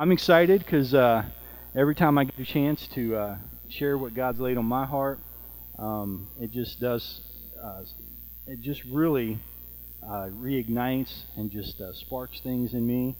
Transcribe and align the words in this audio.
I'm 0.00 0.12
excited 0.12 0.60
because 0.60 0.94
uh, 0.94 1.24
every 1.76 1.94
time 1.94 2.16
I 2.16 2.24
get 2.24 2.38
a 2.38 2.44
chance 2.46 2.88
to 2.94 3.16
uh, 3.16 3.36
share 3.68 3.98
what 3.98 4.14
God's 4.14 4.40
laid 4.40 4.56
on 4.56 4.64
my 4.64 4.86
heart, 4.86 5.18
um, 5.78 6.26
it 6.40 6.52
just 6.52 6.80
does, 6.80 7.20
uh, 7.62 7.82
it 8.46 8.62
just 8.62 8.82
really 8.84 9.38
uh, 10.02 10.30
reignites 10.40 11.12
and 11.36 11.50
just 11.50 11.78
uh, 11.82 11.92
sparks 11.92 12.40
things 12.40 12.72
in 12.72 12.86
me 12.86 13.14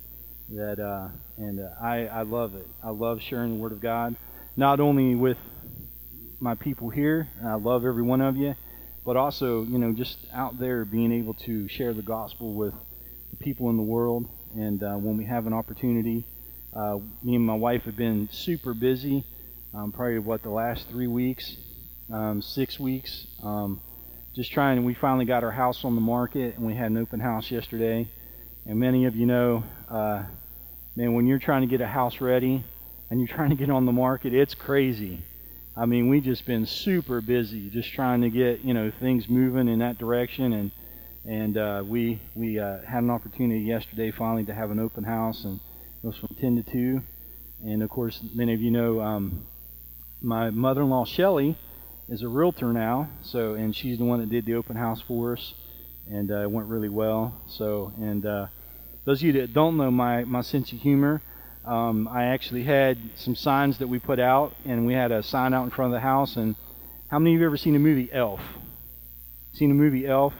that, 0.48 0.80
uh, 0.80 1.08
and 1.36 1.60
I, 1.82 2.06
I 2.06 2.22
love 2.22 2.54
it. 2.54 2.66
I 2.82 2.88
love 2.88 3.20
sharing 3.20 3.56
the 3.56 3.60
Word 3.60 3.72
of 3.72 3.82
God, 3.82 4.16
not 4.56 4.80
only 4.80 5.14
with 5.14 5.36
my 6.40 6.54
people 6.54 6.88
here, 6.88 7.28
I 7.44 7.56
love 7.56 7.84
every 7.84 8.02
one 8.02 8.22
of 8.22 8.38
you, 8.38 8.54
but 9.04 9.18
also, 9.18 9.64
you 9.64 9.76
know, 9.76 9.92
just 9.92 10.16
out 10.32 10.58
there 10.58 10.86
being 10.86 11.12
able 11.12 11.34
to 11.44 11.68
share 11.68 11.92
the 11.92 12.00
gospel 12.00 12.54
with 12.54 12.72
the 13.32 13.36
people 13.36 13.68
in 13.68 13.76
the 13.76 13.82
world. 13.82 14.26
And 14.56 14.80
when 14.80 15.18
we 15.18 15.26
have 15.26 15.46
an 15.46 15.52
opportunity, 15.52 16.24
uh, 16.74 16.98
me 17.22 17.34
and 17.34 17.44
my 17.44 17.54
wife 17.54 17.82
have 17.84 17.96
been 17.96 18.28
super 18.30 18.74
busy. 18.74 19.24
Um, 19.74 19.92
probably 19.92 20.18
what 20.18 20.42
the 20.42 20.50
last 20.50 20.88
three 20.88 21.06
weeks, 21.06 21.56
um, 22.12 22.42
six 22.42 22.78
weeks, 22.78 23.26
um, 23.42 23.80
just 24.34 24.52
trying. 24.52 24.84
We 24.84 24.94
finally 24.94 25.24
got 25.24 25.44
our 25.44 25.50
house 25.50 25.84
on 25.84 25.94
the 25.94 26.00
market, 26.00 26.56
and 26.56 26.66
we 26.66 26.74
had 26.74 26.90
an 26.90 26.96
open 26.96 27.20
house 27.20 27.50
yesterday. 27.50 28.08
And 28.66 28.78
many 28.78 29.06
of 29.06 29.16
you 29.16 29.26
know, 29.26 29.64
uh, 29.88 30.24
man, 30.96 31.14
when 31.14 31.26
you're 31.26 31.38
trying 31.38 31.62
to 31.62 31.66
get 31.66 31.80
a 31.80 31.86
house 31.86 32.20
ready 32.20 32.64
and 33.10 33.20
you're 33.20 33.28
trying 33.36 33.50
to 33.50 33.56
get 33.56 33.70
on 33.70 33.86
the 33.86 33.92
market, 33.92 34.34
it's 34.34 34.54
crazy. 34.54 35.22
I 35.76 35.86
mean, 35.86 36.08
we 36.08 36.20
just 36.20 36.46
been 36.46 36.66
super 36.66 37.20
busy, 37.20 37.70
just 37.70 37.92
trying 37.92 38.20
to 38.22 38.30
get 38.30 38.60
you 38.60 38.74
know 38.74 38.90
things 39.00 39.28
moving 39.28 39.68
in 39.68 39.80
that 39.80 39.98
direction, 39.98 40.52
and 40.52 40.70
and 41.24 41.56
uh, 41.56 41.82
we 41.86 42.20
we 42.34 42.58
uh, 42.58 42.78
had 42.82 43.02
an 43.02 43.10
opportunity 43.10 43.60
yesterday 43.60 44.10
finally 44.10 44.44
to 44.44 44.54
have 44.54 44.70
an 44.70 44.78
open 44.78 45.04
house 45.04 45.44
and 45.44 45.60
it 46.02 46.06
was 46.06 46.16
from 46.16 46.34
10 46.40 46.62
to 46.62 46.70
2. 46.70 47.02
And 47.64 47.82
of 47.82 47.90
course, 47.90 48.20
many 48.34 48.54
of 48.54 48.60
you 48.62 48.70
know 48.70 49.00
um, 49.00 49.46
my 50.22 50.50
mother 50.50 50.80
in 50.82 50.90
law, 50.90 51.04
Shelly, 51.04 51.58
is 52.08 52.22
a 52.22 52.28
realtor 52.28 52.72
now. 52.72 53.10
So, 53.22 53.54
and 53.54 53.76
she's 53.76 53.98
the 53.98 54.04
one 54.04 54.20
that 54.20 54.30
did 54.30 54.46
the 54.46 54.54
open 54.54 54.76
house 54.76 55.02
for 55.06 55.34
us. 55.34 55.54
And 56.10 56.30
uh, 56.30 56.40
it 56.40 56.50
went 56.50 56.68
really 56.68 56.88
well. 56.88 57.40
So, 57.48 57.92
and 57.98 58.24
uh, 58.24 58.46
those 59.04 59.20
of 59.20 59.26
you 59.26 59.32
that 59.40 59.52
don't 59.52 59.76
know 59.76 59.90
my, 59.90 60.24
my 60.24 60.40
sense 60.40 60.72
of 60.72 60.78
humor, 60.78 61.20
um, 61.66 62.08
I 62.08 62.26
actually 62.26 62.64
had 62.64 62.98
some 63.16 63.36
signs 63.36 63.78
that 63.78 63.88
we 63.88 63.98
put 63.98 64.18
out, 64.18 64.54
and 64.64 64.86
we 64.86 64.94
had 64.94 65.12
a 65.12 65.22
sign 65.22 65.52
out 65.52 65.64
in 65.64 65.70
front 65.70 65.92
of 65.92 65.96
the 65.96 66.00
house. 66.00 66.36
And 66.36 66.56
how 67.08 67.18
many 67.18 67.34
of 67.34 67.40
you 67.40 67.46
ever 67.46 67.58
seen 67.58 67.74
the 67.74 67.78
movie 67.78 68.08
Elf? 68.10 68.40
Seen 69.52 69.68
the 69.68 69.74
movie 69.74 70.06
Elf? 70.06 70.32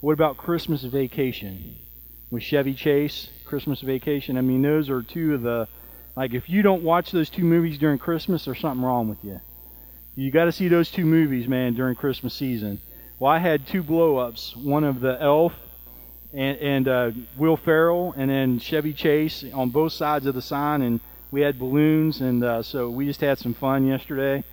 What 0.00 0.12
about 0.12 0.36
Christmas 0.36 0.82
Vacation 0.84 1.74
with 2.30 2.44
Chevy 2.44 2.74
Chase? 2.74 3.28
Christmas 3.50 3.80
Vacation. 3.80 4.38
I 4.38 4.42
mean, 4.42 4.62
those 4.62 4.88
are 4.88 5.02
two 5.02 5.34
of 5.34 5.42
the 5.42 5.66
like 6.14 6.34
if 6.34 6.48
you 6.48 6.62
don't 6.62 6.84
watch 6.84 7.10
those 7.10 7.28
two 7.28 7.42
movies 7.42 7.78
during 7.78 7.98
Christmas, 7.98 8.44
there's 8.44 8.60
something 8.60 8.84
wrong 8.84 9.08
with 9.08 9.18
you. 9.24 9.40
You 10.14 10.30
got 10.30 10.44
to 10.44 10.52
see 10.52 10.68
those 10.68 10.88
two 10.88 11.04
movies, 11.04 11.48
man, 11.48 11.74
during 11.74 11.96
Christmas 11.96 12.32
season. 12.32 12.80
Well, 13.18 13.32
I 13.32 13.38
had 13.38 13.66
two 13.66 13.82
blow-ups. 13.82 14.54
One 14.54 14.84
of 14.84 15.00
the 15.00 15.20
Elf 15.20 15.52
and, 16.32 16.58
and 16.58 16.88
uh, 16.88 17.10
Will 17.36 17.56
Ferrell, 17.56 18.14
and 18.16 18.30
then 18.30 18.60
Chevy 18.60 18.92
Chase 18.92 19.44
on 19.52 19.70
both 19.70 19.92
sides 19.92 20.26
of 20.26 20.36
the 20.36 20.42
sign, 20.42 20.82
and 20.82 21.00
we 21.32 21.40
had 21.40 21.58
balloons, 21.58 22.20
and 22.20 22.44
uh, 22.44 22.62
so 22.62 22.88
we 22.88 23.04
just 23.06 23.20
had 23.20 23.38
some 23.38 23.54
fun 23.54 23.84
yesterday. 23.86 24.44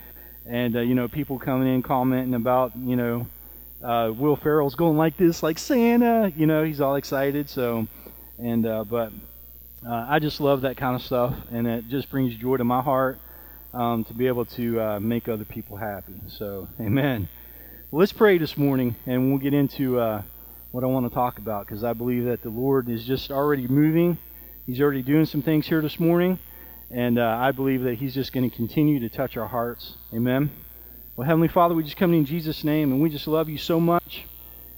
And 0.47 0.75
uh, 0.75 0.79
you 0.79 0.95
know, 0.95 1.07
people 1.07 1.37
coming 1.37 1.73
in 1.73 1.83
commenting 1.83 2.33
about 2.33 2.75
you 2.75 2.95
know 2.95 3.27
uh, 3.83 4.11
Will 4.11 4.37
Ferrell's 4.37 4.75
going 4.75 4.97
like 4.97 5.17
this, 5.17 5.43
like 5.43 5.59
Santa. 5.59 6.33
You 6.35 6.47
know, 6.47 6.63
he's 6.63 6.81
all 6.81 6.95
excited. 6.95 7.47
So 7.47 7.87
and 8.39 8.65
uh, 8.65 8.83
but 8.83 9.11
uh, 9.85 10.05
I 10.09 10.19
just 10.19 10.39
love 10.39 10.61
that 10.61 10.77
kind 10.77 10.95
of 10.95 11.01
stuff, 11.01 11.35
and 11.51 11.67
it 11.67 11.87
just 11.89 12.09
brings 12.09 12.35
joy 12.35 12.57
to 12.57 12.63
my 12.63 12.81
heart 12.81 13.19
um, 13.73 14.03
to 14.05 14.13
be 14.13 14.27
able 14.27 14.45
to 14.45 14.81
uh, 14.81 14.99
make 14.99 15.27
other 15.27 15.45
people 15.45 15.77
happy. 15.77 16.13
So, 16.29 16.67
Amen. 16.79 17.29
Well, 17.91 17.99
let's 17.99 18.13
pray 18.13 18.37
this 18.37 18.57
morning, 18.57 18.95
and 19.05 19.29
we'll 19.29 19.39
get 19.39 19.53
into 19.53 19.99
uh, 19.99 20.23
what 20.71 20.83
I 20.83 20.87
want 20.87 21.07
to 21.07 21.13
talk 21.13 21.37
about 21.37 21.65
because 21.65 21.83
I 21.83 21.93
believe 21.93 22.25
that 22.25 22.41
the 22.41 22.49
Lord 22.49 22.89
is 22.89 23.05
just 23.05 23.31
already 23.31 23.67
moving. 23.67 24.17
He's 24.65 24.81
already 24.81 25.01
doing 25.01 25.25
some 25.25 25.41
things 25.41 25.67
here 25.67 25.81
this 25.81 25.99
morning, 25.99 26.39
and 26.91 27.17
uh, 27.17 27.37
I 27.39 27.51
believe 27.51 27.83
that 27.83 27.95
He's 27.95 28.13
just 28.13 28.33
going 28.33 28.49
to 28.49 28.55
continue 28.55 28.99
to 28.99 29.09
touch 29.09 29.37
our 29.37 29.47
hearts. 29.47 29.93
Amen. 30.13 30.51
Well, 31.15 31.25
Heavenly 31.25 31.47
Father, 31.47 31.73
we 31.73 31.83
just 31.83 31.97
come 31.97 32.13
in 32.13 32.25
Jesus' 32.25 32.63
name, 32.63 32.91
and 32.91 33.01
we 33.01 33.09
just 33.09 33.27
love 33.27 33.49
you 33.49 33.57
so 33.57 33.79
much. 33.79 34.25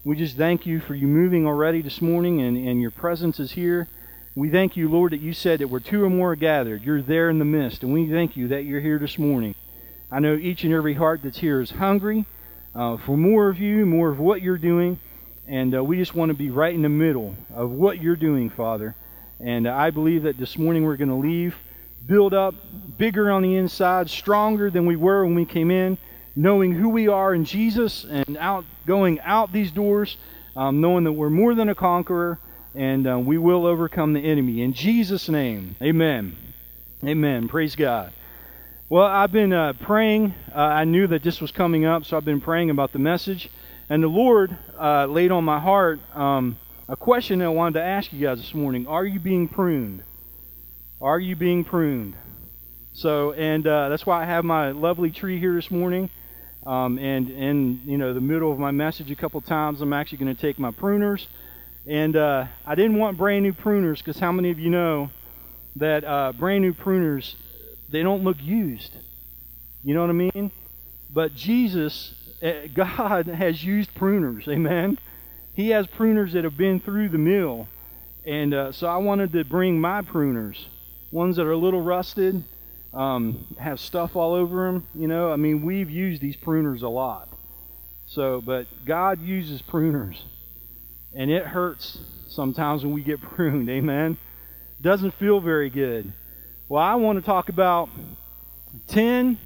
We 0.09 0.15
just 0.15 0.37
thank 0.37 0.65
you 0.65 0.79
for 0.79 0.95
you 0.95 1.05
moving 1.05 1.45
already 1.45 1.83
this 1.83 2.01
morning 2.01 2.41
and, 2.41 2.57
and 2.57 2.81
your 2.81 2.89
presence 2.89 3.39
is 3.39 3.51
here. 3.51 3.87
We 4.33 4.49
thank 4.49 4.75
you, 4.75 4.89
Lord, 4.89 5.11
that 5.11 5.21
you 5.21 5.33
said 5.33 5.59
that 5.59 5.67
where 5.67 5.79
two 5.79 6.03
or 6.03 6.09
more 6.09 6.31
are 6.31 6.35
gathered, 6.35 6.81
you're 6.81 7.03
there 7.03 7.29
in 7.29 7.37
the 7.37 7.45
midst. 7.45 7.83
And 7.83 7.93
we 7.93 8.09
thank 8.09 8.35
you 8.35 8.47
that 8.47 8.63
you're 8.63 8.79
here 8.79 8.97
this 8.97 9.19
morning. 9.19 9.53
I 10.11 10.17
know 10.19 10.33
each 10.33 10.63
and 10.63 10.73
every 10.73 10.95
heart 10.95 11.21
that's 11.21 11.37
here 11.37 11.61
is 11.61 11.69
hungry 11.69 12.25
uh, 12.73 12.97
for 12.97 13.17
more 13.17 13.49
of 13.49 13.59
you, 13.59 13.85
more 13.85 14.09
of 14.09 14.17
what 14.17 14.41
you're 14.41 14.57
doing. 14.57 14.99
And 15.47 15.75
uh, 15.75 15.83
we 15.83 15.97
just 15.97 16.15
want 16.15 16.29
to 16.31 16.35
be 16.35 16.49
right 16.49 16.73
in 16.73 16.81
the 16.81 16.89
middle 16.89 17.35
of 17.53 17.69
what 17.69 18.01
you're 18.01 18.15
doing, 18.15 18.49
Father. 18.49 18.95
And 19.39 19.67
uh, 19.67 19.75
I 19.75 19.91
believe 19.91 20.23
that 20.23 20.39
this 20.39 20.57
morning 20.57 20.85
we're 20.85 20.97
going 20.97 21.09
to 21.09 21.27
leave 21.27 21.55
build 22.07 22.33
up, 22.33 22.55
bigger 22.97 23.29
on 23.29 23.43
the 23.43 23.57
inside, 23.57 24.09
stronger 24.09 24.71
than 24.71 24.87
we 24.87 24.95
were 24.95 25.23
when 25.23 25.35
we 25.35 25.45
came 25.45 25.69
in, 25.69 25.99
knowing 26.39 26.71
who 26.71 26.87
we 26.87 27.09
are 27.09 27.33
in 27.33 27.43
Jesus 27.43 28.05
and 28.05 28.37
out 28.37 28.63
going 28.85 29.19
out 29.19 29.51
these 29.51 29.71
doors, 29.71 30.15
um, 30.55 30.79
knowing 30.79 31.03
that 31.03 31.11
we're 31.11 31.29
more 31.29 31.53
than 31.53 31.67
a 31.67 31.75
conqueror 31.75 32.39
and 32.73 33.05
uh, 33.05 33.19
we 33.19 33.37
will 33.37 33.65
overcome 33.65 34.13
the 34.13 34.21
enemy. 34.21 34.61
In 34.61 34.71
Jesus' 34.71 35.27
name, 35.27 35.75
amen. 35.81 36.37
Amen. 37.03 37.49
Praise 37.49 37.75
God. 37.75 38.13
Well, 38.87 39.05
I've 39.05 39.33
been 39.33 39.51
uh, 39.51 39.73
praying. 39.81 40.33
Uh, 40.55 40.59
I 40.59 40.85
knew 40.85 41.07
that 41.07 41.23
this 41.23 41.41
was 41.41 41.51
coming 41.51 41.83
up, 41.83 42.05
so 42.05 42.15
I've 42.15 42.23
been 42.23 42.41
praying 42.41 42.69
about 42.69 42.93
the 42.93 42.99
message. 42.99 43.49
And 43.89 44.01
the 44.01 44.07
Lord 44.07 44.57
uh, 44.79 45.07
laid 45.07 45.31
on 45.31 45.43
my 45.43 45.59
heart 45.59 45.99
um, 46.15 46.57
a 46.87 46.95
question 46.95 47.39
that 47.39 47.45
I 47.45 47.49
wanted 47.49 47.79
to 47.79 47.85
ask 47.85 48.13
you 48.13 48.25
guys 48.25 48.37
this 48.37 48.53
morning 48.53 48.87
Are 48.87 49.05
you 49.05 49.19
being 49.19 49.49
pruned? 49.49 50.03
Are 51.01 51.19
you 51.19 51.35
being 51.35 51.65
pruned? 51.65 52.15
So, 52.93 53.33
and 53.33 53.67
uh, 53.67 53.89
that's 53.89 54.05
why 54.05 54.21
I 54.21 54.25
have 54.25 54.45
my 54.45 54.71
lovely 54.71 55.11
tree 55.11 55.37
here 55.37 55.53
this 55.53 55.69
morning. 55.69 56.09
Um, 56.69 56.99
and 56.99 57.31
in 57.31 57.81
you 57.83 57.97
know 57.97 58.13
the 58.13 58.21
middle 58.21 58.51
of 58.51 58.59
my 58.59 58.69
message 58.69 59.09
a 59.09 59.15
couple 59.15 59.41
times, 59.41 59.81
I'm 59.81 59.91
actually 59.91 60.19
going 60.19 60.35
to 60.35 60.39
take 60.39 60.59
my 60.59 60.69
pruners, 60.69 61.25
and 61.87 62.15
uh, 62.15 62.45
I 62.63 62.75
didn't 62.75 62.99
want 62.99 63.17
brand 63.17 63.41
new 63.41 63.53
pruners 63.53 63.97
because 63.97 64.19
how 64.19 64.31
many 64.31 64.51
of 64.51 64.59
you 64.59 64.69
know 64.69 65.09
that 65.77 66.03
uh, 66.03 66.31
brand 66.33 66.61
new 66.61 66.75
pruners 66.75 67.33
they 67.89 68.03
don't 68.03 68.23
look 68.23 68.37
used? 68.39 68.95
You 69.83 69.95
know 69.95 70.01
what 70.01 70.11
I 70.11 70.13
mean? 70.13 70.51
But 71.11 71.33
Jesus, 71.33 72.13
eh, 72.43 72.67
God 72.75 73.25
has 73.25 73.63
used 73.63 73.95
pruners, 73.95 74.47
amen. 74.47 74.99
He 75.55 75.69
has 75.69 75.87
pruners 75.87 76.33
that 76.33 76.43
have 76.43 76.55
been 76.55 76.79
through 76.79 77.09
the 77.09 77.17
mill, 77.17 77.67
and 78.27 78.53
uh, 78.53 78.71
so 78.73 78.85
I 78.85 78.97
wanted 78.97 79.31
to 79.31 79.43
bring 79.43 79.81
my 79.81 80.03
pruners, 80.03 80.65
ones 81.11 81.37
that 81.37 81.47
are 81.47 81.51
a 81.51 81.57
little 81.57 81.81
rusted 81.81 82.43
um, 82.93 83.45
have 83.59 83.79
stuff 83.79 84.15
all 84.15 84.33
over 84.33 84.65
them. 84.65 84.87
You 84.95 85.07
know, 85.07 85.31
I 85.31 85.35
mean, 85.35 85.63
we've 85.63 85.89
used 85.89 86.21
these 86.21 86.35
pruners 86.35 86.81
a 86.81 86.87
lot. 86.87 87.29
So, 88.07 88.41
but 88.41 88.67
God 88.85 89.21
uses 89.21 89.61
pruners, 89.61 90.19
and 91.13 91.29
it 91.29 91.45
hurts 91.45 91.99
sometimes 92.29 92.83
when 92.83 92.93
we 92.93 93.01
get 93.01 93.21
pruned. 93.35 93.69
Amen. 93.69 94.17
Doesn't 94.81 95.11
feel 95.19 95.39
very 95.39 95.69
good. 95.69 96.11
Well, 96.67 96.81
I 96.81 96.95
want 96.95 97.19
to 97.19 97.25
talk 97.25 97.49
about 97.49 97.89
10 98.87 99.37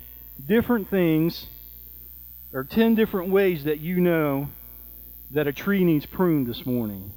different 0.47 0.89
things 0.89 1.47
or 2.53 2.63
10 2.63 2.95
different 2.95 3.31
ways 3.31 3.63
that 3.63 3.79
you 3.79 3.99
know 3.99 4.49
that 5.31 5.47
a 5.47 5.53
tree 5.53 5.83
needs 5.83 6.05
pruned 6.05 6.47
this 6.47 6.65
morning. 6.65 7.11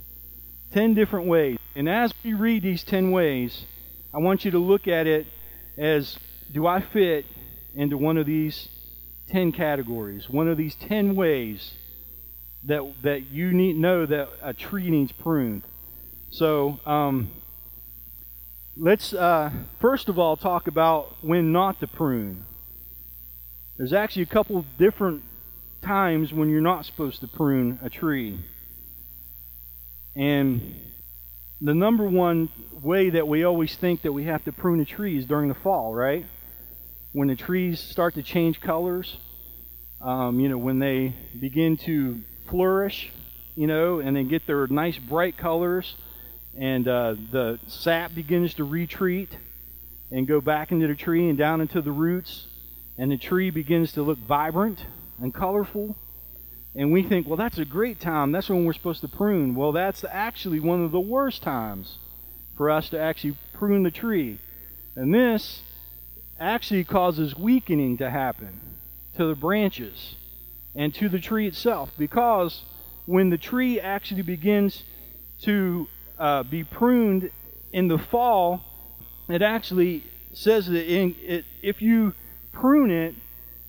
10 0.72 0.94
different 0.94 1.26
ways. 1.26 1.58
And 1.74 1.88
as 1.88 2.12
we 2.24 2.32
read 2.32 2.62
these 2.62 2.82
10 2.84 3.10
ways, 3.10 3.64
I 4.14 4.18
want 4.18 4.44
you 4.44 4.50
to 4.52 4.58
look 4.58 4.88
at 4.88 5.06
it 5.06 5.26
as 5.76 6.18
do 6.52 6.66
I 6.66 6.80
fit 6.80 7.26
into 7.74 7.96
one 7.96 8.16
of 8.16 8.26
these 8.26 8.68
10 9.30 9.52
categories, 9.52 10.28
one 10.28 10.48
of 10.48 10.56
these 10.56 10.74
10 10.76 11.16
ways 11.16 11.72
that, 12.64 12.82
that 13.02 13.30
you 13.30 13.52
need 13.52 13.76
know 13.76 14.06
that 14.06 14.28
a 14.42 14.52
tree 14.52 14.90
needs 14.90 15.12
pruned. 15.12 15.62
So, 16.30 16.80
um, 16.86 17.30
let's 18.76 19.14
uh, 19.14 19.50
first 19.80 20.08
of 20.08 20.18
all 20.18 20.36
talk 20.36 20.66
about 20.66 21.16
when 21.22 21.52
not 21.52 21.80
to 21.80 21.86
prune. 21.86 22.44
There's 23.76 23.92
actually 23.92 24.22
a 24.22 24.26
couple 24.26 24.64
different 24.78 25.22
times 25.82 26.32
when 26.32 26.48
you're 26.50 26.60
not 26.60 26.84
supposed 26.84 27.20
to 27.20 27.28
prune 27.28 27.78
a 27.82 27.90
tree. 27.90 28.38
And 30.14 30.74
the 31.60 31.74
number 31.74 32.04
one 32.04 32.48
way 32.82 33.10
that 33.10 33.26
we 33.26 33.44
always 33.44 33.74
think 33.76 34.02
that 34.02 34.12
we 34.12 34.24
have 34.24 34.44
to 34.44 34.52
prune 34.52 34.80
a 34.80 34.84
tree 34.84 35.16
is 35.16 35.24
during 35.24 35.48
the 35.48 35.54
fall, 35.54 35.94
right? 35.94 36.26
When 37.12 37.28
the 37.28 37.36
trees 37.36 37.80
start 37.80 38.14
to 38.14 38.22
change 38.22 38.60
colors, 38.60 39.16
um, 40.02 40.38
you 40.38 40.48
know, 40.48 40.58
when 40.58 40.78
they 40.78 41.14
begin 41.38 41.78
to 41.78 42.20
flourish, 42.50 43.10
you 43.54 43.66
know, 43.66 44.00
and 44.00 44.16
they 44.16 44.24
get 44.24 44.46
their 44.46 44.66
nice 44.66 44.98
bright 44.98 45.38
colors, 45.38 45.96
and 46.58 46.86
uh, 46.86 47.14
the 47.32 47.58
sap 47.66 48.14
begins 48.14 48.54
to 48.54 48.64
retreat, 48.64 49.30
and 50.10 50.26
go 50.26 50.40
back 50.40 50.72
into 50.72 50.86
the 50.86 50.94
tree 50.94 51.28
and 51.28 51.38
down 51.38 51.60
into 51.60 51.80
the 51.80 51.90
roots, 51.90 52.46
and 52.98 53.10
the 53.10 53.16
tree 53.16 53.50
begins 53.50 53.92
to 53.92 54.02
look 54.02 54.18
vibrant 54.18 54.84
and 55.20 55.32
colorful. 55.32 55.96
And 56.76 56.92
we 56.92 57.02
think, 57.02 57.26
well, 57.26 57.38
that's 57.38 57.56
a 57.56 57.64
great 57.64 58.00
time. 58.00 58.32
That's 58.32 58.50
when 58.50 58.66
we're 58.66 58.74
supposed 58.74 59.00
to 59.00 59.08
prune. 59.08 59.54
Well, 59.54 59.72
that's 59.72 60.04
actually 60.04 60.60
one 60.60 60.84
of 60.84 60.92
the 60.92 61.00
worst 61.00 61.42
times 61.42 61.96
for 62.54 62.70
us 62.70 62.90
to 62.90 63.00
actually 63.00 63.38
prune 63.54 63.82
the 63.82 63.90
tree. 63.90 64.38
And 64.94 65.12
this 65.12 65.62
actually 66.38 66.84
causes 66.84 67.34
weakening 67.34 67.96
to 67.96 68.10
happen 68.10 68.60
to 69.16 69.26
the 69.26 69.34
branches 69.34 70.16
and 70.74 70.94
to 70.94 71.08
the 71.08 71.18
tree 71.18 71.46
itself 71.46 71.90
because 71.96 72.62
when 73.06 73.30
the 73.30 73.38
tree 73.38 73.80
actually 73.80 74.20
begins 74.20 74.82
to 75.42 75.88
uh, 76.18 76.42
be 76.42 76.62
pruned 76.62 77.30
in 77.72 77.88
the 77.88 77.96
fall, 77.96 78.62
it 79.30 79.40
actually 79.40 80.04
says 80.34 80.66
that 80.66 80.86
in, 80.86 81.14
it, 81.22 81.46
if 81.62 81.80
you 81.80 82.12
prune 82.52 82.90
it, 82.90 83.14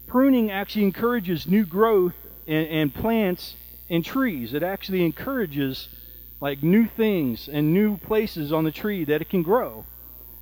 pruning 0.08 0.52
actually 0.52 0.84
encourages 0.84 1.48
new 1.48 1.66
growth 1.66 2.14
and, 2.48 2.68
and 2.68 2.94
plants 2.94 3.56
and 3.90 4.04
trees. 4.04 4.54
It 4.54 4.64
actually 4.64 5.04
encourages 5.04 5.90
like 6.40 6.64
new 6.64 6.88
things 6.88 7.48
and 7.48 7.74
new 7.74 7.98
places 7.98 8.54
on 8.54 8.64
the 8.64 8.72
tree 8.72 9.04
that 9.06 9.22
it 9.22 9.30
can 9.30 9.44
grow. 9.44 9.86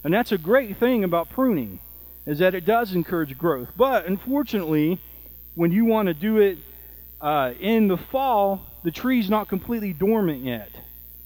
And 0.03 0.13
that's 0.13 0.31
a 0.31 0.37
great 0.37 0.77
thing 0.77 1.03
about 1.03 1.29
pruning 1.29 1.79
is 2.25 2.39
that 2.39 2.55
it 2.55 2.65
does 2.65 2.93
encourage 2.93 3.37
growth. 3.37 3.69
But 3.77 4.05
unfortunately, 4.05 4.99
when 5.55 5.71
you 5.71 5.85
want 5.85 6.07
to 6.07 6.13
do 6.13 6.39
it 6.39 6.57
uh, 7.21 7.53
in 7.59 7.87
the 7.87 7.97
fall, 7.97 8.61
the 8.83 8.91
tree's 8.91 9.29
not 9.29 9.47
completely 9.47 9.93
dormant 9.93 10.43
yet. 10.43 10.69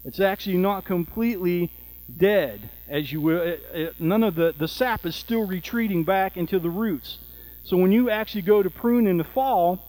It's 0.05 0.19
actually 0.19 0.57
not 0.57 0.85
completely 0.85 1.71
dead, 2.17 2.69
as 2.87 3.11
you 3.11 3.21
will. 3.21 3.41
It, 3.41 3.63
it, 3.73 3.99
none 3.99 4.23
of 4.23 4.35
the, 4.35 4.53
the 4.57 4.67
sap 4.67 5.05
is 5.05 5.15
still 5.15 5.45
retreating 5.45 6.03
back 6.03 6.37
into 6.37 6.59
the 6.59 6.69
roots. 6.69 7.17
So 7.63 7.77
when 7.77 7.91
you 7.91 8.09
actually 8.09 8.43
go 8.43 8.63
to 8.63 8.69
prune 8.69 9.07
in 9.07 9.17
the 9.17 9.23
fall, 9.23 9.88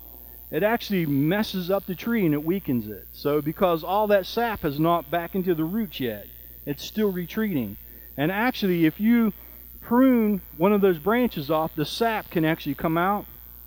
it 0.50 0.62
actually 0.62 1.06
messes 1.06 1.70
up 1.70 1.86
the 1.86 1.94
tree 1.94 2.24
and 2.24 2.34
it 2.34 2.44
weakens 2.44 2.88
it. 2.88 3.06
So 3.12 3.40
because 3.40 3.84
all 3.84 4.06
that 4.08 4.26
sap 4.26 4.60
has 4.62 4.80
not 4.80 5.10
back 5.10 5.34
into 5.34 5.54
the 5.54 5.64
roots 5.64 6.00
yet, 6.00 6.26
it's 6.66 6.84
still 6.84 7.12
retreating. 7.12 7.76
And 8.16 8.32
actually, 8.32 8.84
if 8.84 9.00
you 9.00 9.32
prune 9.80 10.40
one 10.56 10.72
of 10.72 10.80
those 10.80 10.98
branches 10.98 11.50
off, 11.50 11.74
the 11.74 11.84
sap 11.84 12.30
can 12.30 12.44
actually 12.44 12.74
come 12.74 12.98
out 12.98 13.26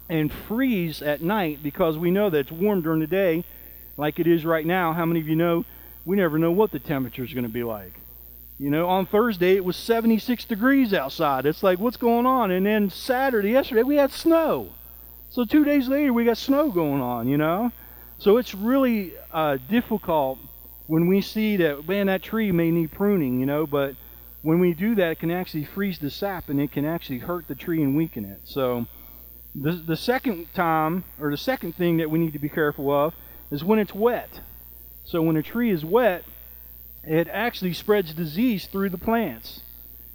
and 0.09 0.31
freeze 0.31 1.01
at 1.01 1.21
night 1.21 1.63
because 1.63 1.97
we 1.97 2.11
know 2.11 2.29
that 2.29 2.39
it's 2.39 2.51
warm 2.51 2.81
during 2.81 2.99
the 2.99 3.07
day 3.07 3.43
like 3.97 4.19
it 4.19 4.27
is 4.27 4.45
right 4.45 4.65
now. 4.65 4.93
How 4.93 5.05
many 5.05 5.19
of 5.19 5.27
you 5.27 5.35
know 5.35 5.65
we 6.05 6.17
never 6.17 6.37
know 6.37 6.51
what 6.51 6.71
the 6.71 6.79
temperature 6.79 7.23
is 7.23 7.33
going 7.33 7.43
to 7.45 7.49
be 7.49 7.63
like? 7.63 7.93
You 8.59 8.69
know, 8.69 8.87
on 8.87 9.05
Thursday 9.05 9.55
it 9.55 9.65
was 9.65 9.75
76 9.75 10.45
degrees 10.45 10.93
outside. 10.93 11.45
It's 11.45 11.63
like, 11.63 11.79
what's 11.79 11.97
going 11.97 12.25
on? 12.25 12.51
And 12.51 12.65
then 12.65 12.89
Saturday, 12.89 13.51
yesterday, 13.51 13.83
we 13.83 13.95
had 13.95 14.11
snow. 14.11 14.69
So 15.33 15.45
two 15.45 15.65
days 15.65 15.87
later, 15.87 16.13
we 16.13 16.25
got 16.25 16.37
snow 16.37 16.69
going 16.69 17.01
on, 17.01 17.27
you 17.27 17.37
know? 17.37 17.71
So 18.19 18.37
it's 18.37 18.53
really 18.53 19.13
uh, 19.31 19.57
difficult 19.67 20.37
when 20.85 21.07
we 21.07 21.21
see 21.21 21.57
that, 21.57 21.87
man, 21.87 22.05
that 22.05 22.21
tree 22.21 22.51
may 22.51 22.69
need 22.69 22.91
pruning, 22.91 23.39
you 23.39 23.47
know, 23.47 23.65
but 23.65 23.95
when 24.43 24.59
we 24.59 24.75
do 24.75 24.93
that, 24.93 25.13
it 25.13 25.19
can 25.19 25.31
actually 25.31 25.65
freeze 25.65 25.97
the 25.97 26.11
sap 26.11 26.49
and 26.49 26.61
it 26.61 26.71
can 26.71 26.85
actually 26.85 27.17
hurt 27.17 27.47
the 27.47 27.55
tree 27.55 27.81
and 27.81 27.97
weaken 27.97 28.25
it. 28.25 28.41
So 28.43 28.85
the, 29.55 29.71
the 29.71 29.97
second 29.97 30.53
time, 30.53 31.03
or 31.19 31.31
the 31.31 31.37
second 31.37 31.75
thing 31.77 31.97
that 31.97 32.11
we 32.11 32.19
need 32.19 32.33
to 32.33 32.39
be 32.39 32.49
careful 32.49 32.91
of, 32.91 33.15
is 33.49 33.63
when 33.63 33.79
it's 33.79 33.95
wet. 33.95 34.39
So 35.03 35.23
when 35.23 35.35
a 35.35 35.41
tree 35.41 35.71
is 35.71 35.83
wet, 35.83 36.25
it 37.03 37.27
actually 37.27 37.73
spreads 37.73 38.13
disease 38.13 38.67
through 38.67 38.89
the 38.89 38.99
plants. 38.99 39.61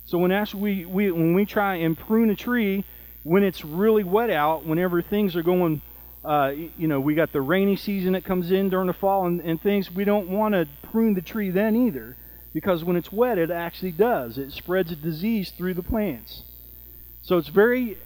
So 0.07 0.17
when 0.19 0.31
actually 0.31 0.63
we, 0.63 0.85
we 0.85 1.11
when 1.11 1.35
we 1.35 1.45
try 1.45 1.75
and 1.75 1.99
prune 1.99 2.31
a 2.31 2.37
tree 2.37 2.85
when 3.29 3.45
it's 3.45 3.63
really 3.63 4.05
wet 4.05 4.31
out, 4.31 4.65
whenever 4.65 5.03
things 5.03 5.37
are 5.37 5.43
going, 5.43 5.83
uh, 6.25 6.51
you 6.79 6.89
know, 6.89 6.99
we 6.99 7.15
got 7.15 7.31
the 7.31 7.43
rainy 7.43 7.77
season 7.77 8.15
that 8.15 8.25
comes 8.25 8.51
in 8.51 8.71
during 8.71 8.87
the 8.87 8.95
fall 8.95 9.27
and, 9.27 9.43
and 9.43 9.61
things, 9.61 9.91
we 9.91 10.03
don't 10.03 10.29
want 10.29 10.55
to 10.55 10.67
prune 10.91 11.13
the 11.13 11.21
tree 11.21 11.51
then 11.51 11.77
either 11.77 12.17
because 12.55 12.83
when 12.83 12.97
it's 12.97 13.13
wet, 13.13 13.37
it 13.37 13.51
actually 13.51 13.93
does. 13.93 14.39
It 14.39 14.53
spreads 14.53 14.91
a 14.91 14.97
disease 14.97 15.51
through 15.51 15.75
the 15.75 15.83
plants. 15.83 16.43
So 17.21 17.37
it's 17.37 17.49
very 17.49 17.99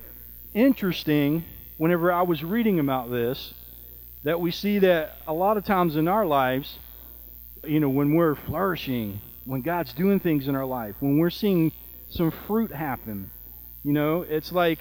interesting 0.55 1.45
whenever 1.79 2.13
I 2.13 2.23
was 2.23 2.43
reading 2.43 2.81
about 2.81 3.09
this 3.09 3.55
that 4.25 4.41
we 4.41 4.51
see 4.51 4.81
that 4.81 5.19
a 5.29 5.33
lot 5.33 5.57
of 5.57 5.65
times 5.65 5.95
in 5.95 6.09
our 6.09 6.27
lives, 6.27 6.79
you 7.63 7.79
know, 7.79 7.89
when 7.89 8.15
we're 8.15 8.35
flourishing, 8.35 9.21
when 9.45 9.63
God's 9.63 9.93
doing 9.93 10.19
things 10.19 10.49
in 10.49 10.57
our 10.57 10.67
life, 10.67 10.97
when 10.99 11.19
we're 11.19 11.31
seeing 11.31 11.71
some 12.11 12.33
fruit 12.49 12.73
happen, 12.73 13.31
you 13.85 13.93
know, 13.93 14.23
it's 14.23 14.51
like, 14.51 14.81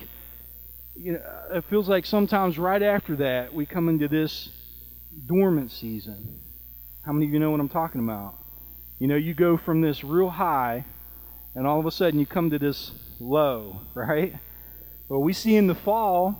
you 1.01 1.13
know, 1.13 1.19
uh, 1.19 1.57
it 1.57 1.65
feels 1.65 1.89
like 1.89 2.05
sometimes 2.05 2.59
right 2.59 2.81
after 2.81 3.15
that 3.15 3.53
we 3.53 3.65
come 3.65 3.89
into 3.89 4.07
this 4.07 4.49
dormant 5.25 5.71
season. 5.71 6.39
How 7.01 7.11
many 7.11 7.25
of 7.25 7.33
you 7.33 7.39
know 7.39 7.49
what 7.49 7.59
I'm 7.59 7.69
talking 7.69 8.01
about? 8.01 8.35
You 8.99 9.07
know, 9.07 9.15
you 9.15 9.33
go 9.33 9.57
from 9.57 9.81
this 9.81 10.03
real 10.03 10.29
high, 10.29 10.85
and 11.55 11.65
all 11.65 11.79
of 11.79 11.87
a 11.87 11.91
sudden 11.91 12.19
you 12.19 12.27
come 12.27 12.51
to 12.51 12.59
this 12.59 12.91
low, 13.19 13.81
right? 13.95 14.35
Well, 15.09 15.21
we 15.21 15.33
see 15.33 15.55
in 15.55 15.65
the 15.65 15.75
fall, 15.75 16.37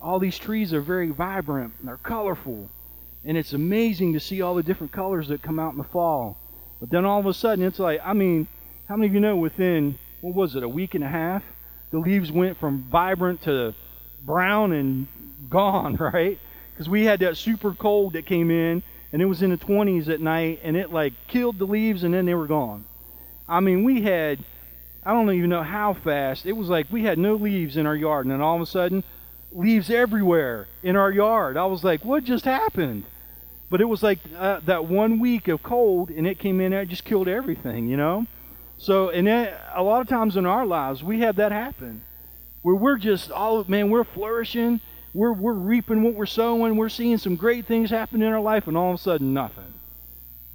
all 0.00 0.18
these 0.18 0.38
trees 0.38 0.74
are 0.74 0.82
very 0.82 1.08
vibrant, 1.08 1.72
and 1.78 1.88
they're 1.88 1.96
colorful, 1.96 2.68
and 3.24 3.38
it's 3.38 3.54
amazing 3.54 4.12
to 4.12 4.20
see 4.20 4.42
all 4.42 4.54
the 4.54 4.62
different 4.62 4.92
colors 4.92 5.28
that 5.28 5.42
come 5.42 5.58
out 5.58 5.72
in 5.72 5.78
the 5.78 5.84
fall. 5.84 6.36
But 6.80 6.90
then 6.90 7.06
all 7.06 7.18
of 7.18 7.26
a 7.26 7.32
sudden, 7.32 7.64
it's 7.64 7.78
like, 7.78 8.00
I 8.04 8.12
mean, 8.12 8.46
how 8.90 8.96
many 8.96 9.08
of 9.08 9.14
you 9.14 9.20
know 9.20 9.36
within, 9.36 9.98
what 10.20 10.34
was 10.34 10.54
it, 10.54 10.62
a 10.62 10.68
week 10.68 10.94
and 10.94 11.02
a 11.02 11.08
half, 11.08 11.42
the 11.90 11.98
leaves 11.98 12.30
went 12.30 12.58
from 12.60 12.82
vibrant 12.90 13.40
to 13.42 13.74
brown 14.26 14.72
and 14.72 15.06
gone, 15.48 15.96
right? 16.00 16.38
Because 16.72 16.88
we 16.88 17.04
had 17.04 17.20
that 17.20 17.36
super 17.36 17.72
cold 17.72 18.12
that 18.14 18.26
came 18.26 18.50
in, 18.50 18.82
and 19.12 19.22
it 19.22 19.26
was 19.26 19.42
in 19.42 19.50
the 19.50 19.56
20s 19.56 20.08
at 20.08 20.20
night, 20.20 20.60
and 20.62 20.76
it 20.76 20.92
like 20.92 21.14
killed 21.28 21.58
the 21.58 21.64
leaves, 21.64 22.04
and 22.04 22.12
then 22.12 22.26
they 22.26 22.34
were 22.34 22.46
gone. 22.46 22.84
I 23.48 23.60
mean, 23.60 23.84
we 23.84 24.02
had, 24.02 24.40
I 25.04 25.12
don't 25.12 25.30
even 25.32 25.48
know 25.48 25.62
how 25.62 25.94
fast, 25.94 26.44
it 26.44 26.52
was 26.52 26.68
like 26.68 26.86
we 26.90 27.04
had 27.04 27.18
no 27.18 27.36
leaves 27.36 27.76
in 27.76 27.86
our 27.86 27.96
yard, 27.96 28.26
and 28.26 28.32
then 28.32 28.40
all 28.42 28.56
of 28.56 28.62
a 28.62 28.66
sudden, 28.66 29.04
leaves 29.52 29.88
everywhere 29.88 30.66
in 30.82 30.96
our 30.96 31.10
yard. 31.10 31.56
I 31.56 31.64
was 31.66 31.82
like, 31.82 32.04
what 32.04 32.24
just 32.24 32.44
happened? 32.44 33.04
But 33.70 33.80
it 33.80 33.86
was 33.86 34.02
like 34.02 34.18
uh, 34.36 34.60
that 34.66 34.84
one 34.84 35.18
week 35.18 35.48
of 35.48 35.62
cold, 35.62 36.10
and 36.10 36.26
it 36.26 36.38
came 36.38 36.60
in 36.60 36.72
and 36.72 36.82
it 36.82 36.88
just 36.88 37.04
killed 37.04 37.26
everything, 37.28 37.88
you 37.88 37.96
know? 37.96 38.26
So, 38.78 39.08
and 39.08 39.26
then 39.26 39.54
a 39.74 39.82
lot 39.82 40.02
of 40.02 40.08
times 40.08 40.36
in 40.36 40.46
our 40.46 40.66
lives, 40.66 41.02
we 41.02 41.20
have 41.20 41.36
that 41.36 41.52
happen. 41.52 42.02
Where 42.66 42.74
we're 42.74 42.98
just, 42.98 43.30
all 43.30 43.62
man, 43.68 43.90
we're 43.90 44.02
flourishing, 44.02 44.80
we're, 45.14 45.32
we're 45.32 45.52
reaping 45.52 46.02
what 46.02 46.14
we're 46.14 46.26
sowing, 46.26 46.76
we're 46.76 46.88
seeing 46.88 47.16
some 47.16 47.36
great 47.36 47.66
things 47.66 47.90
happen 47.90 48.22
in 48.22 48.32
our 48.32 48.40
life, 48.40 48.66
and 48.66 48.76
all 48.76 48.92
of 48.92 48.98
a 48.98 49.00
sudden, 49.00 49.32
nothing. 49.32 49.72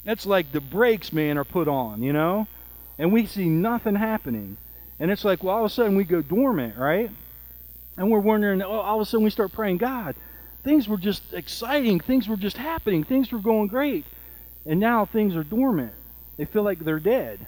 That's 0.04 0.26
like 0.26 0.52
the 0.52 0.60
brakes, 0.60 1.14
man, 1.14 1.38
are 1.38 1.46
put 1.46 1.70
on, 1.70 2.04
you 2.04 2.12
know? 2.12 2.48
And 2.98 3.14
we 3.14 3.28
see 3.28 3.46
nothing 3.46 3.96
happening. 3.96 4.58
And 5.00 5.10
it's 5.10 5.24
like, 5.24 5.42
well, 5.42 5.56
all 5.56 5.64
of 5.64 5.72
a 5.72 5.74
sudden 5.74 5.96
we 5.96 6.04
go 6.04 6.22
dormant, 6.22 6.78
right? 6.78 7.10
And 7.96 8.12
we're 8.12 8.20
wondering, 8.20 8.62
oh, 8.62 8.72
all 8.72 8.98
of 8.98 9.08
a 9.08 9.10
sudden 9.10 9.24
we 9.24 9.30
start 9.30 9.54
praying, 9.54 9.78
God, 9.78 10.14
things 10.66 10.90
were 10.90 10.98
just 10.98 11.32
exciting. 11.32 12.02
Things 12.02 12.28
were 12.28 12.36
just 12.36 12.58
happening. 12.58 13.06
Things 13.06 13.32
were 13.32 13.40
going 13.40 13.70
great. 13.70 14.06
And 14.66 14.82
now 14.82 15.06
things 15.06 15.34
are 15.34 15.46
dormant. 15.46 15.94
They 16.36 16.44
feel 16.44 16.64
like 16.64 16.80
they're 16.80 17.00
dead. 17.00 17.40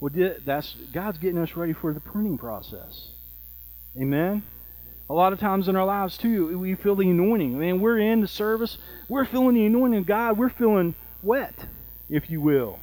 Well, 0.00 0.10
that's 0.44 0.74
God's 0.92 1.18
getting 1.18 1.38
us 1.38 1.54
ready 1.54 1.72
for 1.72 1.94
the 1.94 2.00
pruning 2.00 2.36
process. 2.36 3.09
Amen. 3.96 4.42
A 5.08 5.14
lot 5.14 5.32
of 5.32 5.40
times 5.40 5.66
in 5.66 5.74
our 5.74 5.84
lives 5.84 6.16
too, 6.16 6.56
we 6.58 6.74
feel 6.76 6.94
the 6.94 7.10
anointing. 7.10 7.58
Man, 7.58 7.80
we're 7.80 7.98
in 7.98 8.20
the 8.20 8.28
service, 8.28 8.78
we're 9.08 9.24
feeling 9.24 9.56
the 9.56 9.66
anointing 9.66 9.98
of 10.00 10.06
God. 10.06 10.38
We're 10.38 10.50
feeling 10.50 10.94
wet, 11.22 11.54
if 12.08 12.30
you 12.30 12.40
will. 12.40 12.78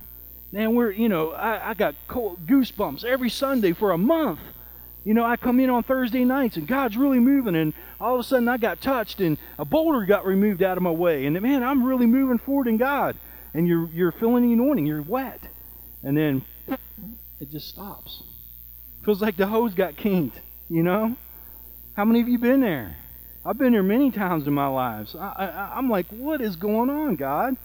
Man, 0.51 0.75
we're 0.75 0.91
you 0.91 1.07
know, 1.07 1.31
I, 1.31 1.69
I 1.69 1.73
got 1.73 1.95
goosebumps 2.07 3.05
every 3.05 3.29
Sunday 3.29 3.71
for 3.71 3.91
a 3.91 3.97
month. 3.97 4.39
You 5.05 5.13
know, 5.13 5.23
I 5.23 5.37
come 5.37 5.61
in 5.61 5.69
on 5.69 5.83
Thursday 5.83 6.25
nights 6.25 6.57
and 6.57 6.67
God's 6.67 6.97
really 6.97 7.19
moving, 7.19 7.55
and 7.55 7.73
all 8.01 8.15
of 8.15 8.19
a 8.19 8.23
sudden 8.23 8.49
I 8.49 8.57
got 8.57 8.81
touched 8.81 9.21
and 9.21 9.37
a 9.57 9.63
boulder 9.63 10.05
got 10.05 10.25
removed 10.25 10.61
out 10.61 10.75
of 10.75 10.83
my 10.83 10.91
way. 10.91 11.25
And 11.25 11.39
man, 11.41 11.63
I'm 11.63 11.83
really 11.83 12.05
moving 12.05 12.39
forward 12.39 12.67
in 12.67 12.75
God. 12.75 13.15
And 13.53 13.67
you're 13.69 13.87
you're 13.93 14.11
feeling 14.11 14.43
the 14.43 14.51
anointing, 14.51 14.85
you're 14.85 15.01
wet. 15.01 15.39
And 16.03 16.17
then 16.17 16.43
it 17.39 17.49
just 17.51 17.69
stops. 17.69 18.21
Feels 19.05 19.21
like 19.21 19.37
the 19.37 19.47
hose 19.47 19.73
got 19.73 19.95
kinked, 19.95 20.37
you 20.69 20.83
know? 20.83 21.15
How 21.95 22.05
many 22.05 22.21
of 22.21 22.27
you 22.27 22.37
been 22.37 22.61
there? 22.61 22.95
I've 23.45 23.57
been 23.57 23.71
there 23.71 23.83
many 23.83 24.11
times 24.11 24.45
in 24.45 24.53
my 24.53 24.67
lives. 24.67 25.15
I, 25.15 25.71
I'm 25.75 25.89
like, 25.89 26.07
what 26.09 26.41
is 26.41 26.55
going 26.55 26.89
on, 26.89 27.15
God? 27.15 27.55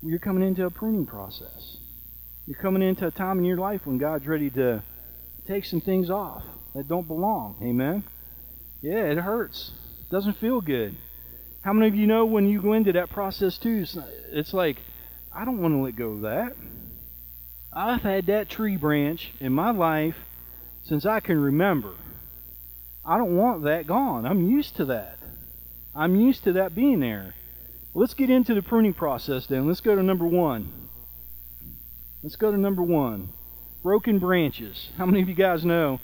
Well, 0.00 0.10
you're 0.10 0.18
coming 0.18 0.42
into 0.42 0.64
a 0.64 0.70
pruning 0.70 1.06
process. 1.06 1.76
You're 2.46 2.58
coming 2.58 2.82
into 2.82 3.06
a 3.06 3.10
time 3.10 3.38
in 3.38 3.44
your 3.44 3.58
life 3.58 3.82
when 3.84 3.98
God's 3.98 4.26
ready 4.26 4.50
to 4.50 4.82
take 5.46 5.64
some 5.64 5.80
things 5.80 6.10
off 6.10 6.42
that 6.74 6.88
don't 6.88 7.06
belong. 7.06 7.56
Amen? 7.62 8.04
Yeah, 8.80 9.04
it 9.04 9.18
hurts. 9.18 9.70
It 10.00 10.10
doesn't 10.10 10.38
feel 10.38 10.60
good. 10.60 10.96
How 11.60 11.72
many 11.72 11.88
of 11.88 11.94
you 11.94 12.06
know 12.06 12.24
when 12.24 12.48
you 12.48 12.60
go 12.60 12.72
into 12.72 12.92
that 12.94 13.10
process 13.10 13.58
too, 13.58 13.84
it's 14.32 14.52
like, 14.52 14.78
I 15.32 15.44
don't 15.44 15.62
want 15.62 15.74
to 15.74 15.78
let 15.78 15.94
go 15.94 16.10
of 16.10 16.22
that. 16.22 16.56
I've 17.72 18.02
had 18.02 18.26
that 18.26 18.48
tree 18.48 18.76
branch 18.76 19.30
in 19.40 19.52
my 19.52 19.70
life 19.70 20.16
since 20.84 21.06
I 21.06 21.20
can 21.20 21.38
remember. 21.38 21.92
I 23.04 23.18
don't 23.18 23.36
want 23.36 23.64
that 23.64 23.86
gone. 23.86 24.26
I'm 24.26 24.48
used 24.48 24.76
to 24.76 24.84
that. 24.86 25.18
I'm 25.94 26.16
used 26.16 26.44
to 26.44 26.52
that 26.54 26.74
being 26.74 27.00
there. 27.00 27.34
Let's 27.94 28.14
get 28.14 28.30
into 28.30 28.54
the 28.54 28.62
pruning 28.62 28.94
process 28.94 29.46
then. 29.46 29.66
Let's 29.66 29.80
go 29.80 29.94
to 29.94 30.02
number 30.02 30.26
one. 30.26 30.72
Let's 32.22 32.36
go 32.36 32.50
to 32.50 32.56
number 32.56 32.82
one. 32.82 33.28
Broken 33.82 34.18
branches. 34.18 34.88
How 34.96 35.06
many 35.06 35.20
of 35.20 35.28
you 35.28 35.34
guys 35.34 35.64
know 35.64 36.00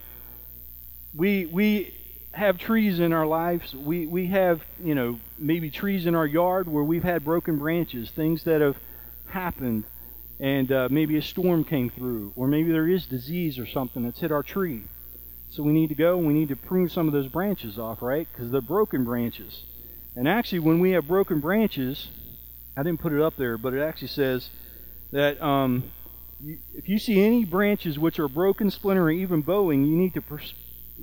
we 1.14 1.46
we 1.46 1.94
have 2.32 2.58
trees 2.58 3.00
in 3.00 3.12
our 3.12 3.26
lives. 3.26 3.74
We 3.74 4.06
we 4.06 4.26
have, 4.28 4.62
you 4.82 4.94
know, 4.94 5.18
maybe 5.38 5.70
trees 5.70 6.06
in 6.06 6.14
our 6.14 6.26
yard 6.26 6.68
where 6.68 6.84
we've 6.84 7.04
had 7.04 7.24
broken 7.24 7.58
branches, 7.58 8.10
things 8.10 8.44
that 8.44 8.60
have 8.60 8.76
happened 9.26 9.84
and 10.40 10.70
uh, 10.70 10.88
maybe 10.90 11.16
a 11.16 11.22
storm 11.22 11.64
came 11.64 11.90
through, 11.90 12.32
or 12.36 12.46
maybe 12.46 12.70
there 12.70 12.86
is 12.86 13.06
disease 13.06 13.58
or 13.58 13.66
something 13.66 14.04
that's 14.04 14.20
hit 14.20 14.30
our 14.30 14.42
tree. 14.42 14.82
So 15.50 15.62
we 15.62 15.72
need 15.72 15.88
to 15.88 15.94
go 15.94 16.18
and 16.18 16.26
we 16.26 16.34
need 16.34 16.48
to 16.48 16.56
prune 16.56 16.88
some 16.88 17.06
of 17.06 17.12
those 17.12 17.28
branches 17.28 17.78
off, 17.78 18.02
right? 18.02 18.28
Because 18.30 18.50
they're 18.50 18.60
broken 18.60 19.04
branches. 19.04 19.64
And 20.14 20.28
actually, 20.28 20.58
when 20.60 20.80
we 20.80 20.92
have 20.92 21.06
broken 21.06 21.40
branches, 21.40 22.08
I 22.76 22.82
didn't 22.82 23.00
put 23.00 23.12
it 23.12 23.22
up 23.22 23.36
there, 23.36 23.56
but 23.56 23.72
it 23.72 23.80
actually 23.80 24.08
says 24.08 24.50
that 25.12 25.40
um, 25.42 25.90
you, 26.40 26.58
if 26.74 26.88
you 26.88 26.98
see 26.98 27.24
any 27.24 27.44
branches 27.44 27.98
which 27.98 28.18
are 28.18 28.28
broken, 28.28 28.70
splintering, 28.70 29.20
even 29.20 29.42
bowing, 29.42 29.84
you 29.84 29.96
need 29.96 30.14
to, 30.14 30.22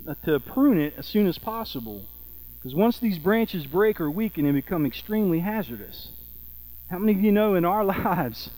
uh, 0.07 0.15
to 0.25 0.39
prune 0.39 0.79
it 0.79 0.93
as 0.97 1.07
soon 1.07 1.27
as 1.27 1.37
possible. 1.37 2.05
Because 2.57 2.75
once 2.75 2.99
these 2.99 3.17
branches 3.17 3.65
break 3.65 3.99
or 3.99 4.09
weaken, 4.11 4.45
they 4.45 4.51
become 4.51 4.85
extremely 4.85 5.39
hazardous. 5.39 6.09
How 6.89 6.99
many 6.99 7.13
of 7.13 7.21
you 7.21 7.31
know 7.31 7.55
in 7.55 7.65
our 7.65 7.83
lives 7.85 8.49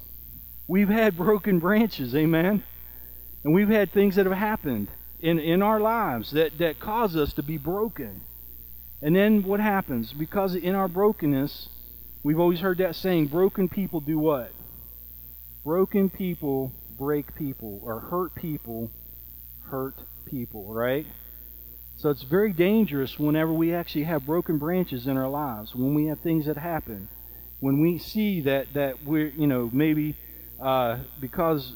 we've 0.67 0.89
had 0.89 1.15
broken 1.15 1.59
branches, 1.59 2.13
amen? 2.13 2.63
And 3.43 3.53
we've 3.53 3.69
had 3.69 3.91
things 3.91 4.15
that 4.15 4.25
have 4.25 4.37
happened 4.37 4.89
in, 5.19 5.39
in 5.39 5.61
our 5.61 5.79
lives 5.79 6.31
that, 6.31 6.57
that 6.57 6.79
cause 6.79 7.15
us 7.15 7.33
to 7.33 7.43
be 7.43 7.57
broken. 7.57 8.21
And 9.01 9.15
then 9.15 9.43
what 9.43 9.59
happens? 9.59 10.13
Because 10.13 10.55
in 10.55 10.75
our 10.75 10.87
brokenness, 10.87 11.69
we've 12.23 12.39
always 12.39 12.59
heard 12.59 12.79
that 12.79 12.95
saying 12.95 13.27
broken 13.27 13.69
people 13.69 13.99
do 13.99 14.17
what? 14.19 14.51
Broken 15.63 16.09
people 16.09 16.71
break 16.97 17.35
people, 17.35 17.79
or 17.83 17.99
hurt 17.99 18.33
people 18.33 18.89
hurt 19.69 19.95
people, 20.25 20.73
right? 20.73 21.05
So 21.97 22.09
it's 22.09 22.23
very 22.23 22.53
dangerous 22.53 23.17
whenever 23.17 23.51
we 23.51 23.73
actually 23.73 24.03
have 24.03 24.25
broken 24.25 24.57
branches 24.57 25.07
in 25.07 25.17
our 25.17 25.29
lives, 25.29 25.73
when 25.73 25.93
we 25.93 26.05
have 26.05 26.19
things 26.19 26.45
that 26.45 26.57
happen, 26.57 27.07
when 27.59 27.81
we 27.81 27.97
see 27.97 28.41
that, 28.41 28.73
that 28.73 29.03
we're, 29.03 29.29
you 29.29 29.47
know, 29.47 29.69
maybe 29.73 30.15
uh, 30.59 30.99
because 31.19 31.73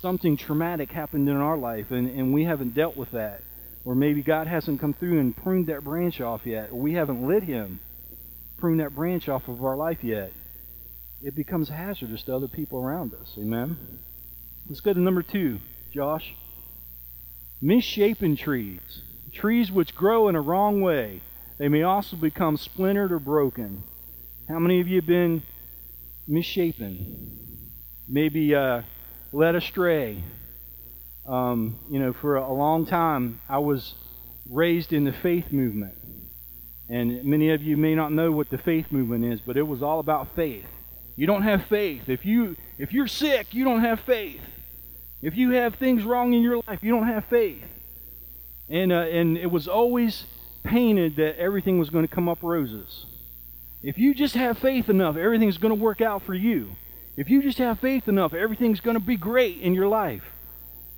something 0.00 0.36
traumatic 0.36 0.90
happened 0.90 1.28
in 1.28 1.36
our 1.36 1.56
life 1.56 1.90
and, 1.90 2.08
and 2.08 2.32
we 2.32 2.44
haven't 2.44 2.74
dealt 2.74 2.96
with 2.96 3.10
that. 3.12 3.42
Or 3.84 3.94
maybe 3.94 4.22
God 4.22 4.46
hasn't 4.46 4.80
come 4.80 4.94
through 4.94 5.20
and 5.20 5.36
pruned 5.36 5.66
that 5.66 5.84
branch 5.84 6.20
off 6.20 6.46
yet. 6.46 6.70
Or 6.70 6.78
we 6.78 6.94
haven't 6.94 7.26
let 7.26 7.42
Him 7.42 7.80
prune 8.56 8.78
that 8.78 8.94
branch 8.94 9.28
off 9.28 9.46
of 9.48 9.62
our 9.62 9.76
life 9.76 10.02
yet. 10.02 10.32
It 11.22 11.34
becomes 11.34 11.68
hazardous 11.68 12.22
to 12.24 12.34
other 12.34 12.48
people 12.48 12.78
around 12.78 13.12
us. 13.14 13.34
Amen? 13.38 13.76
Let's 14.68 14.80
go 14.80 14.92
to 14.92 15.00
number 15.00 15.22
two, 15.22 15.58
Josh. 15.92 16.34
Misshapen 17.60 18.36
trees. 18.36 18.80
Trees 19.32 19.70
which 19.70 19.94
grow 19.94 20.28
in 20.28 20.36
a 20.36 20.40
wrong 20.40 20.80
way. 20.80 21.20
They 21.58 21.68
may 21.68 21.82
also 21.82 22.16
become 22.16 22.56
splintered 22.56 23.12
or 23.12 23.18
broken. 23.18 23.84
How 24.48 24.58
many 24.58 24.80
of 24.80 24.88
you 24.88 24.96
have 24.96 25.06
been 25.06 25.42
misshapen? 26.26 27.70
Maybe 28.08 28.54
uh, 28.54 28.82
led 29.34 29.56
astray. 29.56 30.22
Um, 31.26 31.78
you 31.90 31.98
know, 31.98 32.12
for 32.12 32.36
a 32.36 32.52
long 32.52 32.86
time, 32.86 33.40
I 33.48 33.58
was 33.58 33.94
raised 34.48 34.92
in 34.92 35.04
the 35.04 35.12
faith 35.12 35.50
movement. 35.50 35.94
And 36.88 37.24
many 37.24 37.50
of 37.50 37.62
you 37.62 37.76
may 37.76 37.94
not 37.94 38.12
know 38.12 38.30
what 38.30 38.50
the 38.50 38.58
faith 38.58 38.86
movement 38.90 39.24
is, 39.24 39.40
but 39.40 39.56
it 39.56 39.66
was 39.66 39.82
all 39.82 40.00
about 40.00 40.36
faith. 40.36 40.66
You 41.16 41.26
don't 41.26 41.42
have 41.42 41.64
faith. 41.66 42.08
If 42.08 42.24
you 42.24 42.56
if 42.78 42.92
you're 42.92 43.06
sick, 43.06 43.54
you 43.54 43.64
don't 43.64 43.80
have 43.80 44.00
faith. 44.00 44.40
If 45.22 45.36
you 45.36 45.52
have 45.52 45.76
things 45.76 46.04
wrong 46.04 46.34
in 46.34 46.42
your 46.42 46.60
life, 46.66 46.80
you 46.82 46.90
don't 46.90 47.06
have 47.06 47.24
faith. 47.26 47.64
And 48.68 48.92
uh, 48.92 48.96
and 48.96 49.38
it 49.38 49.50
was 49.50 49.66
always 49.66 50.26
painted 50.62 51.16
that 51.16 51.38
everything 51.38 51.78
was 51.78 51.90
going 51.90 52.06
to 52.06 52.14
come 52.14 52.28
up 52.28 52.38
roses. 52.42 53.06
If 53.82 53.98
you 53.98 54.14
just 54.14 54.34
have 54.34 54.58
faith 54.58 54.88
enough, 54.88 55.16
everything's 55.16 55.58
going 55.58 55.74
to 55.74 55.80
work 55.80 56.00
out 56.00 56.22
for 56.22 56.34
you. 56.34 56.76
If 57.16 57.30
you 57.30 57.42
just 57.42 57.58
have 57.58 57.78
faith 57.80 58.08
enough, 58.08 58.34
everything's 58.34 58.80
going 58.80 58.96
to 58.96 59.04
be 59.04 59.16
great 59.16 59.60
in 59.60 59.74
your 59.74 59.86
life. 59.88 60.24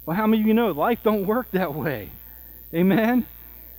Well, 0.06 0.16
how 0.16 0.26
many 0.26 0.42
of 0.42 0.48
you 0.48 0.54
know 0.54 0.70
life 0.70 1.00
don't 1.02 1.26
work 1.26 1.50
that 1.52 1.74
way? 1.74 2.10
Amen. 2.72 3.26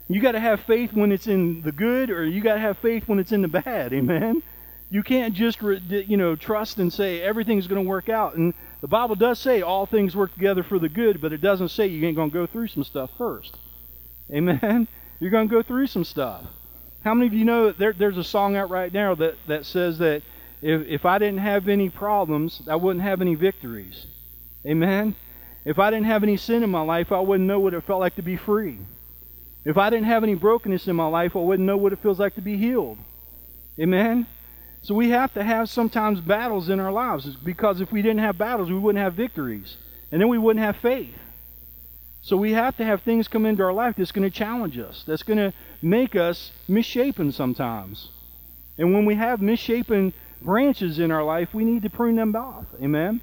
You 0.07 0.21
got 0.21 0.33
to 0.33 0.39
have 0.39 0.61
faith 0.61 0.93
when 0.93 1.11
it's 1.11 1.27
in 1.27 1.61
the 1.61 1.71
good, 1.71 2.09
or 2.09 2.25
you 2.25 2.41
got 2.41 2.55
to 2.55 2.59
have 2.59 2.77
faith 2.77 3.07
when 3.07 3.19
it's 3.19 3.31
in 3.31 3.41
the 3.41 3.47
bad. 3.47 3.91
Amen. 3.93 4.43
You 4.89 5.03
can't 5.03 5.33
just 5.33 5.61
you 5.61 6.15
know 6.17 6.35
trust 6.35 6.77
and 6.79 6.93
say 6.93 7.21
everything's 7.21 7.67
going 7.67 7.83
to 7.83 7.87
work 7.87 8.07
out. 8.07 8.35
And 8.35 8.53
the 8.81 8.87
Bible 8.87 9.15
does 9.15 9.39
say 9.39 9.61
all 9.61 9.85
things 9.85 10.15
work 10.15 10.33
together 10.33 10.63
for 10.63 10.79
the 10.79 10.89
good, 10.89 11.19
but 11.19 11.33
it 11.33 11.41
doesn't 11.41 11.69
say 11.69 11.87
you 11.87 12.05
ain't 12.05 12.15
going 12.15 12.29
to 12.29 12.33
go 12.33 12.45
through 12.45 12.67
some 12.67 12.83
stuff 12.83 13.09
first. 13.17 13.57
Amen. 14.31 14.87
You're 15.19 15.31
going 15.31 15.49
to 15.49 15.53
go 15.53 15.63
through 15.63 15.87
some 15.87 16.03
stuff. 16.03 16.45
How 17.03 17.13
many 17.13 17.27
of 17.27 17.33
you 17.33 17.43
know 17.43 17.71
there, 17.71 17.93
there's 17.93 18.17
a 18.17 18.23
song 18.23 18.55
out 18.55 18.69
right 18.69 18.93
now 18.93 19.15
that, 19.15 19.35
that 19.47 19.65
says 19.65 19.97
that 19.97 20.21
if, 20.61 20.87
if 20.87 21.05
I 21.05 21.17
didn't 21.17 21.39
have 21.39 21.67
any 21.67 21.89
problems, 21.89 22.61
I 22.67 22.75
wouldn't 22.75 23.03
have 23.03 23.21
any 23.21 23.35
victories. 23.35 24.05
Amen? 24.65 25.15
If 25.65 25.79
I 25.79 25.89
didn't 25.89 26.05
have 26.05 26.23
any 26.23 26.37
sin 26.37 26.63
in 26.63 26.69
my 26.69 26.81
life, 26.81 27.11
I 27.11 27.19
wouldn't 27.19 27.47
know 27.47 27.59
what 27.59 27.73
it 27.73 27.83
felt 27.85 27.99
like 27.99 28.15
to 28.15 28.21
be 28.21 28.37
free. 28.37 28.79
If 29.65 29.77
I 29.77 29.89
didn't 29.89 30.05
have 30.05 30.23
any 30.23 30.35
brokenness 30.35 30.87
in 30.87 30.95
my 30.95 31.07
life, 31.07 31.35
I 31.35 31.39
wouldn't 31.39 31.67
know 31.67 31.77
what 31.77 31.93
it 31.93 32.01
feels 32.01 32.19
like 32.19 32.35
to 32.35 32.41
be 32.41 32.57
healed. 32.57 32.97
Amen? 33.79 34.25
So 34.81 34.95
we 34.95 35.09
have 35.09 35.33
to 35.33 35.43
have 35.43 35.69
sometimes 35.69 36.21
battles 36.21 36.69
in 36.69 36.79
our 36.79 36.91
lives 36.91 37.25
because 37.35 37.81
if 37.81 37.91
we 37.91 38.01
didn't 38.01 38.19
have 38.19 38.37
battles, 38.37 38.69
we 38.69 38.79
wouldn't 38.79 39.03
have 39.03 39.15
victories. 39.15 39.75
And 40.11 40.21
then 40.21 40.29
we 40.29 40.37
wouldn't 40.37 40.63
have 40.63 40.77
faith. 40.77 41.13
So 42.21 42.37
we 42.37 42.53
have 42.53 42.77
to 42.77 42.85
have 42.85 43.01
things 43.01 43.27
come 43.27 43.45
into 43.45 43.63
our 43.63 43.73
life 43.73 43.95
that's 43.97 44.11
going 44.11 44.29
to 44.29 44.35
challenge 44.35 44.77
us, 44.77 45.03
that's 45.05 45.23
going 45.23 45.37
to 45.37 45.53
make 45.81 46.15
us 46.15 46.51
misshapen 46.67 47.31
sometimes. 47.31 48.09
And 48.77 48.93
when 48.93 49.05
we 49.05 49.15
have 49.15 49.41
misshapen 49.41 50.13
branches 50.47 50.97
in 50.97 51.11
our 51.11 51.25
life, 51.25 51.53
we 51.53 51.65
need 51.65 51.81
to 51.81 51.89
prune 51.89 52.15
them 52.15 52.33
off. 52.33 52.63
Amen? 52.81 53.19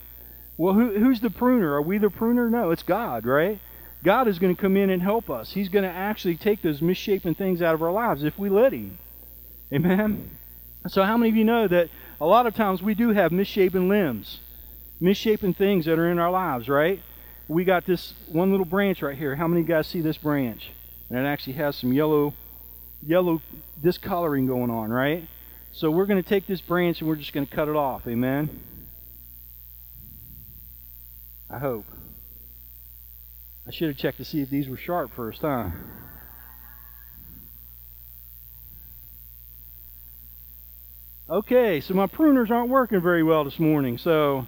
Well, 0.58 0.74
who, 0.74 0.90
who's 0.98 1.20
the 1.20 1.30
pruner? 1.30 1.72
Are 1.72 1.80
we 1.80 1.96
the 1.96 2.10
pruner? 2.10 2.50
No, 2.50 2.70
it's 2.70 2.82
God, 2.82 3.24
right? 3.24 3.58
God 4.04 4.28
is 4.28 4.38
going 4.38 4.54
to 4.54 4.60
come 4.60 4.76
in 4.76 4.90
and 4.90 5.00
help 5.00 5.30
us. 5.30 5.54
He's 5.54 5.70
going 5.70 5.84
to 5.84 5.90
actually 5.90 6.36
take 6.36 6.60
those 6.60 6.82
misshapen 6.82 7.34
things 7.34 7.62
out 7.62 7.74
of 7.74 7.82
our 7.82 7.90
lives 7.90 8.24
if 8.24 8.38
we 8.38 8.50
let 8.50 8.74
Him. 8.74 8.98
Amen? 9.72 10.36
So, 10.88 11.02
how 11.02 11.16
many 11.16 11.30
of 11.30 11.36
you 11.36 11.44
know 11.44 11.66
that 11.66 11.88
a 12.20 12.26
lot 12.26 12.46
of 12.46 12.54
times 12.54 12.82
we 12.82 12.94
do 12.94 13.08
have 13.08 13.32
misshapen 13.32 13.88
limbs, 13.88 14.40
misshapen 15.00 15.54
things 15.54 15.86
that 15.86 15.98
are 15.98 16.10
in 16.10 16.18
our 16.18 16.30
lives, 16.30 16.68
right? 16.68 17.00
We 17.48 17.64
got 17.64 17.86
this 17.86 18.12
one 18.28 18.50
little 18.50 18.66
branch 18.66 19.00
right 19.00 19.16
here. 19.16 19.34
How 19.34 19.48
many 19.48 19.62
of 19.62 19.68
you 19.68 19.74
guys 19.74 19.86
see 19.86 20.02
this 20.02 20.18
branch? 20.18 20.72
And 21.08 21.18
it 21.18 21.22
actually 21.22 21.54
has 21.54 21.74
some 21.74 21.90
yellow, 21.94 22.34
yellow 23.02 23.40
discoloring 23.82 24.46
going 24.46 24.70
on, 24.70 24.90
right? 24.90 25.26
So 25.76 25.90
we're 25.90 26.06
going 26.06 26.22
to 26.22 26.28
take 26.28 26.46
this 26.46 26.60
branch 26.60 27.00
and 27.00 27.08
we're 27.08 27.16
just 27.16 27.32
going 27.32 27.48
to 27.48 27.52
cut 27.52 27.66
it 27.66 27.74
off. 27.74 28.06
Amen? 28.06 28.60
I 31.50 31.58
hope. 31.58 31.84
I 33.66 33.72
should 33.72 33.88
have 33.88 33.96
checked 33.96 34.18
to 34.18 34.24
see 34.24 34.40
if 34.40 34.50
these 34.50 34.68
were 34.68 34.76
sharp 34.76 35.10
first, 35.16 35.40
huh? 35.40 35.70
Okay, 41.28 41.80
so 41.80 41.92
my 41.92 42.06
pruners 42.06 42.50
aren't 42.50 42.68
working 42.68 43.00
very 43.00 43.24
well 43.24 43.42
this 43.42 43.58
morning, 43.58 43.98
so 43.98 44.46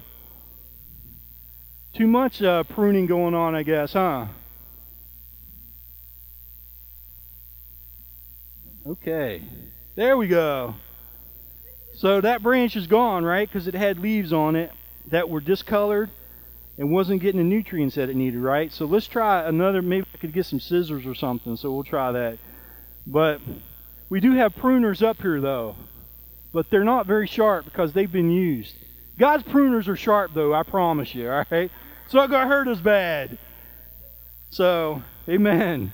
too 1.94 2.06
much 2.06 2.40
uh, 2.40 2.62
pruning 2.64 3.06
going 3.06 3.34
on, 3.34 3.56
I 3.56 3.64
guess, 3.64 3.94
huh? 3.94 4.26
Okay, 8.86 9.42
there 9.96 10.16
we 10.16 10.28
go. 10.28 10.76
So 11.96 12.20
that 12.20 12.42
branch 12.42 12.76
is 12.76 12.86
gone, 12.86 13.24
right? 13.24 13.48
Because 13.48 13.66
it 13.66 13.74
had 13.74 13.98
leaves 13.98 14.32
on 14.32 14.54
it 14.54 14.70
that 15.08 15.30
were 15.30 15.40
discolored 15.40 16.10
and 16.76 16.90
wasn't 16.90 17.22
getting 17.22 17.38
the 17.38 17.44
nutrients 17.44 17.94
that 17.94 18.10
it 18.10 18.16
needed, 18.16 18.38
right? 18.38 18.70
So 18.70 18.84
let's 18.84 19.06
try 19.06 19.48
another. 19.48 19.80
Maybe 19.80 20.06
I 20.14 20.18
could 20.18 20.34
get 20.34 20.44
some 20.44 20.60
scissors 20.60 21.06
or 21.06 21.14
something. 21.14 21.56
So 21.56 21.72
we'll 21.72 21.84
try 21.84 22.12
that. 22.12 22.38
But 23.06 23.40
we 24.10 24.20
do 24.20 24.32
have 24.32 24.54
pruners 24.54 25.02
up 25.02 25.22
here, 25.22 25.40
though. 25.40 25.74
But 26.52 26.68
they're 26.68 26.84
not 26.84 27.06
very 27.06 27.26
sharp 27.26 27.64
because 27.64 27.94
they've 27.94 28.10
been 28.10 28.30
used. 28.30 28.74
God's 29.18 29.44
pruners 29.44 29.88
are 29.88 29.96
sharp, 29.96 30.32
though, 30.34 30.52
I 30.52 30.64
promise 30.64 31.14
you, 31.14 31.30
all 31.30 31.44
right? 31.50 31.70
So 32.08 32.20
it 32.22 32.30
got 32.30 32.46
hurt 32.46 32.68
as 32.68 32.80
bad. 32.80 33.38
So, 34.50 35.02
amen. 35.28 35.92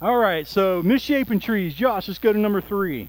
All 0.00 0.16
right, 0.16 0.46
so 0.46 0.82
misshapen 0.82 1.40
trees. 1.40 1.74
Josh, 1.74 2.08
let's 2.08 2.18
go 2.18 2.32
to 2.32 2.38
number 2.38 2.60
three. 2.60 3.08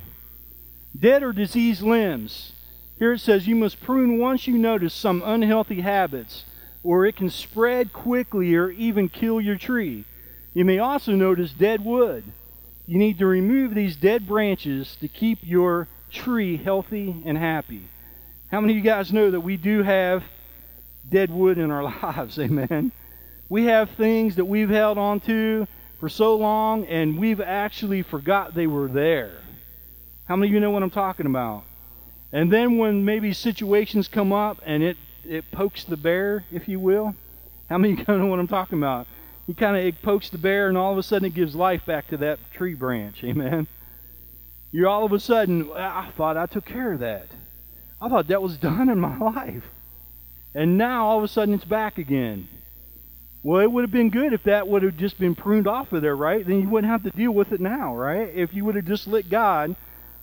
Dead 0.97 1.23
or 1.23 1.33
diseased 1.33 1.81
limbs. 1.81 2.53
Here 2.99 3.13
it 3.13 3.19
says 3.19 3.47
you 3.47 3.55
must 3.55 3.81
prune 3.81 4.17
once 4.17 4.47
you 4.47 4.57
notice 4.57 4.93
some 4.93 5.21
unhealthy 5.25 5.81
habits 5.81 6.45
or 6.83 7.05
it 7.05 7.15
can 7.15 7.29
spread 7.29 7.91
quickly 7.91 8.55
or 8.55 8.69
even 8.69 9.09
kill 9.09 9.41
your 9.41 9.57
tree. 9.57 10.05
You 10.53 10.63
may 10.63 10.79
also 10.79 11.13
notice 11.13 11.51
dead 11.51 11.83
wood. 11.83 12.23
You 12.87 12.97
need 12.97 13.17
to 13.17 13.25
remove 13.25 13.73
these 13.73 13.95
dead 13.95 14.27
branches 14.27 14.95
to 15.01 15.07
keep 15.07 15.39
your 15.41 15.87
tree 16.11 16.55
healthy 16.57 17.23
and 17.25 17.37
happy. 17.37 17.81
How 18.51 18.61
many 18.61 18.73
of 18.73 18.77
you 18.77 18.83
guys 18.83 19.11
know 19.11 19.31
that 19.31 19.41
we 19.41 19.57
do 19.57 19.81
have 19.81 20.23
dead 21.09 21.31
wood 21.31 21.57
in 21.57 21.71
our 21.71 21.83
lives? 22.03 22.39
Amen. 22.39 22.91
We 23.49 23.65
have 23.65 23.89
things 23.91 24.35
that 24.35 24.45
we've 24.45 24.69
held 24.69 24.97
on 24.97 25.19
to 25.21 25.67
for 25.99 26.07
so 26.07 26.35
long 26.35 26.85
and 26.85 27.17
we've 27.17 27.41
actually 27.41 28.03
forgot 28.03 28.53
they 28.53 28.67
were 28.67 28.87
there. 28.87 29.39
How 30.27 30.35
many 30.35 30.49
of 30.49 30.53
you 30.53 30.59
know 30.59 30.71
what 30.71 30.81
I'm 30.81 30.89
talking 30.89 31.27
about? 31.27 31.63
And 32.31 32.51
then 32.51 32.77
when 32.77 33.05
maybe 33.05 33.31
situations 33.33 34.07
come 34.07 34.33
up 34.33 34.59
and 34.65 34.81
it, 34.81 34.97
it 35.23 35.51
pokes 35.51 35.83
the 35.83 35.97
bear, 35.97 36.45
if 36.51 36.67
you 36.67 36.79
will, 36.79 37.15
how 37.69 37.77
many 37.77 37.93
of 37.93 37.99
you 37.99 38.05
know 38.17 38.25
what 38.25 38.39
I'm 38.39 38.47
talking 38.47 38.79
about? 38.79 39.07
He 39.47 39.53
kind 39.53 39.77
of 39.77 40.01
pokes 40.01 40.29
the 40.29 40.39
bear 40.39 40.67
and 40.67 40.77
all 40.77 40.91
of 40.91 40.97
a 40.97 41.03
sudden 41.03 41.27
it 41.27 41.35
gives 41.35 41.55
life 41.55 41.85
back 41.85 42.07
to 42.09 42.17
that 42.17 42.39
tree 42.53 42.73
branch. 42.73 43.23
Amen. 43.23 43.67
You're 44.71 44.89
all 44.89 45.05
of 45.05 45.13
a 45.13 45.19
sudden, 45.19 45.71
I 45.71 46.11
thought 46.17 46.37
I 46.37 46.47
took 46.47 46.65
care 46.65 46.93
of 46.93 46.99
that. 46.99 47.27
I 48.01 48.09
thought 48.09 48.27
that 48.27 48.41
was 48.41 48.57
done 48.57 48.89
in 48.89 48.99
my 48.99 49.17
life. 49.19 49.63
And 50.55 50.77
now 50.77 51.05
all 51.05 51.19
of 51.19 51.23
a 51.23 51.27
sudden 51.27 51.53
it's 51.53 51.65
back 51.65 51.97
again. 51.97 52.47
Well, 53.43 53.61
it 53.61 53.71
would 53.71 53.83
have 53.83 53.91
been 53.91 54.09
good 54.09 54.33
if 54.33 54.43
that 54.43 54.67
would 54.67 54.81
have 54.81 54.97
just 54.97 55.19
been 55.19 55.35
pruned 55.35 55.67
off 55.67 55.93
of 55.93 56.01
there, 56.01 56.15
right? 56.15 56.45
Then 56.45 56.61
you 56.61 56.69
wouldn't 56.69 56.91
have 56.91 57.03
to 57.03 57.11
deal 57.11 57.31
with 57.31 57.51
it 57.51 57.61
now, 57.61 57.95
right? 57.95 58.31
If 58.33 58.55
you 58.55 58.65
would 58.65 58.73
have 58.73 58.85
just 58.85 59.07
let 59.07 59.29
God 59.29 59.75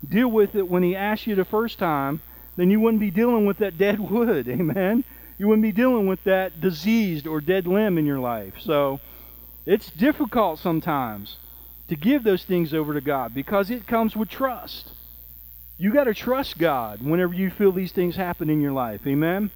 deal 0.08 0.28
with 0.28 0.54
it 0.54 0.68
when 0.68 0.82
He 0.82 0.96
asked 0.96 1.26
you 1.26 1.34
the 1.34 1.44
first 1.44 1.78
time, 1.78 2.20
then 2.56 2.70
you 2.70 2.80
wouldn't 2.80 3.00
be 3.00 3.10
dealing 3.10 3.46
with 3.46 3.58
that 3.58 3.78
dead 3.78 3.98
wood, 3.98 4.48
amen? 4.48 5.04
You 5.38 5.48
wouldn't 5.48 5.62
be 5.62 5.72
dealing 5.72 6.06
with 6.06 6.22
that 6.24 6.60
diseased 6.60 7.26
or 7.26 7.40
dead 7.40 7.66
limb 7.66 7.98
in 7.98 8.06
your 8.06 8.18
life. 8.18 8.54
So 8.60 9.00
it's 9.66 9.90
difficult 9.90 10.58
sometimes 10.58 11.36
to 11.88 11.96
give 11.96 12.24
those 12.24 12.44
things 12.44 12.72
over 12.72 12.94
to 12.94 13.00
God 13.00 13.34
because 13.34 13.70
it 13.70 13.86
comes 13.86 14.14
with 14.14 14.28
trust. 14.28 14.90
You 15.78 15.92
got 15.92 16.04
to 16.04 16.14
trust 16.14 16.58
God 16.58 17.02
whenever 17.02 17.34
you 17.34 17.50
feel 17.50 17.72
these 17.72 17.92
things 17.92 18.14
happen 18.14 18.50
in 18.50 18.60
your 18.60 18.72
life, 18.72 19.06
amen? 19.06 19.50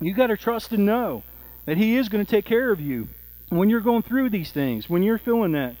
You 0.00 0.14
got 0.14 0.28
to 0.28 0.36
trust 0.36 0.72
and 0.72 0.86
know 0.86 1.22
that 1.66 1.76
He 1.76 1.96
is 1.96 2.08
going 2.08 2.24
to 2.24 2.30
take 2.30 2.44
care 2.44 2.70
of 2.70 2.80
you 2.80 3.08
when 3.48 3.68
you're 3.68 3.80
going 3.80 4.02
through 4.02 4.30
these 4.30 4.52
things, 4.52 4.88
when 4.88 5.02
you're 5.02 5.18
feeling 5.18 5.52
that. 5.52 5.76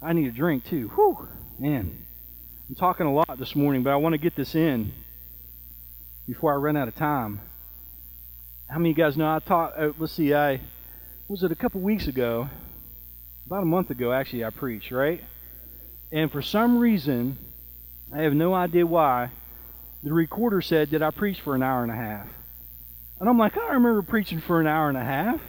I 0.00 0.12
need 0.12 0.28
a 0.28 0.32
drink 0.32 0.64
too. 0.64 0.88
Whew, 0.94 1.28
man. 1.58 2.05
I'm 2.68 2.74
talking 2.74 3.06
a 3.06 3.14
lot 3.14 3.38
this 3.38 3.54
morning, 3.54 3.84
but 3.84 3.92
I 3.92 3.96
want 3.96 4.14
to 4.14 4.18
get 4.18 4.34
this 4.34 4.56
in 4.56 4.92
before 6.26 6.52
I 6.52 6.56
run 6.56 6.76
out 6.76 6.88
of 6.88 6.96
time. 6.96 7.40
How 8.68 8.78
many 8.78 8.90
of 8.90 8.98
you 8.98 9.04
guys 9.04 9.16
know 9.16 9.28
I 9.28 9.38
taught? 9.38 9.78
Uh, 9.78 9.92
let's 9.98 10.14
see, 10.14 10.34
I 10.34 10.60
was 11.28 11.44
it 11.44 11.52
a 11.52 11.54
couple 11.54 11.80
weeks 11.80 12.08
ago, 12.08 12.48
about 13.46 13.62
a 13.62 13.66
month 13.66 13.90
ago 13.90 14.12
actually. 14.12 14.44
I 14.44 14.50
preached 14.50 14.90
right, 14.90 15.22
and 16.10 16.32
for 16.32 16.42
some 16.42 16.78
reason, 16.78 17.38
I 18.12 18.22
have 18.22 18.34
no 18.34 18.52
idea 18.52 18.84
why. 18.84 19.30
The 20.02 20.12
recorder 20.12 20.60
said 20.60 20.90
that 20.90 21.04
I 21.04 21.12
preached 21.12 21.42
for 21.42 21.54
an 21.54 21.62
hour 21.62 21.84
and 21.84 21.92
a 21.92 21.96
half. 21.96 22.26
And 23.20 23.28
I'm 23.28 23.38
like, 23.38 23.56
I 23.56 23.74
remember 23.74 24.02
preaching 24.02 24.40
for 24.40 24.60
an 24.60 24.66
hour 24.66 24.88
and 24.88 24.98
a 24.98 25.04
half. 25.04 25.40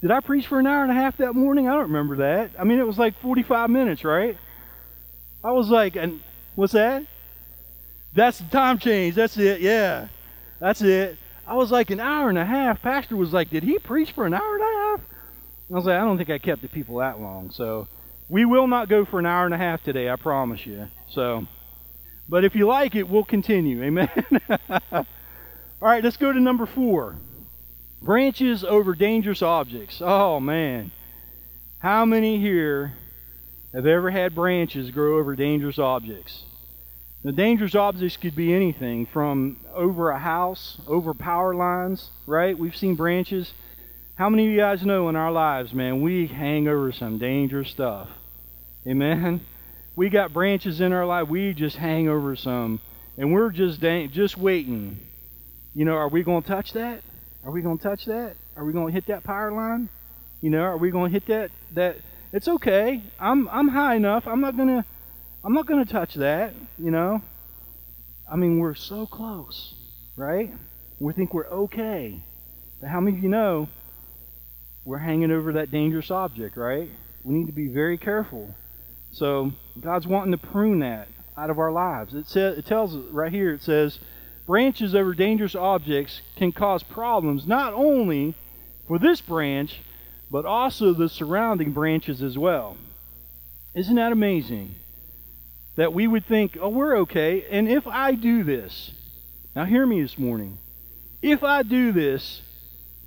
Did 0.00 0.10
I 0.10 0.18
preach 0.18 0.48
for 0.48 0.58
an 0.58 0.66
hour 0.66 0.82
and 0.82 0.90
a 0.90 0.96
half 0.96 1.16
that 1.18 1.34
morning? 1.34 1.68
I 1.68 1.74
don't 1.74 1.92
remember 1.92 2.16
that. 2.16 2.50
I 2.58 2.64
mean, 2.64 2.80
it 2.80 2.86
was 2.86 2.98
like 2.98 3.20
45 3.20 3.70
minutes, 3.70 4.02
right? 4.02 4.36
I 5.44 5.52
was 5.52 5.68
like, 5.68 5.94
and 5.94 6.20
what's 6.54 6.72
that? 6.72 7.06
That's 8.12 8.38
the 8.38 8.50
time 8.50 8.78
change. 8.78 9.14
That's 9.14 9.36
it. 9.36 9.60
Yeah. 9.60 10.08
That's 10.58 10.82
it. 10.82 11.16
I 11.46 11.54
was 11.54 11.70
like 11.70 11.90
an 11.90 12.00
hour 12.00 12.28
and 12.28 12.38
a 12.38 12.44
half. 12.44 12.82
Pastor 12.82 13.16
was 13.16 13.32
like, 13.32 13.50
Did 13.50 13.62
he 13.62 13.78
preach 13.78 14.12
for 14.12 14.26
an 14.26 14.34
hour 14.34 14.54
and 14.54 14.62
a 14.62 14.66
half? 14.66 15.00
I 15.70 15.74
was 15.74 15.84
like, 15.84 15.96
I 15.96 16.04
don't 16.04 16.16
think 16.16 16.30
I 16.30 16.38
kept 16.38 16.62
the 16.62 16.68
people 16.68 16.96
that 16.96 17.20
long. 17.20 17.50
So 17.50 17.86
we 18.28 18.44
will 18.44 18.66
not 18.66 18.88
go 18.88 19.04
for 19.04 19.18
an 19.18 19.26
hour 19.26 19.44
and 19.44 19.54
a 19.54 19.58
half 19.58 19.82
today, 19.82 20.10
I 20.10 20.16
promise 20.16 20.66
you. 20.66 20.88
So, 21.10 21.46
but 22.28 22.44
if 22.44 22.56
you 22.56 22.66
like 22.66 22.96
it, 22.96 23.08
we'll 23.08 23.24
continue. 23.24 23.82
Amen. 23.84 24.08
All 24.90 25.06
right, 25.80 26.02
let's 26.02 26.16
go 26.16 26.32
to 26.32 26.40
number 26.40 26.66
four. 26.66 27.16
Branches 28.02 28.64
over 28.64 28.94
dangerous 28.94 29.42
objects. 29.42 30.00
Oh, 30.00 30.40
man. 30.40 30.90
How 31.78 32.04
many 32.04 32.40
here 32.40 32.94
have 33.72 33.86
ever 33.86 34.10
had 34.10 34.34
branches 34.34 34.90
grow 34.90 35.18
over 35.18 35.36
dangerous 35.36 35.78
objects? 35.78 36.44
The 37.22 37.32
dangerous 37.32 37.74
objects 37.74 38.16
could 38.16 38.34
be 38.34 38.54
anything 38.54 39.06
from 39.06 39.58
over 39.74 40.10
a 40.10 40.18
house, 40.18 40.78
over 40.86 41.12
power 41.12 41.54
lines, 41.54 42.08
right? 42.26 42.58
We've 42.58 42.76
seen 42.76 42.94
branches. 42.94 43.52
How 44.14 44.28
many 44.28 44.46
of 44.46 44.52
you 44.52 44.58
guys 44.58 44.84
know 44.84 45.08
in 45.08 45.16
our 45.16 45.30
lives, 45.30 45.74
man, 45.74 46.00
we 46.00 46.26
hang 46.26 46.66
over 46.66 46.92
some 46.92 47.18
dangerous 47.18 47.70
stuff? 47.70 48.08
Amen? 48.86 49.40
We 49.96 50.08
got 50.08 50.32
branches 50.32 50.80
in 50.80 50.94
our 50.94 51.04
life, 51.04 51.28
we 51.28 51.52
just 51.52 51.76
hang 51.76 52.08
over 52.08 52.34
some, 52.34 52.80
and 53.18 53.34
we're 53.34 53.50
just, 53.50 53.80
just 53.80 54.38
waiting 54.38 54.98
you 55.74 55.84
know, 55.84 55.94
are 55.94 56.08
we 56.08 56.22
going 56.22 56.42
to 56.42 56.48
touch 56.48 56.72
that? 56.72 57.02
Are 57.44 57.50
we 57.50 57.62
going 57.62 57.78
to 57.78 57.82
touch 57.82 58.06
that? 58.06 58.34
Are 58.56 58.64
we 58.64 58.72
going 58.72 58.88
to 58.88 58.92
hit 58.92 59.06
that 59.06 59.22
power 59.24 59.52
line? 59.52 59.88
You 60.40 60.50
know, 60.50 60.62
are 60.62 60.76
we 60.76 60.90
going 60.90 61.12
to 61.12 61.20
hit 61.20 61.26
that 61.28 61.50
that 61.74 61.96
it's 62.32 62.48
okay. 62.48 63.02
I'm 63.18 63.48
I'm 63.48 63.68
high 63.68 63.96
enough. 63.96 64.26
I'm 64.26 64.40
not 64.40 64.56
to 64.68 64.84
I'm 65.44 65.54
not 65.54 65.66
to 65.84 65.90
touch 65.90 66.14
that, 66.14 66.54
you 66.78 66.90
know? 66.90 67.22
I 68.30 68.36
mean, 68.36 68.58
we're 68.58 68.74
so 68.74 69.06
close, 69.06 69.74
right? 70.16 70.52
We 70.98 71.12
think 71.12 71.32
we're 71.32 71.48
okay. 71.48 72.22
But 72.80 72.90
how 72.90 73.00
many 73.00 73.16
of 73.16 73.22
you 73.22 73.30
know 73.30 73.68
we're 74.84 74.98
hanging 74.98 75.30
over 75.30 75.54
that 75.54 75.70
dangerous 75.70 76.10
object, 76.10 76.56
right? 76.56 76.90
We 77.24 77.34
need 77.34 77.46
to 77.46 77.52
be 77.52 77.68
very 77.68 77.98
careful. 77.98 78.54
So, 79.12 79.52
God's 79.80 80.06
wanting 80.06 80.32
to 80.32 80.38
prune 80.38 80.80
that 80.80 81.08
out 81.36 81.50
of 81.50 81.58
our 81.58 81.72
lives. 81.72 82.14
It 82.14 82.28
says 82.28 82.58
it 82.58 82.66
tells 82.66 82.94
right 82.94 83.32
here 83.32 83.52
it 83.52 83.62
says 83.62 83.98
branches 84.46 84.94
over 84.94 85.14
dangerous 85.14 85.54
objects 85.54 86.20
can 86.36 86.52
cause 86.52 86.82
problems 86.82 87.46
not 87.46 87.72
only 87.72 88.34
for 88.86 88.98
this 88.98 89.20
branch, 89.20 89.80
but 90.30 90.44
also 90.44 90.92
the 90.92 91.08
surrounding 91.08 91.72
branches 91.72 92.22
as 92.22 92.38
well. 92.38 92.76
Isn't 93.74 93.96
that 93.96 94.12
amazing? 94.12 94.74
That 95.76 95.92
we 95.92 96.06
would 96.06 96.26
think, 96.26 96.58
oh, 96.60 96.68
we're 96.68 96.98
okay, 96.98 97.46
and 97.50 97.68
if 97.68 97.86
I 97.86 98.12
do 98.12 98.44
this, 98.44 98.92
now 99.56 99.64
hear 99.64 99.86
me 99.86 100.02
this 100.02 100.18
morning, 100.18 100.58
if 101.22 101.42
I 101.42 101.62
do 101.62 101.92
this, 101.92 102.42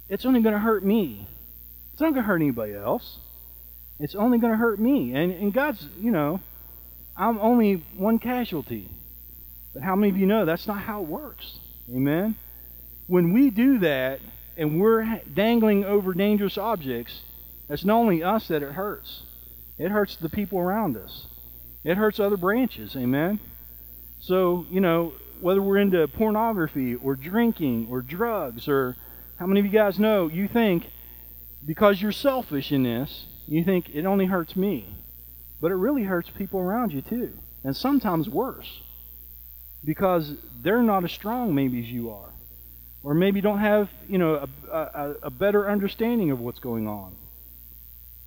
it's 0.09 0.25
only 0.25 0.41
going 0.41 0.53
to 0.53 0.59
hurt 0.59 0.83
me. 0.83 1.27
It's 1.93 2.01
not 2.01 2.13
going 2.13 2.23
to 2.23 2.27
hurt 2.27 2.41
anybody 2.41 2.73
else. 2.73 3.19
It's 3.99 4.15
only 4.15 4.37
going 4.37 4.51
to 4.51 4.57
hurt 4.57 4.79
me. 4.79 5.13
And, 5.13 5.31
and 5.31 5.53
God's, 5.53 5.87
you 5.99 6.11
know, 6.11 6.39
I'm 7.15 7.39
only 7.39 7.83
one 7.95 8.19
casualty. 8.19 8.89
But 9.73 9.83
how 9.83 9.95
many 9.95 10.09
of 10.09 10.17
you 10.17 10.25
know 10.25 10.45
that's 10.45 10.67
not 10.67 10.77
how 10.77 11.01
it 11.01 11.07
works? 11.07 11.57
Amen? 11.93 12.35
When 13.07 13.33
we 13.33 13.49
do 13.49 13.79
that 13.79 14.19
and 14.57 14.79
we're 14.79 15.21
dangling 15.33 15.83
over 15.85 16.13
dangerous 16.13 16.57
objects, 16.57 17.21
it's 17.69 17.85
not 17.85 17.97
only 17.97 18.23
us 18.23 18.47
that 18.49 18.63
it 18.63 18.73
hurts, 18.73 19.23
it 19.77 19.89
hurts 19.89 20.15
the 20.15 20.29
people 20.29 20.59
around 20.59 20.97
us. 20.97 21.27
It 21.83 21.97
hurts 21.97 22.19
other 22.19 22.37
branches. 22.37 22.95
Amen? 22.95 23.39
So, 24.19 24.65
you 24.69 24.79
know, 24.79 25.13
whether 25.41 25.61
we're 25.61 25.77
into 25.77 26.07
pornography 26.07 26.95
or 26.95 27.15
drinking 27.15 27.87
or 27.89 28.01
drugs 28.01 28.67
or 28.67 28.95
how 29.37 29.47
many 29.47 29.59
of 29.59 29.65
you 29.65 29.71
guys 29.71 29.99
know 29.99 30.27
you 30.27 30.47
think 30.47 30.89
because 31.65 32.01
you're 32.01 32.11
selfish 32.11 32.71
in 32.71 32.83
this, 32.83 33.25
you 33.47 33.63
think 33.63 33.89
it 33.93 34.05
only 34.05 34.25
hurts 34.25 34.55
me. 34.55 34.85
But 35.59 35.71
it 35.71 35.75
really 35.75 36.03
hurts 36.03 36.29
people 36.29 36.59
around 36.59 36.93
you 36.93 37.01
too. 37.01 37.33
And 37.63 37.75
sometimes 37.75 38.29
worse 38.29 38.81
because 39.83 40.35
they're 40.61 40.81
not 40.81 41.03
as 41.03 41.11
strong 41.11 41.53
maybe 41.55 41.79
as 41.79 41.89
you 41.89 42.11
are 42.11 42.32
or 43.03 43.13
maybe 43.13 43.41
don't 43.41 43.59
have 43.59 43.89
you 44.07 44.17
know 44.17 44.47
a, 44.71 44.75
a, 44.75 45.15
a, 45.23 45.29
better 45.29 45.69
understanding 45.69 46.31
of 46.31 46.39
what's 46.39 46.59
going 46.59 46.87
on. 46.87 47.15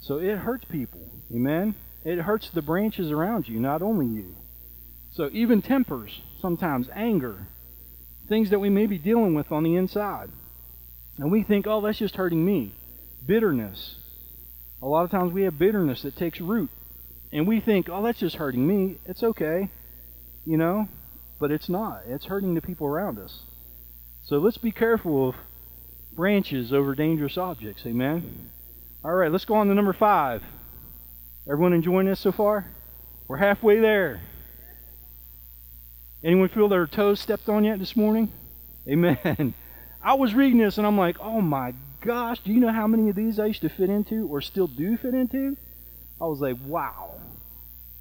So 0.00 0.18
it 0.18 0.38
hurts 0.38 0.64
people 0.64 1.10
amen? 1.34 1.74
It 2.04 2.18
hurts 2.18 2.50
the 2.50 2.62
branches 2.62 3.10
around 3.10 3.48
you 3.48 3.58
not 3.58 3.82
only 3.82 4.06
you. 4.06 4.36
So 5.12 5.30
even 5.32 5.62
tempers 5.62 6.20
sometimes 6.40 6.88
anger 6.94 7.48
things 8.28 8.50
that 8.50 8.58
we 8.58 8.68
may 8.68 8.86
be 8.86 8.98
dealing 8.98 9.34
with 9.34 9.50
on 9.52 9.62
the 9.62 9.76
inside. 9.76 10.30
And 11.18 11.30
we 11.30 11.42
think 11.42 11.66
oh 11.66 11.80
that's 11.80 11.98
just 11.98 12.16
hurting 12.16 12.44
me. 12.44 12.72
Bitterness. 13.24 13.96
A 14.82 14.86
lot 14.86 15.04
of 15.04 15.10
times 15.10 15.32
we 15.32 15.42
have 15.42 15.58
bitterness 15.58 16.02
that 16.02 16.16
takes 16.16 16.40
root. 16.40 16.70
And 17.32 17.46
we 17.46 17.60
think 17.60 17.88
oh 17.88 18.02
that's 18.02 18.20
just 18.20 18.36
hurting 18.36 18.66
me. 18.66 18.96
It's 19.06 19.22
okay 19.22 19.70
you 20.46 20.56
know? 20.56 20.88
But 21.38 21.50
it's 21.50 21.68
not. 21.68 22.02
It's 22.06 22.24
hurting 22.24 22.54
the 22.54 22.62
people 22.62 22.86
around 22.86 23.18
us. 23.18 23.40
So 24.26 24.38
let's 24.38 24.58
be 24.58 24.72
careful 24.72 25.28
of 25.28 25.36
branches 26.12 26.72
over 26.72 26.96
dangerous 26.96 27.38
objects. 27.38 27.86
Amen. 27.86 28.50
All 29.04 29.14
right, 29.14 29.30
let's 29.30 29.44
go 29.44 29.54
on 29.54 29.68
to 29.68 29.74
number 29.74 29.92
five. 29.92 30.42
Everyone 31.48 31.72
enjoying 31.72 32.08
this 32.08 32.18
so 32.18 32.32
far? 32.32 32.66
We're 33.28 33.36
halfway 33.36 33.78
there. 33.78 34.20
Anyone 36.24 36.48
feel 36.48 36.68
their 36.68 36.88
toes 36.88 37.20
stepped 37.20 37.48
on 37.48 37.62
yet 37.62 37.78
this 37.78 37.94
morning? 37.94 38.32
Amen. 38.88 39.54
I 40.02 40.14
was 40.14 40.34
reading 40.34 40.58
this 40.58 40.76
and 40.76 40.84
I'm 40.84 40.98
like, 40.98 41.18
oh 41.20 41.40
my 41.40 41.72
gosh, 42.00 42.40
do 42.40 42.52
you 42.52 42.58
know 42.58 42.72
how 42.72 42.88
many 42.88 43.08
of 43.08 43.14
these 43.14 43.38
I 43.38 43.46
used 43.46 43.62
to 43.62 43.68
fit 43.68 43.90
into 43.90 44.26
or 44.26 44.40
still 44.40 44.66
do 44.66 44.96
fit 44.96 45.14
into? 45.14 45.56
I 46.20 46.24
was 46.24 46.40
like, 46.40 46.56
wow. 46.64 47.14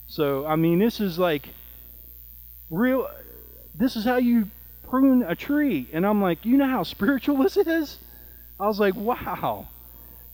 So, 0.08 0.48
I 0.48 0.56
mean, 0.56 0.80
this 0.80 1.00
is 1.00 1.20
like 1.20 1.50
real. 2.72 3.08
This 3.76 3.96
is 3.96 4.06
how 4.06 4.18
you 4.18 4.50
prune 4.90 5.24
a 5.24 5.36
tree. 5.36 5.88
And 5.94 6.06
I'm 6.06 6.22
like, 6.22 6.46
you 6.46 6.58
know 6.58 6.68
how 6.68 6.84
spiritual 6.84 7.38
this 7.38 7.58
is? 7.58 7.98
I 8.60 8.68
was 8.68 8.80
like, 8.80 8.96
wow. 8.96 9.68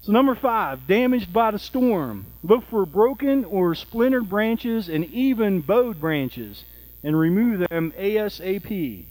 So, 0.02 0.12
number 0.12 0.34
five, 0.34 0.88
damaged 0.88 1.32
by 1.32 1.52
the 1.52 1.60
storm. 1.60 2.26
Look 2.44 2.68
for 2.70 2.86
broken 2.86 3.46
or 3.46 3.76
splintered 3.76 4.30
branches 4.30 4.90
and 4.90 5.06
even 5.06 5.62
bowed 5.62 6.00
branches 6.00 6.64
and 7.04 7.18
remove 7.18 7.68
them 7.70 7.94
ASAP. 7.98 9.06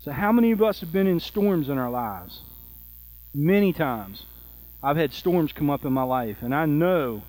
So, 0.00 0.12
how 0.12 0.32
many 0.32 0.50
of 0.52 0.62
us 0.62 0.80
have 0.80 0.92
been 0.92 1.06
in 1.06 1.20
storms 1.20 1.68
in 1.68 1.78
our 1.78 1.90
lives? 1.90 2.40
Many 3.34 3.72
times. 3.72 4.24
I've 4.82 4.96
had 4.96 5.12
storms 5.12 5.52
come 5.52 5.68
up 5.68 5.84
in 5.84 5.92
my 5.92 6.04
life, 6.04 6.38
and 6.40 6.54
I 6.54 6.64
know 6.64 7.22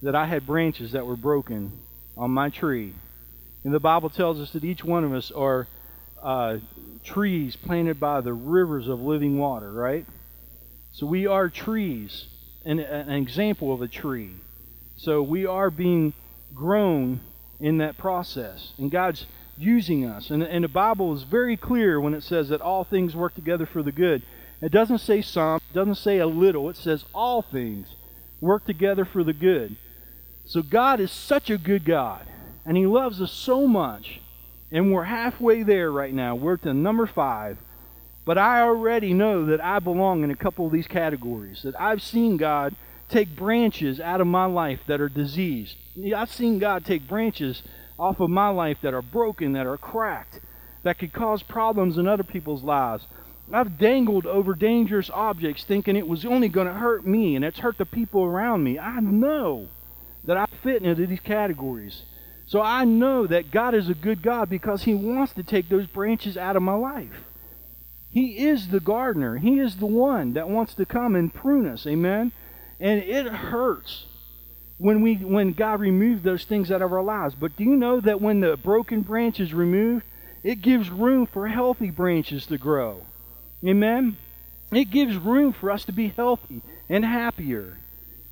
that 0.00 0.14
I 0.14 0.26
had 0.26 0.46
branches 0.46 0.92
that 0.92 1.06
were 1.06 1.16
broken 1.16 1.72
on 2.16 2.30
my 2.30 2.50
tree. 2.50 2.94
And 3.64 3.74
the 3.74 3.80
Bible 3.80 4.10
tells 4.10 4.38
us 4.38 4.52
that 4.52 4.64
each 4.64 4.84
one 4.84 5.04
of 5.04 5.12
us 5.12 5.30
are 5.30 5.66
uh, 6.24 6.58
trees 7.04 7.54
planted 7.54 8.00
by 8.00 8.20
the 8.22 8.32
rivers 8.32 8.88
of 8.88 9.00
living 9.00 9.38
water, 9.38 9.70
right? 9.70 10.06
So 10.92 11.06
we 11.06 11.26
are 11.26 11.48
trees, 11.48 12.26
an, 12.64 12.80
an 12.80 13.10
example 13.10 13.72
of 13.72 13.82
a 13.82 13.88
tree. 13.88 14.32
So 14.96 15.22
we 15.22 15.44
are 15.44 15.70
being 15.70 16.14
grown 16.54 17.20
in 17.60 17.78
that 17.78 17.98
process. 17.98 18.72
And 18.78 18.90
God's 18.90 19.26
using 19.56 20.04
us. 20.04 20.30
And, 20.30 20.42
and 20.42 20.64
the 20.64 20.68
Bible 20.68 21.14
is 21.14 21.22
very 21.22 21.56
clear 21.56 22.00
when 22.00 22.14
it 22.14 22.22
says 22.22 22.48
that 22.48 22.60
all 22.60 22.84
things 22.84 23.14
work 23.14 23.34
together 23.34 23.66
for 23.66 23.82
the 23.82 23.92
good. 23.92 24.22
It 24.60 24.72
doesn't 24.72 24.98
say 24.98 25.20
some, 25.20 25.60
it 25.70 25.74
doesn't 25.74 25.96
say 25.96 26.18
a 26.18 26.26
little, 26.26 26.70
it 26.70 26.76
says 26.76 27.04
all 27.12 27.42
things 27.42 27.88
work 28.40 28.64
together 28.64 29.04
for 29.04 29.22
the 29.22 29.32
good. 29.32 29.76
So 30.46 30.62
God 30.62 31.00
is 31.00 31.10
such 31.10 31.50
a 31.50 31.58
good 31.58 31.84
God, 31.84 32.26
and 32.64 32.76
He 32.76 32.86
loves 32.86 33.20
us 33.20 33.32
so 33.32 33.66
much. 33.66 34.20
And 34.74 34.92
we're 34.92 35.04
halfway 35.04 35.62
there 35.62 35.90
right 35.90 36.12
now. 36.12 36.34
We're 36.34 36.56
to 36.58 36.74
number 36.74 37.06
five. 37.06 37.58
But 38.24 38.38
I 38.38 38.62
already 38.62 39.14
know 39.14 39.46
that 39.46 39.62
I 39.62 39.78
belong 39.78 40.24
in 40.24 40.32
a 40.32 40.36
couple 40.36 40.66
of 40.66 40.72
these 40.72 40.88
categories. 40.88 41.62
That 41.62 41.80
I've 41.80 42.02
seen 42.02 42.36
God 42.36 42.74
take 43.08 43.36
branches 43.36 44.00
out 44.00 44.20
of 44.20 44.26
my 44.26 44.46
life 44.46 44.80
that 44.88 45.00
are 45.00 45.08
diseased. 45.08 45.76
I've 46.14 46.32
seen 46.32 46.58
God 46.58 46.84
take 46.84 47.06
branches 47.06 47.62
off 47.98 48.18
of 48.18 48.30
my 48.30 48.48
life 48.48 48.78
that 48.82 48.94
are 48.94 49.02
broken, 49.02 49.52
that 49.52 49.66
are 49.66 49.78
cracked, 49.78 50.40
that 50.82 50.98
could 50.98 51.12
cause 51.12 51.44
problems 51.44 51.96
in 51.96 52.08
other 52.08 52.24
people's 52.24 52.64
lives. 52.64 53.04
I've 53.52 53.78
dangled 53.78 54.26
over 54.26 54.54
dangerous 54.54 55.08
objects 55.10 55.62
thinking 55.62 55.94
it 55.94 56.08
was 56.08 56.24
only 56.24 56.48
going 56.48 56.66
to 56.66 56.72
hurt 56.72 57.06
me 57.06 57.36
and 57.36 57.44
it's 57.44 57.60
hurt 57.60 57.78
the 57.78 57.86
people 57.86 58.24
around 58.24 58.64
me. 58.64 58.80
I 58.80 58.98
know 58.98 59.68
that 60.24 60.36
I 60.36 60.46
fit 60.64 60.82
into 60.82 61.06
these 61.06 61.20
categories. 61.20 62.02
So 62.46 62.60
I 62.60 62.84
know 62.84 63.26
that 63.26 63.50
God 63.50 63.74
is 63.74 63.88
a 63.88 63.94
good 63.94 64.22
God 64.22 64.50
because 64.50 64.82
He 64.82 64.94
wants 64.94 65.32
to 65.34 65.42
take 65.42 65.68
those 65.68 65.86
branches 65.86 66.36
out 66.36 66.56
of 66.56 66.62
my 66.62 66.74
life. 66.74 67.24
He 68.10 68.46
is 68.46 68.68
the 68.68 68.80
gardener. 68.80 69.38
He 69.38 69.58
is 69.58 69.76
the 69.76 69.86
one 69.86 70.34
that 70.34 70.48
wants 70.48 70.74
to 70.74 70.86
come 70.86 71.16
and 71.16 71.34
prune 71.34 71.66
us. 71.66 71.86
Amen. 71.86 72.32
And 72.78 73.00
it 73.00 73.26
hurts 73.26 74.04
when 74.78 75.00
we 75.02 75.16
when 75.16 75.52
God 75.52 75.80
removes 75.80 76.22
those 76.22 76.44
things 76.44 76.70
out 76.70 76.82
of 76.82 76.92
our 76.92 77.02
lives. 77.02 77.34
But 77.34 77.56
do 77.56 77.64
you 77.64 77.76
know 77.76 78.00
that 78.00 78.20
when 78.20 78.40
the 78.40 78.56
broken 78.56 79.00
branch 79.02 79.40
is 79.40 79.52
removed, 79.52 80.04
it 80.44 80.62
gives 80.62 80.90
room 80.90 81.26
for 81.26 81.48
healthy 81.48 81.90
branches 81.90 82.46
to 82.46 82.58
grow. 82.58 83.02
Amen. 83.66 84.16
It 84.70 84.90
gives 84.90 85.16
room 85.16 85.52
for 85.52 85.70
us 85.70 85.84
to 85.86 85.92
be 85.92 86.08
healthy 86.08 86.62
and 86.88 87.04
happier. 87.04 87.78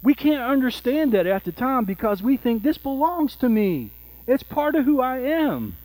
We 0.02 0.14
can't 0.14 0.42
understand 0.42 1.12
that 1.12 1.26
at 1.26 1.44
the 1.44 1.52
time 1.52 1.84
because 1.84 2.22
we 2.22 2.36
think 2.36 2.62
this 2.62 2.78
belongs 2.78 3.34
to 3.36 3.48
me. 3.48 3.92
It's 4.26 4.42
part 4.42 4.74
of 4.74 4.84
who 4.84 5.00
I 5.00 5.18
am. 5.18 5.76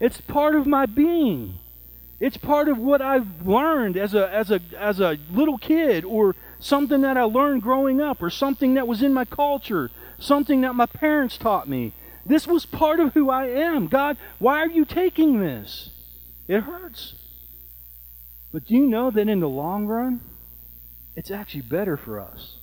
It's 0.00 0.20
part 0.20 0.54
of 0.54 0.66
my 0.66 0.86
being. 0.86 1.54
It's 2.20 2.36
part 2.36 2.68
of 2.68 2.78
what 2.78 3.02
I've 3.02 3.46
learned 3.46 3.96
as 3.96 4.14
a 4.14 4.32
as 4.32 4.50
a 4.50 4.60
as 4.78 5.00
a 5.00 5.18
little 5.30 5.58
kid 5.58 6.04
or 6.04 6.34
something 6.58 7.02
that 7.02 7.16
I 7.16 7.24
learned 7.24 7.62
growing 7.62 8.00
up, 8.00 8.22
or 8.22 8.30
something 8.30 8.74
that 8.74 8.88
was 8.88 9.02
in 9.02 9.12
my 9.12 9.24
culture, 9.24 9.90
something 10.18 10.62
that 10.62 10.74
my 10.74 10.86
parents 10.86 11.36
taught 11.36 11.68
me. 11.68 11.92
This 12.24 12.46
was 12.46 12.64
part 12.64 13.00
of 13.00 13.12
who 13.12 13.28
I 13.28 13.48
am. 13.48 13.86
God, 13.88 14.16
why 14.38 14.60
are 14.60 14.70
you 14.70 14.84
taking 14.84 15.40
this? 15.40 15.90
It 16.48 16.60
hurts. 16.60 17.14
But 18.52 18.66
do 18.66 18.74
you 18.74 18.86
know 18.86 19.10
that 19.10 19.28
in 19.28 19.40
the 19.40 19.48
long 19.48 19.86
run, 19.86 20.20
it's 21.16 21.30
actually 21.30 21.62
better 21.62 21.96
for 21.96 22.20
us? 22.20 22.56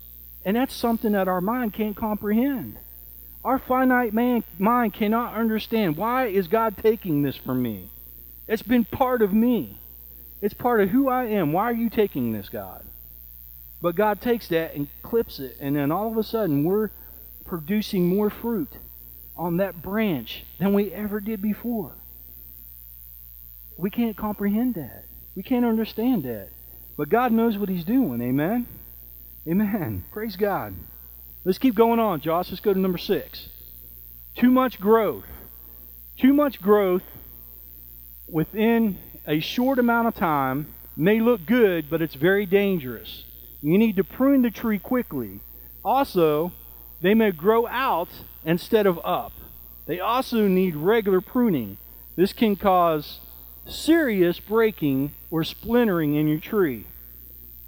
And 0.44 0.56
that's 0.56 0.74
something 0.74 1.12
that 1.12 1.28
our 1.28 1.42
mind 1.42 1.74
can't 1.74 1.96
comprehend. 1.96 2.78
Our 3.44 3.60
finite 3.60 4.14
man, 4.14 4.44
mind 4.60 4.94
cannot 4.94 5.34
understand. 5.34 5.98
Why 5.98 6.28
is 6.28 6.48
God 6.48 6.78
taking 6.78 7.24
this 7.24 7.36
from 7.36 7.62
me? 7.62 7.90
It's 8.48 8.62
been 8.62 8.86
part 8.86 9.22
of 9.22 9.34
me. 9.34 9.78
It's 10.42 10.54
part 10.54 10.82
of 10.82 10.90
who 10.90 11.10
I 11.10 11.26
am. 11.26 11.52
Why 11.52 11.64
are 11.64 11.74
you 11.74 11.90
taking 11.90 12.34
this, 12.34 12.50
God? 12.50 12.84
But 13.82 13.96
God 13.96 14.22
takes 14.22 14.48
that 14.50 14.76
and 14.76 14.88
clips 15.02 15.40
it, 15.40 15.58
and 15.60 15.76
then 15.76 15.92
all 15.92 16.12
of 16.12 16.18
a 16.18 16.24
sudden 16.24 16.64
we're 16.64 16.90
producing 17.46 18.08
more 18.08 18.30
fruit 18.30 18.70
on 19.36 19.58
that 19.58 19.82
branch 19.82 20.46
than 20.60 20.74
we 20.74 20.92
ever 20.92 21.20
did 21.20 21.42
before. 21.42 21.94
We 23.78 23.90
can't 23.90 24.16
comprehend 24.16 24.76
that. 24.76 25.06
We 25.36 25.42
can't 25.42 25.66
understand 25.66 26.24
that. 26.24 26.50
But 26.98 27.10
God 27.10 27.32
knows 27.32 27.58
what 27.58 27.70
He's 27.70 27.86
doing. 27.86 28.22
Amen? 28.22 28.68
Amen. 29.48 30.04
Praise 30.12 30.36
God. 30.36 30.76
Let's 31.44 31.58
keep 31.58 31.76
going 31.76 32.00
on, 32.00 32.22
Josh. 32.22 32.50
Let's 32.50 32.62
go 32.62 32.74
to 32.74 32.80
number 32.80 33.00
six. 33.00 33.50
Too 34.36 34.52
much 34.52 34.80
growth. 34.80 35.26
Too 36.18 36.34
much 36.34 36.62
growth 36.62 37.04
within 38.28 39.00
a 39.28 39.40
short 39.40 39.80
amount 39.80 40.08
of 40.08 40.16
time 40.16 40.74
may 40.96 41.20
look 41.20 41.46
good, 41.46 41.90
but 41.90 42.02
it's 42.02 42.16
very 42.16 42.46
dangerous. 42.46 43.24
You 43.62 43.78
need 43.78 43.96
to 43.96 44.04
prune 44.04 44.44
the 44.44 44.52
tree 44.52 44.80
quickly. 44.80 45.40
Also, 45.84 46.52
they 47.02 47.16
may 47.16 47.32
grow 47.32 47.68
out 47.68 48.10
instead 48.46 48.86
of 48.86 49.00
up. 49.04 49.34
They 49.88 50.00
also 50.00 50.48
need 50.48 50.76
regular 50.76 51.22
pruning. 51.22 51.78
This 52.16 52.34
can 52.34 52.56
cause 52.56 53.20
serious 53.66 54.40
breaking 54.40 55.14
or 55.32 55.44
splintering 55.44 56.16
in 56.16 56.28
your 56.28 56.40
tree. 56.40 56.86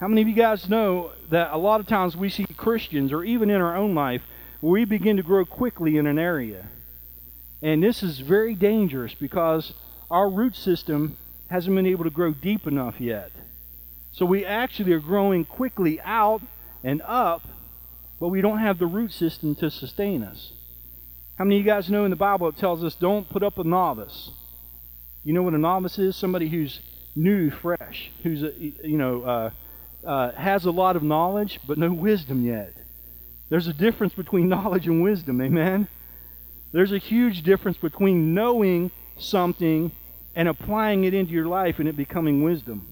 How 0.04 0.10
many 0.10 0.22
of 0.22 0.28
you 0.28 0.34
guys 0.34 0.68
know 0.68 1.14
that 1.30 1.54
a 1.54 1.58
lot 1.58 1.80
of 1.80 1.88
times 1.88 2.14
we 2.14 2.28
see 2.28 2.44
Christians, 2.58 3.14
or 3.14 3.24
even 3.24 3.50
in 3.50 3.62
our 3.62 3.78
own 3.78 3.96
life, 3.96 4.22
we 4.60 4.84
begin 4.84 5.16
to 5.16 5.24
grow 5.24 5.46
quickly 5.46 5.96
in 5.96 6.08
an 6.08 6.20
area? 6.20 6.68
And 7.62 7.82
this 7.82 8.04
is 8.04 8.20
very 8.20 8.54
dangerous 8.54 9.14
because 9.14 9.72
our 10.12 10.30
root 10.30 10.58
system 10.58 11.18
hasn't 11.50 11.74
been 11.74 11.86
able 11.86 12.04
to 12.04 12.10
grow 12.10 12.34
deep 12.34 12.68
enough 12.68 13.00
yet. 13.00 13.32
So 14.12 14.26
we 14.26 14.44
actually 14.44 14.92
are 14.92 15.00
growing 15.00 15.46
quickly 15.46 16.02
out 16.02 16.42
and 16.84 17.02
up, 17.04 17.48
but 18.20 18.28
we 18.28 18.42
don't 18.42 18.60
have 18.60 18.80
the 18.80 18.88
root 18.88 19.14
system 19.14 19.56
to 19.56 19.72
sustain 19.72 20.22
us. 20.22 20.52
How 21.38 21.46
many 21.46 21.62
of 21.62 21.66
you 21.66 21.72
guys 21.72 21.90
know 21.90 22.04
in 22.04 22.10
the 22.10 22.18
Bible 22.18 22.50
it 22.50 22.58
tells 22.58 22.84
us 22.84 22.94
don't 22.94 23.30
put 23.30 23.42
up 23.42 23.58
a 23.58 23.64
novice? 23.64 24.32
You 25.24 25.32
know 25.32 25.44
what 25.44 25.54
a 25.54 25.58
novice 25.58 25.98
is? 25.98 26.18
Somebody 26.18 26.50
who's 26.50 26.82
new, 27.16 27.52
fresh, 27.52 28.12
who's 28.24 28.42
you 28.60 28.98
know 28.98 29.24
uh, 29.24 29.50
uh, 30.06 30.32
has 30.34 30.66
a 30.66 30.72
lot 30.72 30.96
of 30.96 31.04
knowledge 31.04 31.60
but 31.68 31.78
no 31.78 31.92
wisdom 31.92 32.46
yet. 32.46 32.74
There's 33.50 33.68
a 33.68 33.74
difference 33.74 34.14
between 34.14 34.50
knowledge 34.50 34.88
and 34.88 35.02
wisdom. 35.02 35.42
Amen. 35.42 35.88
There's 36.72 36.92
a 36.92 36.98
huge 36.98 37.44
difference 37.44 37.78
between 37.78 38.34
knowing 38.34 38.92
something 39.18 39.92
and 40.36 40.48
applying 40.48 41.04
it 41.04 41.14
into 41.14 41.32
your 41.32 41.46
life 41.46 41.80
and 41.80 41.88
it 41.88 41.96
becoming 41.96 42.44
wisdom. 42.44 42.88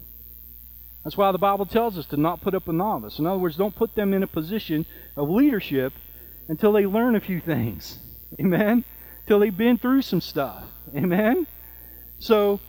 That's 1.04 1.18
why 1.18 1.32
the 1.32 1.40
Bible 1.40 1.66
tells 1.66 1.98
us 1.98 2.06
to 2.08 2.18
not 2.18 2.42
put 2.42 2.54
up 2.54 2.68
a 2.68 2.74
novice. 2.74 3.18
In 3.18 3.26
other 3.26 3.40
words, 3.40 3.58
don't 3.58 3.76
put 3.76 3.96
them 3.96 4.14
in 4.14 4.22
a 4.22 4.28
position 4.28 4.86
of 5.18 5.30
leadership 5.30 5.94
until 6.48 6.72
they 6.74 6.86
learn 6.86 7.16
a 7.16 7.20
few 7.20 7.42
things. 7.42 7.98
Amen? 8.40 8.84
Till 9.26 9.40
they've 9.40 9.56
been 9.56 9.78
through 9.78 10.04
some 10.04 10.22
stuff. 10.22 10.64
Amen? 10.96 11.48
So 12.20 12.60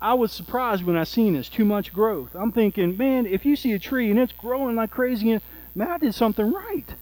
I 0.00 0.14
was 0.14 0.32
surprised 0.32 0.84
when 0.84 0.96
I 0.96 1.04
seen 1.04 1.34
this, 1.34 1.48
too 1.48 1.64
much 1.64 1.92
growth. 1.92 2.30
I'm 2.34 2.52
thinking, 2.52 2.96
man, 2.96 3.26
if 3.26 3.44
you 3.44 3.56
see 3.56 3.72
a 3.72 3.78
tree 3.78 4.10
and 4.10 4.18
it's 4.18 4.32
growing 4.32 4.76
like 4.76 4.90
crazy, 4.90 5.40
man, 5.74 5.90
I 5.90 5.98
did 5.98 6.14
something 6.14 6.52
right. 6.52 6.94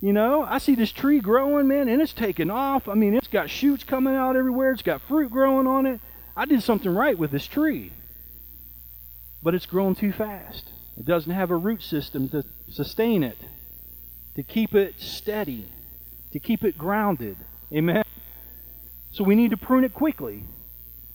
You 0.00 0.12
know, 0.12 0.42
I 0.42 0.58
see 0.58 0.74
this 0.74 0.92
tree 0.92 1.20
growing, 1.20 1.68
man, 1.68 1.88
and 1.88 2.00
it's 2.00 2.12
taking 2.12 2.50
off. 2.50 2.88
I 2.88 2.94
mean, 2.94 3.14
it's 3.14 3.28
got 3.28 3.50
shoots 3.50 3.84
coming 3.84 4.14
out 4.14 4.36
everywhere. 4.36 4.72
It's 4.72 4.82
got 4.82 5.02
fruit 5.02 5.30
growing 5.30 5.66
on 5.66 5.86
it. 5.86 6.00
I 6.36 6.44
did 6.44 6.62
something 6.62 6.94
right 6.94 7.18
with 7.18 7.30
this 7.30 7.46
tree 7.46 7.92
but 9.46 9.54
it's 9.54 9.66
grown 9.66 9.94
too 9.94 10.10
fast. 10.10 10.72
It 10.98 11.04
doesn't 11.06 11.30
have 11.30 11.52
a 11.52 11.56
root 11.56 11.80
system 11.80 12.28
to 12.30 12.44
sustain 12.68 13.22
it, 13.22 13.38
to 14.34 14.42
keep 14.42 14.74
it 14.74 14.96
steady, 14.98 15.68
to 16.32 16.40
keep 16.40 16.64
it 16.64 16.76
grounded. 16.76 17.36
Amen? 17.72 18.02
So 19.12 19.22
we 19.22 19.36
need 19.36 19.52
to 19.52 19.56
prune 19.56 19.84
it 19.84 19.94
quickly. 19.94 20.42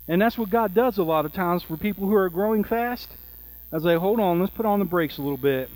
And 0.08 0.22
that's 0.22 0.38
what 0.38 0.50
God 0.50 0.74
does 0.74 0.98
a 0.98 1.04
lot 1.04 1.26
of 1.26 1.34
times 1.34 1.64
for 1.64 1.78
people 1.78 2.08
who 2.08 2.16
are 2.16 2.30
growing 2.30 2.64
fast. 2.64 3.10
I 3.72 3.78
like, 3.78 4.00
hold 4.00 4.20
on, 4.20 4.40
let's 4.40 4.54
put 4.54 4.66
on 4.66 4.80
the 4.80 4.86
brakes 4.86 5.18
a 5.18 5.22
little 5.22 5.38
bit. 5.38 5.70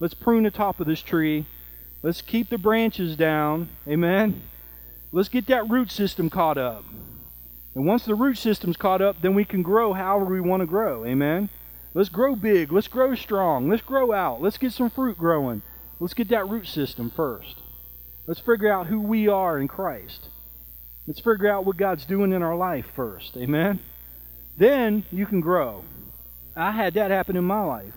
Let's 0.00 0.14
prune 0.14 0.42
the 0.42 0.50
top 0.50 0.80
of 0.80 0.86
this 0.86 1.00
tree. 1.00 1.46
Let's 2.02 2.20
keep 2.20 2.50
the 2.50 2.58
branches 2.58 3.16
down. 3.16 3.68
Amen. 3.88 4.42
Let's 5.12 5.28
get 5.28 5.46
that 5.46 5.70
root 5.70 5.90
system 5.90 6.28
caught 6.28 6.58
up. 6.58 6.84
And 7.74 7.86
once 7.86 8.04
the 8.04 8.14
root 8.14 8.36
system's 8.36 8.76
caught 8.76 9.00
up, 9.00 9.22
then 9.22 9.34
we 9.34 9.44
can 9.44 9.62
grow 9.62 9.92
however 9.92 10.26
we 10.26 10.40
want 10.40 10.60
to 10.60 10.66
grow. 10.66 11.06
Amen. 11.06 11.48
Let's 11.94 12.08
grow 12.08 12.34
big. 12.34 12.72
Let's 12.72 12.88
grow 12.88 13.14
strong. 13.14 13.68
Let's 13.68 13.82
grow 13.82 14.12
out. 14.12 14.42
Let's 14.42 14.58
get 14.58 14.72
some 14.72 14.90
fruit 14.90 15.16
growing. 15.16 15.62
Let's 16.00 16.14
get 16.14 16.28
that 16.28 16.48
root 16.48 16.66
system 16.66 17.10
first. 17.10 17.56
Let's 18.26 18.40
figure 18.40 18.72
out 18.72 18.88
who 18.88 19.00
we 19.00 19.28
are 19.28 19.58
in 19.58 19.68
Christ. 19.68 20.28
Let's 21.06 21.20
figure 21.20 21.50
out 21.50 21.64
what 21.64 21.76
God's 21.76 22.04
doing 22.04 22.32
in 22.32 22.42
our 22.42 22.56
life 22.56 22.86
first. 22.94 23.36
Amen. 23.36 23.80
Then 24.56 25.04
you 25.10 25.26
can 25.26 25.40
grow. 25.40 25.84
I 26.54 26.70
had 26.70 26.94
that 26.94 27.10
happen 27.10 27.36
in 27.36 27.44
my 27.44 27.64
life. 27.64 27.94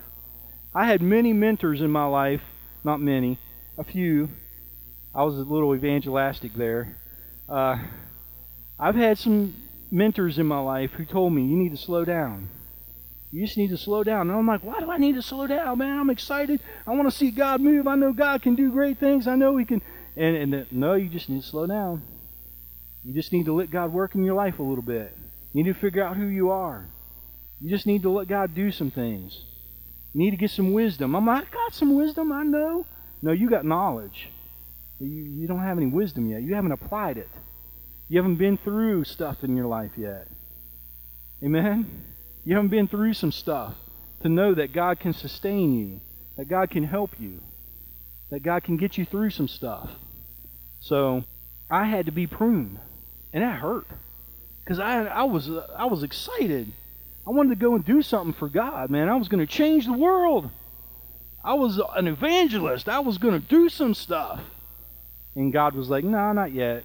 I 0.73 0.85
had 0.85 1.01
many 1.01 1.31
mentors 1.31 1.81
in 1.81 1.91
my 1.91 2.05
life, 2.05 2.41
not 2.83 2.99
many, 2.99 3.37
a 3.77 3.83
few. 3.83 4.29
I 5.13 5.23
was 5.23 5.35
a 5.35 5.43
little 5.43 5.75
evangelistic 5.75 6.53
there. 6.53 6.97
Uh, 7.47 7.77
I've 8.79 8.95
had 8.95 9.17
some 9.17 9.53
mentors 9.91 10.39
in 10.39 10.47
my 10.47 10.59
life 10.59 10.91
who 10.91 11.05
told 11.05 11.31
me, 11.31 11.43
you 11.43 11.55
need 11.55 11.71
to 11.71 11.77
slow 11.77 12.05
down. 12.05 12.49
You 13.31 13.45
just 13.45 13.57
need 13.57 13.69
to 13.69 13.77
slow 13.77 14.03
down. 14.03 14.29
And 14.29 14.37
I'm 14.37 14.47
like, 14.47 14.63
why 14.63 14.79
do 14.79 14.89
I 14.89 14.97
need 14.97 15.15
to 15.15 15.21
slow 15.21 15.45
down, 15.45 15.77
man? 15.77 15.99
I'm 15.99 16.09
excited. 16.09 16.59
I 16.87 16.91
want 16.91 17.09
to 17.09 17.15
see 17.15 17.31
God 17.31 17.61
move. 17.61 17.87
I 17.87 17.95
know 17.95 18.13
God 18.13 18.41
can 18.41 18.55
do 18.55 18.71
great 18.71 18.97
things. 18.97 19.27
I 19.27 19.35
know 19.35 19.55
He 19.57 19.65
can. 19.65 19.81
And, 20.15 20.35
and 20.37 20.53
the, 20.53 20.67
no, 20.71 20.93
you 20.93 21.09
just 21.09 21.29
need 21.29 21.41
to 21.41 21.47
slow 21.47 21.67
down. 21.67 22.01
You 23.05 23.13
just 23.13 23.31
need 23.31 23.45
to 23.45 23.53
let 23.53 23.69
God 23.69 23.93
work 23.93 24.15
in 24.15 24.23
your 24.23 24.33
life 24.33 24.59
a 24.59 24.63
little 24.63 24.83
bit. 24.83 25.15
You 25.53 25.63
need 25.63 25.73
to 25.73 25.79
figure 25.79 26.03
out 26.03 26.17
who 26.17 26.25
you 26.25 26.49
are. 26.49 26.85
You 27.61 27.69
just 27.69 27.85
need 27.85 28.01
to 28.01 28.09
let 28.09 28.27
God 28.27 28.55
do 28.55 28.71
some 28.71 28.91
things. 28.91 29.39
You 30.13 30.21
need 30.21 30.31
to 30.31 30.37
get 30.37 30.51
some 30.51 30.73
wisdom. 30.73 31.15
I'm 31.15 31.25
like, 31.25 31.47
I 31.47 31.53
got 31.53 31.75
some 31.75 31.95
wisdom, 31.95 32.31
I 32.31 32.43
know. 32.43 32.85
No, 33.21 33.31
you 33.31 33.49
got 33.49 33.65
knowledge. 33.65 34.29
You, 34.99 35.07
you 35.07 35.47
don't 35.47 35.59
have 35.59 35.77
any 35.77 35.87
wisdom 35.87 36.29
yet. 36.29 36.41
You 36.41 36.55
haven't 36.55 36.71
applied 36.71 37.17
it. 37.17 37.29
You 38.07 38.17
haven't 38.17 38.37
been 38.37 38.57
through 38.57 39.03
stuff 39.03 39.43
in 39.43 39.55
your 39.55 39.67
life 39.67 39.91
yet. 39.97 40.27
Amen? 41.43 42.03
You 42.43 42.55
haven't 42.55 42.69
been 42.69 42.87
through 42.87 43.13
some 43.13 43.31
stuff 43.31 43.75
to 44.21 44.29
know 44.29 44.53
that 44.53 44.73
God 44.73 44.99
can 44.99 45.13
sustain 45.13 45.73
you, 45.73 45.99
that 46.37 46.47
God 46.47 46.69
can 46.69 46.83
help 46.83 47.19
you, 47.19 47.39
that 48.29 48.41
God 48.41 48.63
can 48.63 48.77
get 48.77 48.97
you 48.97 49.05
through 49.05 49.31
some 49.31 49.47
stuff. 49.47 49.89
So 50.79 51.23
I 51.69 51.85
had 51.85 52.05
to 52.05 52.11
be 52.11 52.27
pruned, 52.27 52.79
and 53.35 53.43
that 53.43 53.59
hurt 53.59 53.85
because 54.63 54.79
I 54.79 55.03
I 55.03 55.23
was 55.23 55.49
uh, 55.49 55.67
I 55.77 55.85
was 55.85 56.01
excited. 56.01 56.71
I 57.27 57.31
wanted 57.31 57.49
to 57.49 57.55
go 57.57 57.75
and 57.75 57.83
do 57.83 58.01
something 58.01 58.33
for 58.33 58.47
God, 58.47 58.89
man. 58.89 59.09
I 59.09 59.15
was 59.15 59.27
going 59.27 59.45
to 59.45 59.51
change 59.51 59.85
the 59.85 59.93
world. 59.93 60.49
I 61.43 61.55
was 61.55 61.81
an 61.95 62.07
evangelist. 62.07 62.87
I 62.87 62.99
was 62.99 63.17
going 63.17 63.39
to 63.39 63.45
do 63.45 63.67
some 63.67 63.93
stuff. 63.93 64.39
And 65.35 65.51
God 65.51 65.75
was 65.75 65.89
like, 65.89 66.03
"No, 66.03 66.11
nah, 66.11 66.33
not 66.33 66.53
yet. 66.53 66.83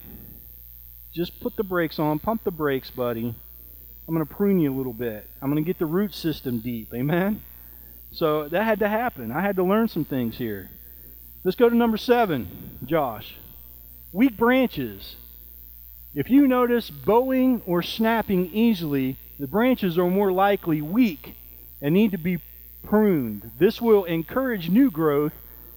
Just 1.15 1.41
put 1.41 1.57
the 1.57 1.63
brakes 1.63 1.99
on, 1.99 2.19
pump 2.19 2.43
the 2.45 2.51
brakes, 2.51 2.91
buddy. 2.91 3.35
I'm 4.09 4.15
going 4.15 4.27
to 4.27 4.35
prune 4.35 4.59
you 4.59 4.75
a 4.75 4.77
little 4.77 4.93
bit. 4.93 5.29
I'm 5.41 5.51
going 5.51 5.63
to 5.63 5.67
get 5.67 5.79
the 5.79 5.87
root 5.87 6.15
system 6.15 6.59
deep. 6.59 6.93
Amen? 6.93 7.43
So 8.13 8.49
that 8.49 8.65
had 8.65 8.81
to 8.81 8.89
happen. 8.89 9.31
I 9.31 9.41
had 9.41 9.57
to 9.57 9.63
learn 9.63 9.87
some 9.87 10.05
things 10.05 10.37
here. 10.37 10.69
Let's 11.45 11.57
go 11.57 11.69
to 11.69 11.77
number 11.77 11.97
seven, 11.97 12.79
Josh. 12.85 13.37
Weak 14.13 14.37
branches. 14.37 15.15
If 16.14 16.29
you 16.29 16.49
notice 16.49 16.90
bowing 16.90 17.62
or 17.66 17.83
snapping 17.83 18.46
easily, 18.53 19.16
the 19.38 19.46
branches 19.46 19.96
are 19.96 20.11
more 20.11 20.33
likely 20.33 20.83
weak 20.83 21.35
and 21.81 21.94
need 21.94 22.11
to 22.12 22.18
be 22.18 22.38
pruned. 22.83 23.51
This 23.59 23.81
will 23.81 24.05
encourage 24.05 24.68
new 24.68 24.90
growth 24.90 25.33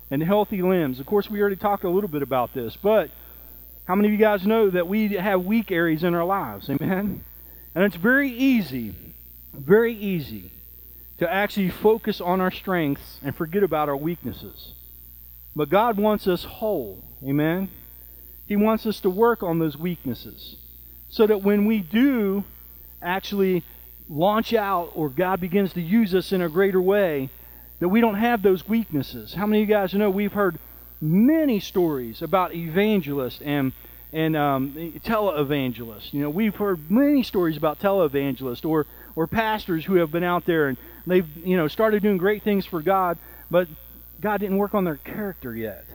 and 0.09 0.23
healthy 0.23 0.61
limbs. 0.61 0.99
Of 0.99 1.05
course, 1.05 1.29
we 1.29 1.39
already 1.39 1.55
talked 1.55 1.83
a 1.83 1.89
little 1.89 2.09
bit 2.09 2.23
about 2.23 2.53
this, 2.53 2.75
but 2.75 3.11
how 3.85 3.95
many 3.95 4.07
of 4.07 4.11
you 4.11 4.17
guys 4.17 4.45
know 4.45 4.69
that 4.69 4.87
we 4.87 5.09
have 5.09 5.43
weak 5.43 5.71
areas 5.71 6.03
in 6.03 6.15
our 6.15 6.25
lives? 6.25 6.69
Amen? 6.69 7.23
And 7.75 7.83
it's 7.83 7.95
very 7.95 8.29
easy, 8.29 8.95
very 9.53 9.93
easy 9.93 10.51
to 11.19 11.31
actually 11.31 11.69
focus 11.69 12.19
on 12.19 12.41
our 12.41 12.51
strengths 12.51 13.19
and 13.23 13.35
forget 13.35 13.61
about 13.61 13.87
our 13.87 13.97
weaknesses. 13.97 14.73
But 15.55 15.69
God 15.69 15.97
wants 15.97 16.27
us 16.27 16.43
whole. 16.43 17.03
Amen? 17.23 17.69
He 18.53 18.57
wants 18.57 18.85
us 18.85 18.99
to 18.99 19.09
work 19.09 19.41
on 19.41 19.57
those 19.57 19.75
weaknesses 19.75 20.57
so 21.09 21.25
that 21.25 21.41
when 21.41 21.65
we 21.65 21.79
do 21.79 22.43
actually 23.01 23.63
launch 24.07 24.53
out 24.53 24.91
or 24.93 25.09
God 25.09 25.41
begins 25.41 25.73
to 25.73 25.81
use 25.81 26.13
us 26.13 26.31
in 26.31 26.39
a 26.39 26.47
greater 26.49 26.79
way, 26.79 27.31
that 27.79 27.89
we 27.89 27.99
don't 27.99 28.13
have 28.13 28.43
those 28.43 28.67
weaknesses. 28.67 29.33
How 29.33 29.47
many 29.47 29.63
of 29.63 29.69
you 29.69 29.73
guys 29.73 29.95
know 29.95 30.07
we've 30.11 30.33
heard 30.33 30.59
many 31.01 31.59
stories 31.59 32.21
about 32.21 32.53
evangelists 32.53 33.41
and 33.41 33.73
and 34.13 34.37
um, 34.37 34.93
televangelists. 35.03 36.13
You 36.13 36.21
know, 36.21 36.29
we've 36.29 36.55
heard 36.55 36.91
many 36.91 37.23
stories 37.23 37.57
about 37.57 37.79
televangelists 37.79 38.63
or 38.63 38.85
or 39.15 39.25
pastors 39.25 39.83
who 39.83 39.95
have 39.95 40.11
been 40.11 40.23
out 40.23 40.45
there 40.45 40.67
and 40.67 40.77
they've 41.07 41.27
you 41.37 41.57
know 41.57 41.67
started 41.67 42.03
doing 42.03 42.17
great 42.17 42.43
things 42.43 42.67
for 42.67 42.83
God, 42.83 43.17
but 43.49 43.67
God 44.21 44.41
didn't 44.41 44.57
work 44.57 44.75
on 44.75 44.83
their 44.83 44.97
character 44.97 45.55
yet. 45.55 45.85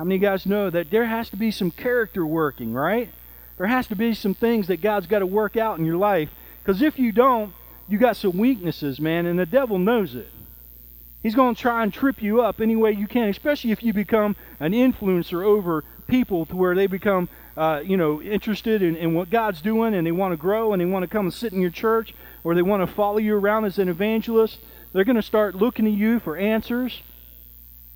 How 0.00 0.04
many 0.04 0.14
of 0.14 0.22
you 0.22 0.28
guys 0.28 0.46
know 0.46 0.70
that 0.70 0.90
there 0.90 1.04
has 1.04 1.28
to 1.28 1.36
be 1.36 1.50
some 1.50 1.70
character 1.70 2.24
working, 2.24 2.72
right? 2.72 3.10
There 3.58 3.66
has 3.66 3.86
to 3.88 3.94
be 3.94 4.14
some 4.14 4.32
things 4.32 4.68
that 4.68 4.80
God's 4.80 5.06
got 5.06 5.18
to 5.18 5.26
work 5.26 5.58
out 5.58 5.78
in 5.78 5.84
your 5.84 5.98
life. 5.98 6.30
Because 6.62 6.80
if 6.80 6.98
you 6.98 7.12
don't, 7.12 7.52
you 7.86 7.98
got 7.98 8.16
some 8.16 8.38
weaknesses, 8.38 8.98
man, 8.98 9.26
and 9.26 9.38
the 9.38 9.44
devil 9.44 9.78
knows 9.78 10.14
it. 10.14 10.30
He's 11.22 11.34
going 11.34 11.54
to 11.54 11.60
try 11.60 11.82
and 11.82 11.92
trip 11.92 12.22
you 12.22 12.40
up 12.40 12.62
any 12.62 12.76
way 12.76 12.92
you 12.92 13.06
can, 13.06 13.28
especially 13.28 13.72
if 13.72 13.82
you 13.82 13.92
become 13.92 14.36
an 14.58 14.72
influencer 14.72 15.44
over 15.44 15.84
people 16.08 16.46
to 16.46 16.56
where 16.56 16.74
they 16.74 16.86
become, 16.86 17.28
uh, 17.58 17.82
you 17.84 17.98
know, 17.98 18.22
interested 18.22 18.80
in, 18.80 18.96
in 18.96 19.12
what 19.12 19.28
God's 19.28 19.60
doing 19.60 19.94
and 19.94 20.06
they 20.06 20.12
want 20.12 20.32
to 20.32 20.38
grow 20.38 20.72
and 20.72 20.80
they 20.80 20.86
want 20.86 21.02
to 21.02 21.08
come 21.08 21.26
and 21.26 21.34
sit 21.34 21.52
in 21.52 21.60
your 21.60 21.68
church 21.68 22.14
or 22.42 22.54
they 22.54 22.62
want 22.62 22.80
to 22.80 22.86
follow 22.86 23.18
you 23.18 23.36
around 23.36 23.66
as 23.66 23.78
an 23.78 23.90
evangelist. 23.90 24.60
They're 24.94 25.04
going 25.04 25.16
to 25.16 25.22
start 25.22 25.56
looking 25.56 25.84
to 25.84 25.90
you 25.90 26.20
for 26.20 26.38
answers. 26.38 27.02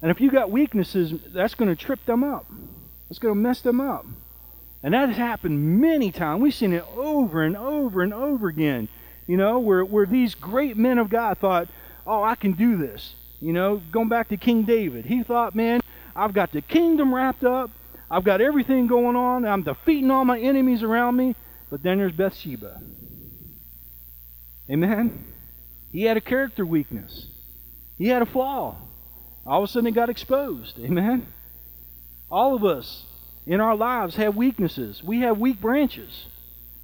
And 0.04 0.10
if 0.10 0.20
you 0.20 0.30
got 0.30 0.50
weaknesses, 0.50 1.14
that's 1.32 1.54
going 1.54 1.74
to 1.74 1.82
trip 1.82 2.04
them 2.04 2.22
up. 2.22 2.44
It's 3.08 3.18
going 3.18 3.32
to 3.32 3.40
mess 3.40 3.62
them 3.62 3.80
up. 3.80 4.04
And 4.82 4.92
that 4.92 5.08
has 5.08 5.16
happened 5.16 5.80
many 5.80 6.12
times. 6.12 6.42
We've 6.42 6.52
seen 6.52 6.74
it 6.74 6.84
over 6.94 7.42
and 7.42 7.56
over 7.56 8.02
and 8.02 8.12
over 8.12 8.48
again. 8.48 8.90
You 9.26 9.38
know, 9.38 9.60
where, 9.60 9.82
where 9.82 10.04
these 10.04 10.34
great 10.34 10.76
men 10.76 10.98
of 10.98 11.08
God 11.08 11.38
thought, 11.38 11.68
oh, 12.06 12.22
I 12.22 12.34
can 12.34 12.52
do 12.52 12.76
this. 12.76 13.14
You 13.40 13.54
know, 13.54 13.80
going 13.92 14.10
back 14.10 14.28
to 14.28 14.36
King 14.36 14.64
David, 14.64 15.06
he 15.06 15.22
thought, 15.22 15.54
man, 15.54 15.80
I've 16.14 16.34
got 16.34 16.52
the 16.52 16.60
kingdom 16.60 17.14
wrapped 17.14 17.42
up. 17.42 17.70
I've 18.10 18.24
got 18.24 18.42
everything 18.42 18.86
going 18.86 19.16
on. 19.16 19.46
I'm 19.46 19.62
defeating 19.62 20.10
all 20.10 20.26
my 20.26 20.38
enemies 20.38 20.82
around 20.82 21.16
me. 21.16 21.34
But 21.70 21.82
then 21.82 21.96
there's 21.96 22.12
Bathsheba. 22.12 22.78
Amen? 24.68 25.24
He 25.92 26.02
had 26.02 26.18
a 26.18 26.20
character 26.20 26.66
weakness. 26.66 27.24
He 27.96 28.08
had 28.08 28.20
a 28.20 28.26
flaw. 28.26 28.76
All 29.46 29.62
of 29.62 29.68
a 29.68 29.72
sudden 29.72 29.88
it 29.88 29.94
got 29.94 30.10
exposed. 30.10 30.78
Amen? 30.78 31.26
All 32.30 32.54
of 32.54 32.64
us 32.64 33.04
in 33.46 33.60
our 33.60 33.76
lives 33.76 34.16
have 34.16 34.36
weaknesses. 34.36 35.02
We 35.02 35.20
have 35.20 35.38
weak 35.38 35.60
branches. 35.60 36.26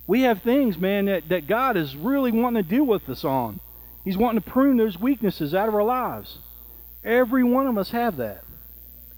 We 0.06 0.22
have 0.22 0.42
things, 0.42 0.76
man, 0.76 1.06
that, 1.06 1.28
that 1.28 1.46
God 1.46 1.76
is 1.76 1.96
really 1.96 2.32
wanting 2.32 2.62
to 2.62 2.68
deal 2.68 2.84
with 2.84 3.08
us 3.08 3.24
on. 3.24 3.60
He's 4.04 4.16
wanting 4.16 4.42
to 4.42 4.50
prune 4.50 4.76
those 4.76 4.98
weaknesses 4.98 5.54
out 5.54 5.68
of 5.68 5.74
our 5.74 5.84
lives. 5.84 6.38
Every 7.04 7.44
one 7.44 7.66
of 7.66 7.78
us 7.78 7.90
have 7.90 8.16
that. 8.16 8.44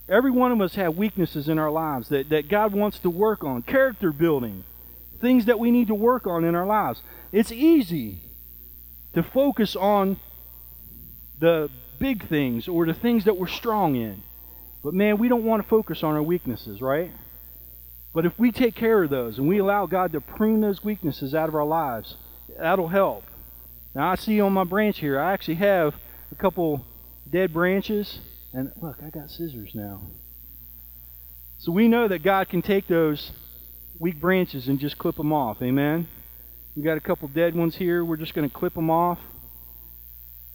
Every 0.08 0.30
one 0.30 0.52
of 0.52 0.60
us 0.60 0.74
have 0.74 0.96
weaknesses 0.96 1.48
in 1.48 1.58
our 1.58 1.70
lives 1.70 2.08
that, 2.10 2.28
that 2.28 2.48
God 2.48 2.72
wants 2.72 2.98
to 3.00 3.10
work 3.10 3.44
on. 3.44 3.62
Character 3.62 4.12
building. 4.12 4.64
Things 5.20 5.46
that 5.46 5.58
we 5.58 5.70
need 5.70 5.88
to 5.88 5.94
work 5.94 6.26
on 6.26 6.44
in 6.44 6.54
our 6.54 6.66
lives. 6.66 7.00
It's 7.30 7.52
easy 7.52 8.18
to 9.14 9.22
focus 9.22 9.74
on 9.74 10.18
the 11.38 11.70
big 12.02 12.28
things 12.28 12.66
or 12.66 12.84
the 12.84 12.94
things 12.94 13.26
that 13.26 13.36
we're 13.36 13.46
strong 13.46 13.94
in. 13.94 14.20
But 14.82 14.92
man, 14.92 15.18
we 15.18 15.28
don't 15.28 15.44
want 15.44 15.62
to 15.62 15.68
focus 15.68 16.02
on 16.02 16.16
our 16.16 16.22
weaknesses, 16.22 16.82
right? 16.82 17.12
But 18.12 18.26
if 18.26 18.36
we 18.36 18.50
take 18.50 18.74
care 18.74 19.04
of 19.04 19.08
those 19.08 19.38
and 19.38 19.46
we 19.46 19.58
allow 19.58 19.86
God 19.86 20.10
to 20.12 20.20
prune 20.20 20.60
those 20.60 20.82
weaknesses 20.82 21.32
out 21.32 21.48
of 21.48 21.54
our 21.54 21.64
lives, 21.64 22.16
that'll 22.58 22.88
help. 22.88 23.22
Now 23.94 24.10
I 24.10 24.16
see 24.16 24.40
on 24.40 24.52
my 24.52 24.64
branch 24.64 24.98
here, 24.98 25.20
I 25.20 25.32
actually 25.32 25.54
have 25.54 25.94
a 26.32 26.34
couple 26.34 26.84
dead 27.30 27.52
branches. 27.52 28.18
And 28.52 28.72
look, 28.82 28.96
I 29.00 29.10
got 29.10 29.30
scissors 29.30 29.70
now. 29.72 30.02
So 31.58 31.70
we 31.70 31.86
know 31.86 32.08
that 32.08 32.24
God 32.24 32.48
can 32.48 32.62
take 32.62 32.88
those 32.88 33.30
weak 34.00 34.20
branches 34.20 34.66
and 34.66 34.80
just 34.80 34.98
clip 34.98 35.14
them 35.14 35.32
off. 35.32 35.62
Amen? 35.62 36.08
We 36.74 36.82
got 36.82 36.96
a 36.96 37.00
couple 37.00 37.28
dead 37.28 37.54
ones 37.54 37.76
here. 37.76 38.04
We're 38.04 38.16
just 38.16 38.34
going 38.34 38.50
to 38.50 38.54
clip 38.54 38.74
them 38.74 38.90
off. 38.90 39.20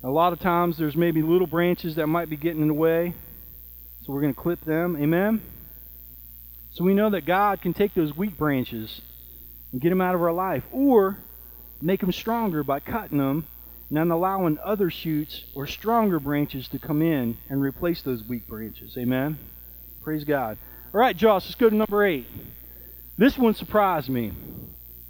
A 0.07 0.09
lot 0.09 0.31
of 0.31 0.39
times 0.39 0.77
there's 0.77 0.95
maybe 0.95 1.21
little 1.21 1.47
branches 1.47 1.95
that 1.95 2.07
might 2.07 2.29
be 2.29 2.37
getting 2.37 2.61
in 2.61 2.69
the 2.69 2.73
way. 2.73 3.13
So 4.05 4.13
we're 4.13 4.21
going 4.21 4.33
to 4.33 4.39
clip 4.39 4.63
them. 4.63 4.95
Amen? 4.95 5.41
So 6.71 6.85
we 6.85 6.93
know 6.93 7.09
that 7.09 7.25
God 7.25 7.59
can 7.59 7.73
take 7.73 7.93
those 7.93 8.15
weak 8.15 8.37
branches 8.37 9.01
and 9.73 9.81
get 9.81 9.89
them 9.89 9.99
out 9.99 10.15
of 10.15 10.21
our 10.21 10.31
life. 10.31 10.63
Or 10.71 11.17
make 11.81 11.99
them 11.99 12.13
stronger 12.13 12.63
by 12.63 12.79
cutting 12.79 13.17
them 13.17 13.47
and 13.89 13.97
then 13.97 14.09
allowing 14.09 14.57
other 14.63 14.89
shoots 14.89 15.43
or 15.53 15.67
stronger 15.67 16.21
branches 16.21 16.69
to 16.69 16.79
come 16.79 17.01
in 17.01 17.37
and 17.49 17.61
replace 17.61 18.01
those 18.01 18.23
weak 18.23 18.47
branches. 18.47 18.97
Amen? 18.97 19.37
Praise 20.05 20.23
God. 20.23 20.57
All 20.93 21.01
right, 21.01 21.17
Josh, 21.17 21.43
let's 21.43 21.55
go 21.55 21.69
to 21.69 21.75
number 21.75 22.05
eight. 22.05 22.27
This 23.17 23.37
one 23.37 23.55
surprised 23.55 24.07
me. 24.07 24.31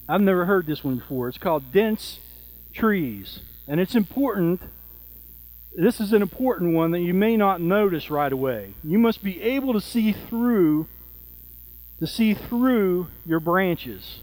I've 0.10 0.22
never 0.22 0.46
heard 0.46 0.66
this 0.66 0.84
one 0.84 0.98
before. 0.98 1.30
It's 1.30 1.38
called 1.38 1.72
dense 1.72 2.18
trees. 2.74 3.42
And 3.68 3.80
it's 3.80 3.94
important. 3.94 4.60
This 5.80 6.02
is 6.02 6.12
an 6.12 6.24
important 6.24 6.74
one 6.74 6.90
that 6.90 7.02
you 7.02 7.14
may 7.14 7.38
not 7.38 7.62
notice 7.62 8.10
right 8.10 8.34
away. 8.34 8.74
You 8.84 8.98
must 8.98 9.22
be 9.22 9.40
able 9.44 9.74
to 9.74 9.80
see 9.80 10.12
through 10.12 10.88
to 12.00 12.08
see 12.08 12.34
through 12.34 13.08
your 13.28 13.40
branches. 13.40 14.20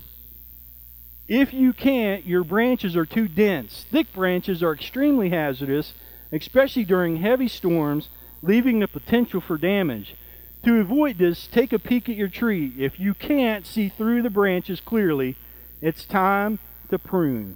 If 1.29 1.55
you 1.55 1.73
can't, 1.73 2.27
your 2.27 2.43
branches 2.43 2.97
are 2.97 3.07
too 3.07 3.29
dense. 3.29 3.87
Thick 3.89 4.13
branches 4.13 4.65
are 4.65 4.73
extremely 4.73 5.31
hazardous, 5.31 5.95
especially 6.33 6.85
during 6.85 7.19
heavy 7.19 7.47
storms, 7.47 8.09
leaving 8.43 8.81
the 8.81 8.89
potential 8.89 9.41
for 9.41 9.57
damage. 9.57 10.17
To 10.65 10.81
avoid 10.81 11.19
this, 11.19 11.47
take 11.47 11.73
a 11.73 11.79
peek 11.79 12.09
at 12.09 12.17
your 12.17 12.29
tree. 12.29 12.73
If 12.79 12.99
you 12.99 13.15
can't 13.15 13.65
see 13.65 13.89
through 13.89 14.23
the 14.23 14.31
branches 14.31 14.81
clearly, 14.81 15.37
it's 15.81 16.05
time 16.05 16.59
to 16.91 16.99
prune. 16.99 17.55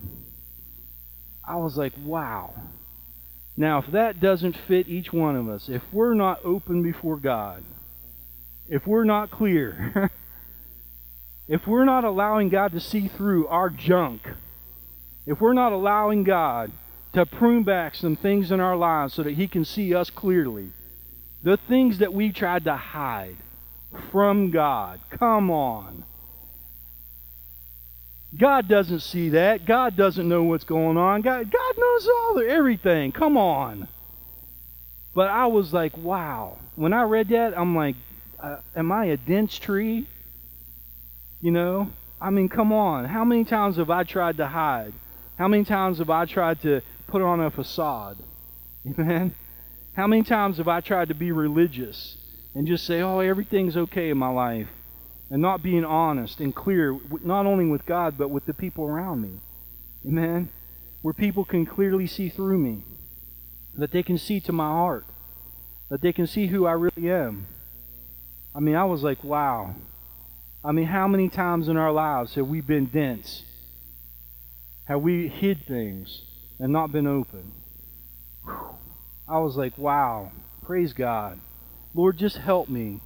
I 1.44 1.56
was 1.56 1.76
like, 1.76 1.94
wow. 2.04 2.54
Now, 3.58 3.78
if 3.78 3.88
that 3.88 4.20
doesn't 4.20 4.56
fit 4.56 4.86
each 4.86 5.12
one 5.12 5.34
of 5.34 5.48
us, 5.48 5.68
if 5.68 5.82
we're 5.92 6.14
not 6.14 6.38
open 6.44 6.80
before 6.80 7.16
God, 7.16 7.64
if 8.68 8.86
we're 8.86 9.02
not 9.02 9.32
clear, 9.32 10.12
if 11.48 11.66
we're 11.66 11.84
not 11.84 12.04
allowing 12.04 12.50
God 12.50 12.70
to 12.70 12.78
see 12.78 13.08
through 13.08 13.48
our 13.48 13.68
junk, 13.68 14.22
if 15.26 15.40
we're 15.40 15.54
not 15.54 15.72
allowing 15.72 16.22
God 16.22 16.70
to 17.14 17.26
prune 17.26 17.64
back 17.64 17.96
some 17.96 18.14
things 18.14 18.52
in 18.52 18.60
our 18.60 18.76
lives 18.76 19.14
so 19.14 19.24
that 19.24 19.34
He 19.34 19.48
can 19.48 19.64
see 19.64 19.92
us 19.92 20.08
clearly, 20.08 20.70
the 21.42 21.56
things 21.56 21.98
that 21.98 22.14
we 22.14 22.30
tried 22.30 22.62
to 22.62 22.76
hide 22.76 23.38
from 24.12 24.52
God, 24.52 25.00
come 25.10 25.50
on. 25.50 26.04
God 28.36 28.68
doesn't 28.68 29.00
see 29.00 29.30
that. 29.30 29.64
God 29.64 29.96
doesn't 29.96 30.28
know 30.28 30.42
what's 30.42 30.64
going 30.64 30.96
on. 30.96 31.22
God, 31.22 31.50
God 31.50 31.74
knows 31.78 32.08
all 32.08 32.42
everything. 32.46 33.12
Come 33.12 33.36
on. 33.36 33.88
But 35.14 35.28
I 35.28 35.46
was 35.46 35.72
like, 35.72 35.96
wow. 35.96 36.58
When 36.76 36.92
I 36.92 37.02
read 37.02 37.28
that, 37.30 37.56
I'm 37.56 37.74
like, 37.74 37.96
uh, 38.38 38.58
am 38.76 38.92
I 38.92 39.06
a 39.06 39.16
dense 39.16 39.58
tree? 39.58 40.06
You 41.40 41.50
know? 41.50 41.90
I 42.20 42.30
mean, 42.30 42.48
come 42.48 42.72
on. 42.72 43.06
How 43.06 43.24
many 43.24 43.44
times 43.44 43.76
have 43.76 43.90
I 43.90 44.04
tried 44.04 44.36
to 44.36 44.46
hide? 44.46 44.92
How 45.38 45.48
many 45.48 45.64
times 45.64 45.98
have 45.98 46.10
I 46.10 46.26
tried 46.26 46.60
to 46.62 46.82
put 47.06 47.22
on 47.22 47.40
a 47.40 47.50
facade? 47.50 48.18
Amen? 48.86 49.34
How 49.94 50.06
many 50.06 50.22
times 50.22 50.58
have 50.58 50.68
I 50.68 50.80
tried 50.80 51.08
to 51.08 51.14
be 51.14 51.32
religious 51.32 52.16
and 52.54 52.66
just 52.66 52.86
say, 52.86 53.00
oh, 53.00 53.20
everything's 53.20 53.76
okay 53.76 54.10
in 54.10 54.18
my 54.18 54.28
life? 54.28 54.68
And 55.30 55.42
not 55.42 55.62
being 55.62 55.84
honest 55.84 56.40
and 56.40 56.54
clear, 56.54 56.98
not 57.22 57.46
only 57.46 57.66
with 57.66 57.84
God, 57.84 58.16
but 58.16 58.30
with 58.30 58.46
the 58.46 58.54
people 58.54 58.84
around 58.84 59.22
me. 59.22 59.40
Amen? 60.06 60.48
Where 61.02 61.14
people 61.14 61.44
can 61.44 61.66
clearly 61.66 62.06
see 62.06 62.28
through 62.28 62.58
me, 62.58 62.82
that 63.76 63.92
they 63.92 64.02
can 64.02 64.18
see 64.18 64.40
to 64.40 64.52
my 64.52 64.68
heart, 64.68 65.04
that 65.90 66.00
they 66.00 66.12
can 66.12 66.26
see 66.26 66.46
who 66.46 66.66
I 66.66 66.72
really 66.72 67.10
am. 67.10 67.46
I 68.54 68.60
mean, 68.60 68.74
I 68.74 68.84
was 68.84 69.02
like, 69.02 69.22
wow. 69.22 69.74
I 70.64 70.72
mean, 70.72 70.86
how 70.86 71.06
many 71.06 71.28
times 71.28 71.68
in 71.68 71.76
our 71.76 71.92
lives 71.92 72.34
have 72.34 72.48
we 72.48 72.60
been 72.60 72.86
dense? 72.86 73.44
Have 74.86 75.02
we 75.02 75.28
hid 75.28 75.66
things 75.66 76.22
and 76.58 76.72
not 76.72 76.90
been 76.90 77.06
open? 77.06 77.52
Whew. 78.44 78.76
I 79.28 79.38
was 79.38 79.56
like, 79.56 79.76
wow. 79.76 80.32
Praise 80.64 80.92
God. 80.92 81.38
Lord, 81.94 82.16
just 82.18 82.38
help 82.38 82.68
me 82.68 83.00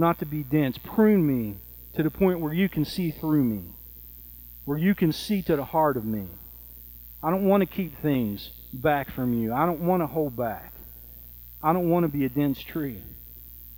not 0.00 0.18
to 0.18 0.26
be 0.26 0.42
dense. 0.42 0.78
Prune 0.78 1.26
me 1.26 1.56
to 1.94 2.02
the 2.02 2.10
point 2.10 2.40
where 2.40 2.52
you 2.52 2.68
can 2.68 2.84
see 2.84 3.10
through 3.10 3.44
me, 3.44 3.62
where 4.64 4.78
you 4.78 4.94
can 4.94 5.12
see 5.12 5.42
to 5.42 5.56
the 5.56 5.64
heart 5.64 5.96
of 5.96 6.04
me. 6.04 6.26
I 7.22 7.30
don't 7.30 7.46
want 7.46 7.60
to 7.60 7.66
keep 7.66 8.00
things 8.00 8.50
back 8.72 9.12
from 9.12 9.34
you. 9.34 9.52
I 9.52 9.66
don't 9.66 9.80
want 9.80 10.02
to 10.02 10.06
hold 10.06 10.36
back. 10.36 10.72
I 11.62 11.72
don't 11.72 11.90
want 11.90 12.04
to 12.04 12.08
be 12.08 12.24
a 12.24 12.28
dense 12.28 12.60
tree. 12.62 13.02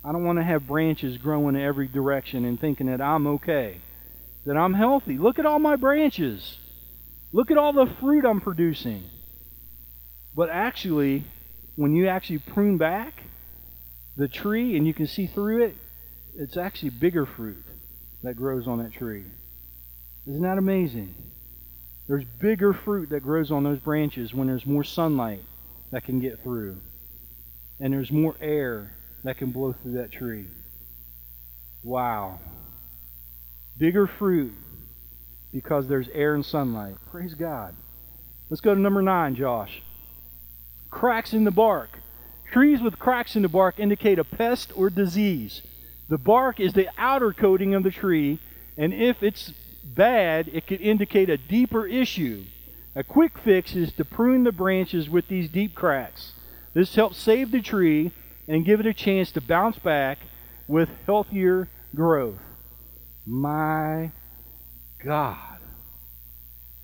I 0.03 0.11
don't 0.11 0.23
want 0.23 0.39
to 0.39 0.43
have 0.43 0.67
branches 0.67 1.17
growing 1.17 1.55
in 1.55 1.61
every 1.61 1.87
direction 1.87 2.45
and 2.45 2.59
thinking 2.59 2.87
that 2.87 3.01
I'm 3.01 3.27
okay, 3.27 3.81
that 4.45 4.55
I'm 4.55 4.73
healthy. 4.73 5.17
Look 5.17 5.39
at 5.39 5.45
all 5.45 5.59
my 5.59 5.75
branches. 5.75 6.57
Look 7.31 7.51
at 7.51 7.57
all 7.57 7.73
the 7.73 7.91
fruit 7.99 8.25
I'm 8.25 8.41
producing. 8.41 9.03
But 10.35 10.49
actually, 10.49 11.25
when 11.75 11.95
you 11.95 12.07
actually 12.07 12.39
prune 12.39 12.77
back 12.77 13.13
the 14.15 14.27
tree 14.27 14.77
and 14.77 14.85
you 14.85 14.93
can 14.93 15.07
see 15.07 15.27
through 15.27 15.63
it, 15.63 15.75
it's 16.35 16.57
actually 16.57 16.89
bigger 16.89 17.25
fruit 17.25 17.63
that 18.23 18.35
grows 18.35 18.67
on 18.67 18.79
that 18.79 18.93
tree. 18.93 19.25
Isn't 20.27 20.41
that 20.41 20.57
amazing? 20.57 21.13
There's 22.07 22.23
bigger 22.23 22.73
fruit 22.73 23.09
that 23.09 23.21
grows 23.21 23.51
on 23.51 23.63
those 23.63 23.79
branches 23.79 24.33
when 24.33 24.47
there's 24.47 24.65
more 24.65 24.83
sunlight 24.83 25.41
that 25.91 26.03
can 26.03 26.19
get 26.19 26.41
through. 26.43 26.77
And 27.79 27.93
there's 27.93 28.11
more 28.11 28.35
air 28.41 28.91
that 29.23 29.37
can 29.37 29.51
blow 29.51 29.73
through 29.73 29.93
that 29.93 30.11
tree. 30.11 30.45
Wow. 31.83 32.39
Bigger 33.77 34.07
fruit 34.07 34.53
because 35.51 35.87
there's 35.87 36.07
air 36.09 36.35
and 36.35 36.45
sunlight. 36.45 36.95
Praise 37.11 37.33
God. 37.33 37.75
Let's 38.49 38.61
go 38.61 38.73
to 38.73 38.79
number 38.79 39.01
nine, 39.01 39.35
Josh. 39.35 39.81
Cracks 40.89 41.33
in 41.33 41.43
the 41.43 41.51
bark. 41.51 41.89
Trees 42.51 42.81
with 42.81 42.99
cracks 42.99 43.35
in 43.35 43.41
the 43.41 43.49
bark 43.49 43.79
indicate 43.79 44.19
a 44.19 44.23
pest 44.23 44.71
or 44.75 44.89
disease. 44.89 45.61
The 46.13 46.19
bark 46.19 46.59
is 46.59 46.73
the 46.73 46.89
outer 46.95 47.33
coating 47.33 47.73
of 47.73 47.81
the 47.81 47.89
tree, 47.89 48.37
and 48.77 48.93
if 48.93 49.23
it's 49.23 49.51
bad, 49.83 50.47
it 50.53 50.67
could 50.67 50.79
indicate 50.79 51.27
a 51.27 51.37
deeper 51.37 51.87
issue. 51.87 52.43
A 52.95 53.03
quick 53.03 53.39
fix 53.39 53.75
is 53.75 53.91
to 53.93 54.05
prune 54.05 54.43
the 54.43 54.51
branches 54.51 55.09
with 55.09 55.27
these 55.27 55.49
deep 55.49 55.73
cracks. 55.73 56.33
This 56.75 56.93
helps 56.93 57.17
save 57.17 57.49
the 57.49 57.63
tree 57.63 58.11
and 58.47 58.63
give 58.63 58.79
it 58.79 58.85
a 58.85 58.93
chance 58.93 59.31
to 59.31 59.41
bounce 59.41 59.79
back 59.79 60.19
with 60.67 60.87
healthier 61.07 61.67
growth. 61.95 62.37
My 63.25 64.11
God. 65.03 65.57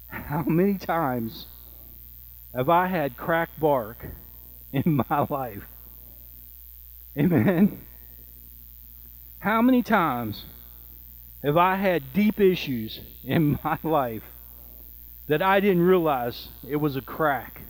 How 0.07 0.41
many 0.41 0.79
times 0.79 1.45
have 2.55 2.67
I 2.67 2.87
had 2.87 3.15
cracked 3.15 3.59
bark 3.59 4.07
in 4.73 5.03
my 5.07 5.27
life? 5.29 5.67
Amen. 7.15 7.85
How 9.39 9.61
many 9.61 9.83
times 9.83 10.43
have 11.43 11.55
I 11.55 11.77
had 11.77 12.11
deep 12.13 12.41
issues 12.41 12.99
in 13.23 13.57
my 13.63 13.79
life 13.83 14.23
that 15.27 15.41
I 15.41 15.61
didn't 15.61 15.83
realize 15.83 16.49
it 16.67 16.75
was 16.75 16.97
a 16.97 17.01
crack? 17.01 17.61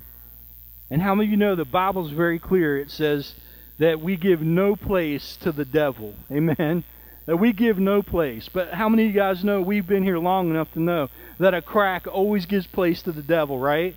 And 0.89 0.99
how 0.99 1.13
many 1.13 1.27
of 1.27 1.32
you 1.32 1.38
know 1.38 1.55
the 1.55 1.65
Bible's 1.65 2.10
very 2.10 2.39
clear? 2.39 2.79
It 2.79 2.89
says 2.89 3.36
that 3.77 4.01
we 4.01 4.17
give 4.17 4.41
no 4.41 4.75
place 4.75 5.38
to 5.41 5.51
the 5.51 5.65
devil. 5.65 6.15
Amen? 6.32 6.84
That 7.27 7.38
we 7.38 7.53
give 7.53 7.77
no 7.77 8.01
place. 8.01 8.49
But 8.51 8.73
how 8.73 8.89
many 8.89 9.03
of 9.03 9.10
you 9.10 9.15
guys 9.15 9.43
know 9.43 9.62
we've 9.62 9.86
been 9.86 10.03
here 10.03 10.17
long 10.17 10.49
enough 10.49 10.71
to 10.73 10.79
know 10.79 11.10
that 11.38 11.53
a 11.53 11.62
crack 11.62 12.08
always 12.08 12.47
gives 12.47 12.65
place 12.65 13.03
to 13.03 13.12
the 13.12 13.21
devil, 13.21 13.60
right? 13.60 13.95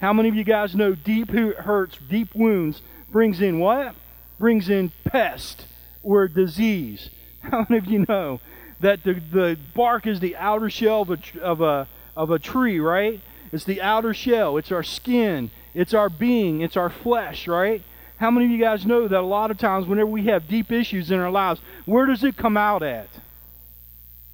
How 0.00 0.12
many 0.12 0.28
of 0.28 0.34
you 0.34 0.42
guys 0.42 0.74
know 0.74 0.96
deep 0.96 1.30
hurts, 1.30 1.98
deep 2.10 2.34
wounds 2.34 2.82
brings 3.12 3.40
in 3.40 3.60
what? 3.60 3.94
Brings 4.40 4.68
in 4.68 4.90
pest 5.04 5.66
or 6.02 6.28
disease. 6.28 7.10
How 7.40 7.66
many 7.68 7.78
of 7.78 7.86
you 7.86 8.04
know 8.08 8.40
that 8.80 9.02
the, 9.04 9.14
the 9.32 9.58
bark 9.74 10.06
is 10.06 10.20
the 10.20 10.36
outer 10.36 10.70
shell 10.70 11.02
of 11.02 11.10
a, 11.10 11.40
of, 11.40 11.60
a, 11.60 11.88
of 12.16 12.30
a 12.30 12.38
tree, 12.38 12.80
right? 12.80 13.20
It's 13.52 13.64
the 13.64 13.82
outer 13.82 14.14
shell. 14.14 14.56
It's 14.56 14.72
our 14.72 14.82
skin. 14.82 15.50
It's 15.74 15.94
our 15.94 16.08
being. 16.08 16.62
It's 16.62 16.76
our 16.76 16.90
flesh, 16.90 17.46
right? 17.46 17.82
How 18.16 18.30
many 18.30 18.46
of 18.46 18.52
you 18.52 18.58
guys 18.58 18.86
know 18.86 19.08
that 19.08 19.18
a 19.18 19.20
lot 19.20 19.50
of 19.50 19.58
times, 19.58 19.86
whenever 19.86 20.08
we 20.08 20.26
have 20.26 20.48
deep 20.48 20.70
issues 20.70 21.10
in 21.10 21.18
our 21.18 21.30
lives, 21.30 21.60
where 21.86 22.06
does 22.06 22.22
it 22.22 22.36
come 22.36 22.56
out 22.56 22.82
at? 22.82 23.08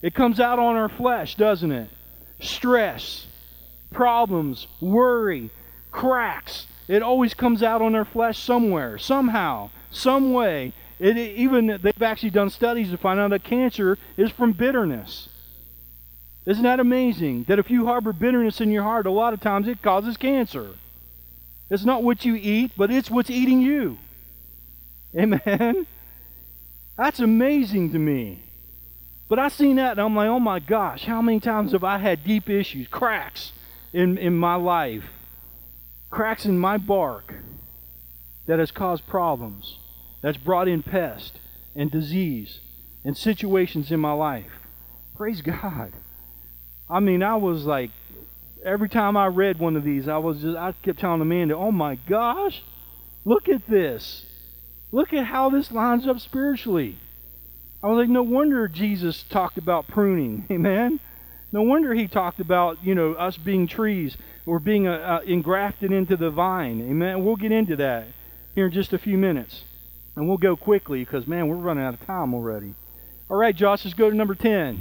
It 0.03 0.15
comes 0.15 0.39
out 0.41 0.59
on 0.59 0.77
our 0.77 0.89
flesh, 0.89 1.35
doesn't 1.35 1.73
it? 1.73 1.91
Stress, 2.41 3.27
problems, 3.91 4.67
worry, 4.81 5.51
cracks. 5.91 6.67
It 6.87 7.03
always 7.03 7.35
comes 7.35 7.63
out 7.63 7.83
on 7.83 7.95
our 7.95 8.05
flesh 8.05 8.39
somewhere, 8.39 8.99
somehow, 8.99 9.71
some 9.91 10.33
way. 10.33 10.73
It, 10.99 11.17
even 11.17 11.79
they've 11.83 12.03
actually 12.03 12.31
done 12.31 12.51
studies 12.51 12.91
to 12.91 12.97
find 12.97 13.21
out 13.21 13.31
that 13.31 13.45
cancer 13.45 13.99
is 14.17 14.31
from 14.31 14.53
bitterness. 14.53 15.29
Isn't 16.47 16.65
that 16.65 16.81
amazing? 16.81 17.45
That 17.45 17.59
if 17.59 17.71
you 17.71 17.87
harbor 17.87 18.13
bitterness 18.13 18.61
in 18.61 18.71
your 18.71 18.83
heart, 18.83 19.07
a 19.07 19.11
lot 19.11 19.35
of 19.35 19.41
times 19.41 19.69
it 19.69 19.83
causes 19.83 20.17
cancer. 20.17 20.71
It's 21.71 21.85
not 21.85 22.03
what 22.03 22.25
you 22.25 22.35
eat, 22.35 22.73
but 22.77 22.91
it's 22.91 23.11
what's 23.11 23.31
eating 23.31 23.61
you. 23.61 23.99
Amen? 25.17 25.87
That's 26.97 27.21
amazing 27.21 27.93
to 27.93 27.99
me. 27.99 28.41
But 29.29 29.39
I've 29.39 29.53
seen 29.53 29.77
that 29.77 29.93
and 29.93 30.01
I'm 30.01 30.17
like, 30.17 30.29
oh 30.29 30.41
my 30.41 30.59
gosh, 30.59 31.05
how 31.05 31.21
many 31.21 31.39
times 31.39 31.73
have 31.73 31.85
I 31.85 31.99
had 31.99 32.25
deep 32.25 32.49
issues, 32.49 32.89
cracks 32.89 33.53
in, 33.93 34.17
in 34.17 34.35
my 34.35 34.55
life? 34.55 35.05
cracks 36.11 36.45
in 36.45 36.59
my 36.59 36.79
bark 36.79 37.35
that 38.47 38.59
has 38.59 38.71
caused 38.71 39.07
problems, 39.07 39.78
that's 40.21 40.37
brought 40.37 40.69
in 40.69 40.83
pest 40.83 41.39
and 41.75 41.91
disease 41.91 42.61
and 43.05 43.17
situations 43.17 43.91
in 43.91 44.01
my 44.01 44.13
life. 44.13 44.51
Praise 45.17 45.41
God. 45.41 45.93
I 46.91 47.01
mean, 47.01 47.23
I 47.23 47.37
was 47.37 47.65
like, 47.65 47.91
every 48.65 48.89
time 48.89 49.17
I 49.17 49.27
read 49.27 49.59
one 49.59 49.77
of 49.77 49.85
these, 49.85 50.09
I 50.09 50.19
was 50.19 50.41
just, 50.41 50.57
I 50.57 50.73
kept 50.83 51.01
telling 51.01 51.21
Amanda, 51.21 51.57
oh 51.57 51.73
my 51.73 51.97
gosh, 51.97 52.63
look 53.25 53.49
at 53.49 53.67
this. 53.69 54.25
Look 54.91 55.13
at 55.13 55.27
how 55.27 55.51
this 55.51 55.71
lines 55.71 56.07
up 56.07 56.21
spiritually. 56.21 56.99
I 57.83 57.89
was 57.89 57.99
like, 57.99 58.09
no 58.09 58.23
wonder 58.23 58.67
Jesus 58.69 59.23
talked 59.23 59.59
about 59.59 59.87
pruning. 59.87 60.47
Amen. 60.51 60.99
No 61.53 61.63
wonder 61.63 61.95
he 61.95 62.09
talked 62.09 62.41
about, 62.41 62.85
you 62.85 62.95
know, 62.95 63.13
us 63.15 63.37
being 63.37 63.67
trees 63.67 64.17
or 64.45 64.59
being 64.59 64.87
uh, 64.87 64.93
uh, 64.93 65.21
engrafted 65.27 65.93
into 65.93 66.17
the 66.17 66.31
vine. 66.31 66.81
Amen. 66.81 67.25
We'll 67.25 67.37
get 67.37 67.53
into 67.53 67.77
that 67.77 68.09
here 68.55 68.67
in 68.67 68.73
just 68.73 68.93
a 68.93 68.99
few 68.99 69.17
minutes. 69.17 69.63
And 70.19 70.27
we'll 70.27 70.37
go 70.37 70.57
quickly 70.57 71.05
because, 71.05 71.29
man, 71.29 71.47
we're 71.47 71.55
running 71.55 71.85
out 71.85 71.95
of 71.95 72.05
time 72.05 72.35
already. 72.35 72.75
All 73.31 73.37
right, 73.37 73.55
Josh, 73.55 73.85
let's 73.85 73.95
go 73.95 74.11
to 74.11 74.17
number 74.17 74.35
10. 74.35 74.81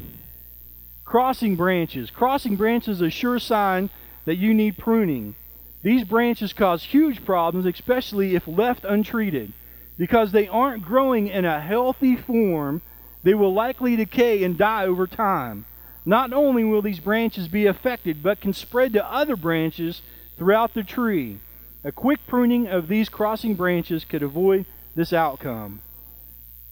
Crossing 1.05 1.55
branches. 1.55 2.09
Crossing 2.09 2.55
branches 2.55 2.97
is 2.97 3.01
a 3.03 3.11
sure 3.11 3.38
sign 3.38 3.91
that 4.25 4.38
you 4.38 4.55
need 4.55 4.79
pruning. 4.79 5.35
These 5.83 6.05
branches 6.05 6.53
cause 6.53 6.81
huge 6.81 7.23
problems, 7.23 7.67
especially 7.67 8.33
if 8.33 8.47
left 8.47 8.83
untreated. 8.83 9.53
Because 9.95 10.31
they 10.31 10.47
aren't 10.47 10.81
growing 10.81 11.27
in 11.27 11.45
a 11.45 11.61
healthy 11.61 12.15
form, 12.15 12.81
they 13.21 13.35
will 13.35 13.53
likely 13.53 13.95
decay 13.95 14.43
and 14.43 14.57
die 14.57 14.85
over 14.88 15.05
time. 15.05 15.67
Not 16.03 16.33
only 16.33 16.63
will 16.63 16.81
these 16.81 16.99
branches 16.99 17.47
be 17.47 17.67
affected, 17.67 18.23
but 18.23 18.41
can 18.41 18.53
spread 18.53 18.93
to 18.93 19.05
other 19.13 19.35
branches 19.35 20.01
throughout 20.35 20.73
the 20.73 20.83
tree. 20.83 21.38
A 21.83 21.91
quick 21.91 22.25
pruning 22.25 22.67
of 22.67 22.88
these 22.88 23.07
crossing 23.07 23.53
branches 23.53 24.03
could 24.03 24.23
avoid 24.23 24.65
this 24.97 25.13
outcome. 25.13 25.79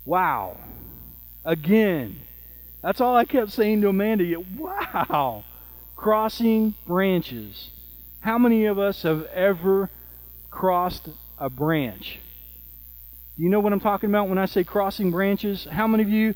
Wow. 0.04 0.58
Again, 1.46 2.20
that's 2.82 3.00
all 3.00 3.16
I 3.16 3.24
kept 3.24 3.52
saying 3.52 3.82
to 3.82 3.90
Amanda. 3.90 4.40
Wow. 4.58 5.46
Crossing 5.96 6.74
branches. 6.88 7.70
How 8.22 8.40
many 8.40 8.66
of 8.66 8.80
us 8.80 9.04
have 9.04 9.26
ever 9.28 9.92
crossed 10.50 11.08
a 11.38 11.52
branch? 11.52 12.20
Do 13.38 13.44
you 13.44 13.50
know 13.50 13.60
what 13.60 13.72
I'm 13.72 13.80
talking 13.80 14.10
about 14.10 14.28
when 14.28 14.40
I 14.40 14.48
say 14.48 14.64
crossing 14.64 15.12
branches? 15.12 15.68
How 15.70 15.86
many 15.86 16.02
of 16.02 16.10
you 16.10 16.34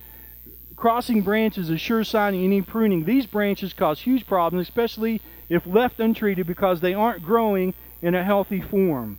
crossing 0.75 1.23
branches 1.23 1.65
is 1.65 1.75
a 1.75 1.77
sure 1.79 2.03
sign 2.03 2.35
you 2.35 2.47
need 2.47 2.67
pruning? 2.67 3.03
These 3.03 3.25
branches 3.25 3.73
cause 3.73 3.99
huge 3.99 4.27
problems, 4.27 4.67
especially 4.67 5.21
if 5.49 5.65
left 5.65 5.99
untreated 5.99 6.45
because 6.45 6.81
they 6.81 6.93
aren't 6.93 7.23
growing 7.23 7.73
in 8.03 8.13
a 8.13 8.23
healthy 8.23 8.61
form. 8.61 9.17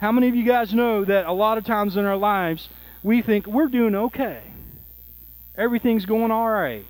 How 0.00 0.12
many 0.12 0.28
of 0.28 0.34
you 0.34 0.44
guys 0.44 0.72
know 0.72 1.04
that 1.04 1.26
a 1.26 1.32
lot 1.32 1.58
of 1.58 1.64
times 1.64 1.96
in 1.96 2.04
our 2.04 2.16
lives 2.16 2.68
we 3.02 3.22
think 3.22 3.46
we're 3.46 3.68
doing 3.68 3.94
okay? 3.94 4.40
Everything's 5.56 6.06
going 6.06 6.30
all 6.30 6.48
right. 6.48 6.86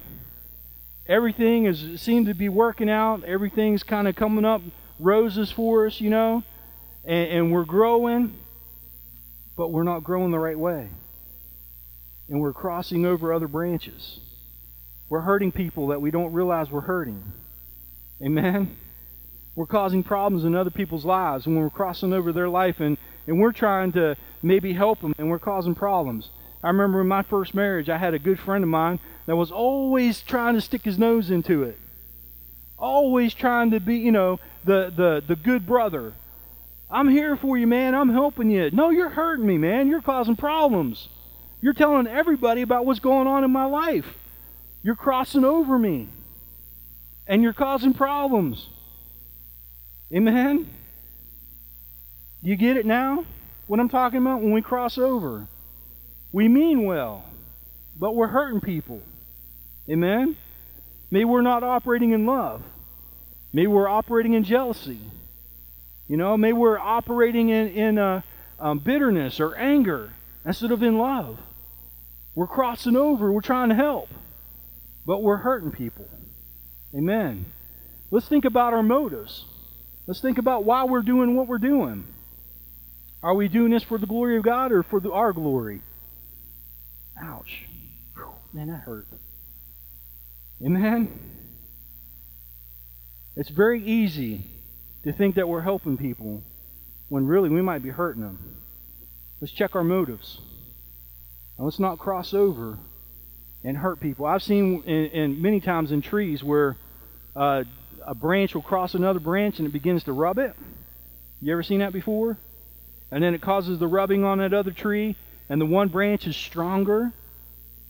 Everything 1.08 1.66
is 1.66 2.00
seems 2.00 2.28
to 2.28 2.34
be 2.34 2.48
working 2.48 2.88
out. 2.88 3.24
Everything's 3.24 3.82
kind 3.82 4.06
of 4.06 4.14
coming 4.14 4.44
up 4.44 4.62
roses 5.00 5.50
for 5.50 5.86
us, 5.86 6.00
you 6.00 6.08
know, 6.08 6.44
and, 7.04 7.28
and 7.30 7.52
we're 7.52 7.64
growing 7.64 8.32
but 9.60 9.72
we're 9.72 9.82
not 9.82 10.02
growing 10.02 10.30
the 10.30 10.38
right 10.38 10.58
way. 10.58 10.88
And 12.30 12.40
we're 12.40 12.54
crossing 12.54 13.04
over 13.04 13.30
other 13.30 13.46
branches. 13.46 14.18
We're 15.10 15.20
hurting 15.20 15.52
people 15.52 15.88
that 15.88 16.00
we 16.00 16.10
don't 16.10 16.32
realize 16.32 16.70
we're 16.70 16.80
hurting. 16.80 17.22
Amen? 18.22 18.78
We're 19.54 19.66
causing 19.66 20.02
problems 20.02 20.44
in 20.44 20.54
other 20.54 20.70
people's 20.70 21.04
lives 21.04 21.46
when 21.46 21.56
we're 21.56 21.70
crossing 21.70 22.12
over 22.12 22.32
their 22.32 22.48
life 22.48 22.80
and, 22.80 22.96
and 23.26 23.40
we're 23.40 23.52
trying 23.52 23.92
to 23.92 24.16
maybe 24.42 24.72
help 24.72 25.00
them 25.00 25.14
and 25.18 25.28
we're 25.28 25.38
causing 25.38 25.74
problems. 25.74 26.28
I 26.62 26.68
remember 26.68 27.00
in 27.00 27.08
my 27.08 27.22
first 27.22 27.54
marriage, 27.54 27.88
I 27.88 27.98
had 27.98 28.14
a 28.14 28.18
good 28.18 28.38
friend 28.38 28.62
of 28.62 28.70
mine 28.70 29.00
that 29.26 29.36
was 29.36 29.50
always 29.50 30.20
trying 30.20 30.54
to 30.54 30.60
stick 30.60 30.82
his 30.82 30.98
nose 30.98 31.30
into 31.30 31.62
it. 31.62 31.78
Always 32.78 33.34
trying 33.34 33.72
to 33.72 33.80
be, 33.80 33.96
you 33.96 34.12
know, 34.12 34.40
the, 34.64 34.92
the, 34.94 35.22
the 35.26 35.36
good 35.36 35.66
brother. 35.66 36.12
I'm 36.90 37.08
here 37.08 37.36
for 37.36 37.56
you, 37.56 37.66
man. 37.66 37.94
I'm 37.94 38.10
helping 38.10 38.50
you. 38.50 38.70
No, 38.72 38.90
you're 38.90 39.10
hurting 39.10 39.46
me, 39.46 39.58
man. 39.58 39.88
You're 39.88 40.02
causing 40.02 40.36
problems. 40.36 41.08
You're 41.60 41.74
telling 41.74 42.06
everybody 42.06 42.62
about 42.62 42.86
what's 42.86 43.00
going 43.00 43.26
on 43.26 43.44
in 43.44 43.50
my 43.50 43.66
life. 43.66 44.06
You're 44.82 44.96
crossing 44.96 45.44
over 45.44 45.78
me. 45.78 46.08
And 47.26 47.42
you're 47.42 47.52
causing 47.52 47.94
problems. 47.94 48.66
Amen? 50.12 50.68
You 52.42 52.56
get 52.56 52.76
it 52.76 52.86
now? 52.86 53.24
What 53.66 53.78
I'm 53.78 53.88
talking 53.88 54.18
about 54.18 54.40
when 54.40 54.52
we 54.52 54.62
cross 54.62 54.98
over. 54.98 55.46
We 56.32 56.48
mean 56.48 56.84
well, 56.84 57.24
but 57.98 58.14
we're 58.14 58.28
hurting 58.28 58.60
people. 58.60 59.02
Amen? 59.88 60.36
Maybe 61.10 61.24
we're 61.24 61.42
not 61.42 61.62
operating 61.62 62.12
in 62.12 62.26
love. 62.26 62.62
Maybe 63.52 63.66
we're 63.66 63.88
operating 63.88 64.34
in 64.34 64.44
jealousy. 64.44 65.00
You 66.08 66.16
know, 66.16 66.36
maybe 66.36 66.54
we're 66.54 66.78
operating 66.78 67.50
in, 67.50 67.68
in 67.68 67.98
uh, 67.98 68.22
um, 68.58 68.78
bitterness 68.78 69.38
or 69.40 69.54
anger 69.56 70.10
instead 70.44 70.72
of 70.72 70.82
in 70.82 70.98
love. 70.98 71.38
We're 72.34 72.46
crossing 72.46 72.96
over, 72.96 73.30
we're 73.30 73.40
trying 73.40 73.68
to 73.70 73.74
help, 73.74 74.08
but 75.06 75.22
we're 75.22 75.38
hurting 75.38 75.72
people. 75.72 76.08
Amen. 76.94 77.44
Let's 78.10 78.26
think 78.26 78.44
about 78.44 78.72
our 78.72 78.82
motives. 78.82 79.44
Let's 80.06 80.20
think 80.20 80.38
about 80.38 80.64
why 80.64 80.84
we're 80.84 81.02
doing 81.02 81.36
what 81.36 81.46
we're 81.46 81.58
doing. 81.58 82.04
Are 83.22 83.34
we 83.34 83.48
doing 83.48 83.70
this 83.70 83.82
for 83.82 83.98
the 83.98 84.06
glory 84.06 84.36
of 84.38 84.42
God 84.42 84.72
or 84.72 84.82
for 84.82 85.00
the, 85.00 85.12
our 85.12 85.32
glory? 85.32 85.82
Ouch. 87.20 87.64
Man, 88.52 88.68
that 88.68 88.80
hurt. 88.80 89.06
Amen. 90.64 91.08
It's 93.36 93.50
very 93.50 93.82
easy 93.82 94.44
to 95.04 95.12
think 95.12 95.36
that 95.36 95.48
we're 95.48 95.60
helping 95.60 95.96
people 95.96 96.42
when 97.08 97.26
really 97.26 97.48
we 97.48 97.62
might 97.62 97.82
be 97.82 97.90
hurting 97.90 98.22
them. 98.22 98.56
Let's 99.40 99.52
check 99.52 99.76
our 99.76 99.84
motives. 99.84 100.38
And 101.56 101.64
let's 101.64 101.78
not 101.78 101.98
cross 101.98 102.34
over 102.34 102.78
and 103.62 103.76
hurt 103.76 104.00
people. 104.00 104.26
I've 104.26 104.42
seen 104.42 104.82
in, 104.82 105.06
in 105.06 105.42
many 105.42 105.60
times 105.60 105.92
in 105.92 106.02
trees 106.02 106.42
where 106.42 106.76
uh, 107.36 107.64
a 108.06 108.14
branch 108.14 108.54
will 108.54 108.62
cross 108.62 108.94
another 108.94 109.20
branch 109.20 109.58
and 109.58 109.68
it 109.68 109.72
begins 109.72 110.04
to 110.04 110.12
rub 110.12 110.38
it. 110.38 110.54
You 111.40 111.52
ever 111.52 111.62
seen 111.62 111.80
that 111.80 111.92
before? 111.92 112.36
And 113.10 113.22
then 113.22 113.34
it 113.34 113.40
causes 113.40 113.78
the 113.78 113.88
rubbing 113.88 114.24
on 114.24 114.38
that 114.38 114.54
other 114.54 114.70
tree, 114.70 115.16
and 115.48 115.60
the 115.60 115.66
one 115.66 115.88
branch 115.88 116.26
is 116.26 116.36
stronger 116.36 117.12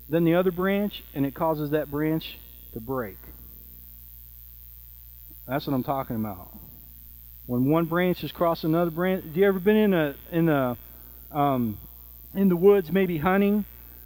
than 0.08 0.24
the 0.24 0.34
other 0.34 0.50
branch, 0.50 1.04
and 1.14 1.26
it 1.26 1.34
causes 1.34 1.70
that 1.70 1.90
branch 1.90 2.38
to 2.72 2.80
break. 2.80 3.18
That's 5.46 5.66
what 5.66 5.74
I'm 5.74 5.82
talking 5.82 6.16
about 6.16 6.50
when 7.50 7.68
one 7.68 7.84
branch 7.84 8.22
is 8.22 8.30
crossing 8.30 8.70
another 8.70 8.92
branch. 8.92 9.24
Have 9.24 9.36
you 9.36 9.44
ever 9.44 9.58
been 9.58 9.76
in 9.76 9.92
a 9.92 10.14
in 10.30 10.48
a 10.48 10.76
um, 11.32 11.78
in 12.32 12.48
the 12.48 12.54
woods, 12.54 12.92
maybe 12.92 13.18
hunting, 13.18 13.64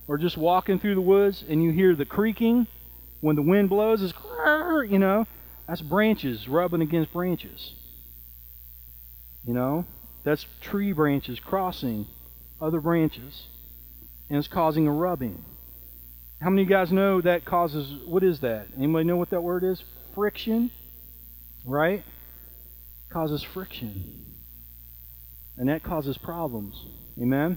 or 0.09 0.17
just 0.17 0.39
walking 0.39 0.79
through 0.79 0.95
the 0.95 1.03
woods, 1.03 1.45
and 1.47 1.63
you 1.63 1.71
hear 1.71 1.95
the 1.95 2.07
creaking 2.07 2.67
when 3.21 3.37
the 3.37 3.43
wind 3.43 3.69
blows? 3.69 4.03
It's 4.03 4.15
you 4.91 4.99
know, 4.99 5.27
that's 5.67 5.81
branches 5.81 6.49
rubbing 6.49 6.83
against 6.83 7.13
branches. 7.13 7.73
You 9.45 9.55
know, 9.55 9.85
that's 10.25 10.47
tree 10.61 10.93
branches 10.93 11.39
crossing 11.41 12.07
other 12.61 12.81
branches, 12.81 13.47
and 14.29 14.39
it's 14.39 14.49
causing 14.49 14.87
a 14.87 14.93
rubbing. 14.93 15.45
How 16.41 16.51
many 16.51 16.63
of 16.63 16.69
you 16.69 16.75
guys 16.75 16.93
know 16.93 17.21
that 17.21 17.45
causes 17.45 18.07
what 18.07 18.23
is 18.23 18.41
that? 18.41 18.69
Anybody 18.77 19.05
know 19.05 19.17
what 19.17 19.31
that 19.31 19.43
word 19.43 19.65
is? 19.65 19.83
Friction, 20.15 20.71
right? 21.65 22.05
causes 23.15 23.45
friction. 23.45 24.25
And 25.57 25.69
that 25.69 25.85
causes 25.85 26.19
problems. 26.19 26.75
Amen? 27.23 27.57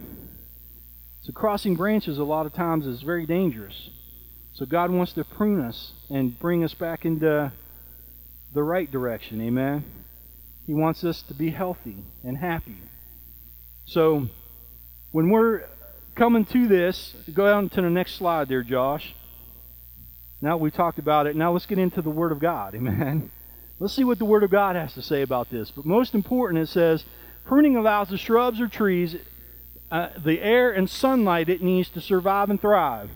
So 1.23 1.33
crossing 1.33 1.75
branches 1.75 2.19
a 2.19 2.23
lot 2.23 2.45
of 2.45 2.53
times 2.53 2.85
is 2.85 3.01
very 3.01 3.25
dangerous. 3.25 3.89
So 4.53 4.67
God 4.67 4.91
wants 4.91 5.13
to 5.13 5.23
prune 5.23 5.59
us 5.59 5.93
and 6.09 6.37
bring 6.39 6.63
us 6.63 6.75
back 6.75 7.05
into 7.05 7.51
the 8.53 8.63
right 8.63 8.89
direction. 8.89 9.41
Amen? 9.41 9.83
He 10.65 10.73
wants 10.73 11.03
us 11.03 11.21
to 11.23 11.33
be 11.33 11.49
healthy 11.49 11.97
and 12.23 12.37
happy. 12.37 12.77
So 13.85 14.27
when 15.11 15.29
we're 15.29 15.63
coming 16.15 16.45
to 16.45 16.67
this, 16.67 17.13
go 17.33 17.45
down 17.45 17.69
to 17.69 17.81
the 17.81 17.89
next 17.89 18.15
slide 18.15 18.49
there, 18.49 18.63
Josh. 18.63 19.15
Now 20.41 20.57
we 20.57 20.71
talked 20.71 20.99
about 20.99 21.27
it. 21.27 21.35
Now 21.35 21.53
let's 21.53 21.65
get 21.65 21.79
into 21.79 22.01
the 22.01 22.09
Word 22.09 22.31
of 22.31 22.39
God. 22.39 22.75
Amen. 22.75 23.31
Let's 23.79 23.93
see 23.93 24.03
what 24.03 24.19
the 24.19 24.25
Word 24.25 24.43
of 24.43 24.49
God 24.49 24.75
has 24.75 24.93
to 24.95 25.01
say 25.01 25.21
about 25.21 25.49
this. 25.49 25.71
But 25.71 25.85
most 25.85 26.15
important, 26.15 26.63
it 26.63 26.69
says 26.69 27.05
pruning 27.45 27.77
allows 27.77 28.09
the 28.09 28.17
shrubs 28.17 28.59
or 28.59 28.67
trees 28.67 29.15
uh, 29.91 30.09
the 30.23 30.41
air 30.41 30.71
and 30.71 30.89
sunlight 30.89 31.49
it 31.49 31.61
needs 31.61 31.89
to 31.89 32.01
survive 32.01 32.49
and 32.49 32.59
thrive. 32.59 33.09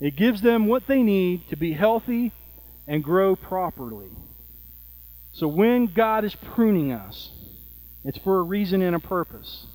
It 0.00 0.16
gives 0.16 0.42
them 0.42 0.66
what 0.66 0.86
they 0.86 1.02
need 1.02 1.48
to 1.48 1.56
be 1.56 1.72
healthy 1.72 2.32
and 2.86 3.02
grow 3.02 3.34
properly. 3.34 4.10
So 5.36 5.46
when 5.48 5.86
God 5.86 6.24
is 6.24 6.34
pruning 6.34 6.92
us, 6.92 7.30
It's 8.04 8.18
for 8.18 8.38
a 8.38 8.42
reason 8.42 8.82
and 8.82 8.94
a 8.94 9.00
purpose. 9.00 9.66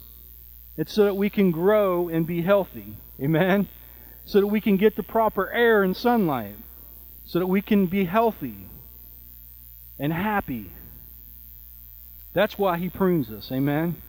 It's 0.78 0.93
so 0.93 1.03
that 1.03 1.16
we 1.16 1.30
can 1.30 1.51
grow 1.51 2.07
and 2.07 2.26
be 2.26 2.41
healthy. 2.41 2.95
Amen? 3.22 3.68
So 4.24 4.39
that 4.39 4.47
we 4.47 4.62
can 4.62 4.78
get 4.78 4.95
the 4.95 5.03
proper 5.03 5.51
air 5.51 5.84
and 5.84 5.95
sunlight. 5.95 6.55
So 7.26 7.39
that 7.39 7.47
we 7.47 7.62
can 7.62 7.88
be 7.88 8.05
healthy 8.05 8.55
and 9.99 10.14
happy. 10.14 10.72
That's 12.34 12.57
why 12.57 12.78
He 12.78 12.89
prunes 12.89 13.30
us. 13.30 13.51
Amen? 13.51 14.01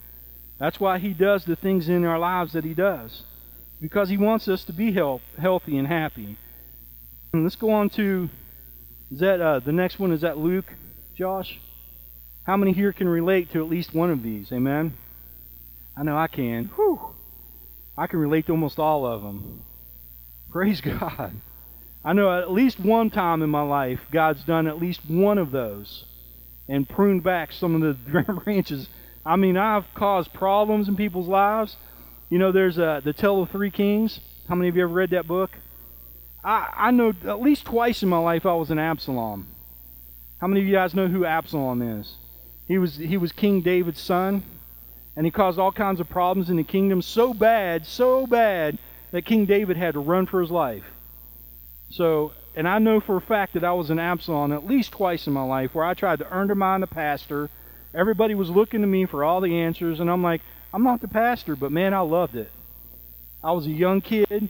That's 0.58 0.78
why 0.78 1.00
He 1.00 1.12
does 1.12 1.44
the 1.44 1.56
things 1.56 1.88
in 1.88 2.04
our 2.04 2.18
lives 2.18 2.52
that 2.52 2.64
He 2.64 2.74
does. 2.74 3.24
Because 3.80 4.08
He 4.08 4.16
wants 4.16 4.46
us 4.46 4.62
to 4.64 4.72
be 4.72 4.92
health, 4.92 5.22
healthy 5.36 5.76
and 5.76 5.88
happy. 5.88 6.38
And 7.32 7.42
let's 7.42 7.56
go 7.56 7.72
on 7.72 7.90
to 7.90 8.30
is 9.10 9.18
that 9.18 9.42
uh, 9.42 9.58
the 9.58 9.72
next 9.72 9.98
one? 9.98 10.12
Is 10.12 10.22
that 10.22 10.38
Luke, 10.38 10.72
Josh? 11.14 11.58
How 12.44 12.56
many 12.56 12.72
here 12.72 12.92
can 12.92 13.08
relate 13.08 13.52
to 13.52 13.62
at 13.62 13.70
least 13.70 13.94
one 13.94 14.10
of 14.10 14.22
these? 14.22 14.50
Amen. 14.52 14.94
I 15.96 16.02
know 16.02 16.16
I 16.16 16.26
can. 16.26 16.70
Whew. 16.76 17.00
I 17.96 18.06
can 18.06 18.18
relate 18.18 18.46
to 18.46 18.52
almost 18.52 18.78
all 18.78 19.06
of 19.06 19.22
them. 19.22 19.62
Praise 20.50 20.80
God. 20.82 21.32
I 22.04 22.12
know 22.12 22.36
at 22.36 22.50
least 22.50 22.80
one 22.80 23.10
time 23.10 23.42
in 23.42 23.50
my 23.50 23.62
life, 23.62 24.00
God's 24.10 24.42
done 24.44 24.66
at 24.66 24.80
least 24.80 25.00
one 25.08 25.38
of 25.38 25.52
those 25.52 26.04
and 26.68 26.88
pruned 26.88 27.22
back 27.22 27.52
some 27.52 27.80
of 27.80 27.80
the 27.82 28.22
branches. 28.44 28.88
I 29.24 29.36
mean, 29.36 29.56
I've 29.56 29.84
caused 29.94 30.32
problems 30.32 30.88
in 30.88 30.96
people's 30.96 31.28
lives. 31.28 31.76
You 32.28 32.38
know, 32.38 32.50
there's 32.50 32.78
uh, 32.78 33.02
the 33.04 33.12
Tale 33.12 33.42
of 33.42 33.50
Three 33.50 33.70
Kings. 33.70 34.20
How 34.48 34.54
many 34.54 34.68
of 34.68 34.76
you 34.76 34.82
ever 34.82 34.92
read 34.92 35.10
that 35.10 35.28
book? 35.28 35.50
I, 36.42 36.72
I 36.76 36.90
know 36.90 37.12
at 37.24 37.40
least 37.40 37.66
twice 37.66 38.02
in 38.02 38.08
my 38.08 38.18
life 38.18 38.46
I 38.46 38.54
was 38.54 38.70
an 38.70 38.78
Absalom. 38.78 39.46
How 40.42 40.48
many 40.48 40.60
of 40.60 40.66
you 40.66 40.72
guys 40.72 40.92
know 40.92 41.06
who 41.06 41.24
Absalom 41.24 42.00
is? 42.00 42.14
He 42.66 42.76
was 42.76 42.96
he 42.96 43.16
was 43.16 43.30
King 43.30 43.60
David's 43.60 44.00
son, 44.00 44.42
and 45.14 45.24
he 45.24 45.30
caused 45.30 45.56
all 45.60 45.70
kinds 45.70 46.00
of 46.00 46.08
problems 46.08 46.50
in 46.50 46.56
the 46.56 46.64
kingdom 46.64 47.00
so 47.00 47.32
bad, 47.32 47.86
so 47.86 48.26
bad 48.26 48.76
that 49.12 49.24
King 49.24 49.46
David 49.46 49.76
had 49.76 49.94
to 49.94 50.00
run 50.00 50.26
for 50.26 50.40
his 50.40 50.50
life. 50.50 50.82
So, 51.90 52.32
and 52.56 52.66
I 52.66 52.80
know 52.80 52.98
for 52.98 53.16
a 53.16 53.20
fact 53.20 53.54
that 53.54 53.62
I 53.62 53.72
was 53.72 53.90
an 53.90 54.00
Absalom 54.00 54.50
at 54.50 54.66
least 54.66 54.90
twice 54.90 55.28
in 55.28 55.32
my 55.32 55.44
life 55.44 55.76
where 55.76 55.84
I 55.84 55.94
tried 55.94 56.18
to 56.18 56.36
undermine 56.36 56.80
the 56.80 56.88
pastor. 56.88 57.48
Everybody 57.94 58.34
was 58.34 58.50
looking 58.50 58.80
to 58.80 58.86
me 58.88 59.06
for 59.06 59.22
all 59.22 59.40
the 59.40 59.60
answers, 59.60 60.00
and 60.00 60.10
I'm 60.10 60.24
like, 60.24 60.40
I'm 60.74 60.82
not 60.82 61.02
the 61.02 61.06
pastor, 61.06 61.54
but 61.54 61.70
man, 61.70 61.94
I 61.94 62.00
loved 62.00 62.34
it. 62.34 62.50
I 63.44 63.52
was 63.52 63.66
a 63.66 63.70
young 63.70 64.00
kid. 64.00 64.48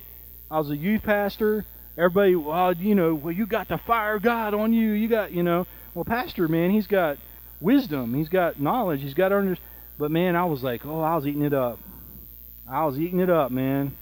I 0.51 0.59
was 0.59 0.71
a 0.71 0.77
youth 0.77 1.03
pastor. 1.03 1.67
Everybody, 1.99 2.35
well, 2.35 2.73
you 2.73 2.95
know, 2.95 3.15
well, 3.15 3.33
you 3.33 3.45
got 3.45 3.69
the 3.69 3.77
fire 3.77 4.15
of 4.15 4.23
God 4.23 4.55
on 4.55 4.73
you. 4.73 4.93
You 4.93 5.09
got, 5.09 5.33
you 5.33 5.43
know, 5.43 5.67
well, 5.95 6.05
pastor, 6.05 6.49
man, 6.49 6.71
he's 6.71 6.87
got 6.87 7.19
wisdom. 7.61 8.15
He's 8.15 8.29
got 8.29 8.61
knowledge. 8.61 9.03
He's 9.03 9.15
got 9.15 9.33
under. 9.33 9.57
But 9.99 10.11
man, 10.11 10.37
I 10.37 10.45
was 10.45 10.63
like, 10.63 10.85
oh, 10.85 11.01
I 11.01 11.17
was 11.17 11.27
eating 11.27 11.43
it 11.43 11.55
up. 11.55 11.79
I 12.69 12.85
was 12.87 12.99
eating 12.99 13.21
it 13.21 13.31
up, 13.31 13.51
man. 13.51 13.97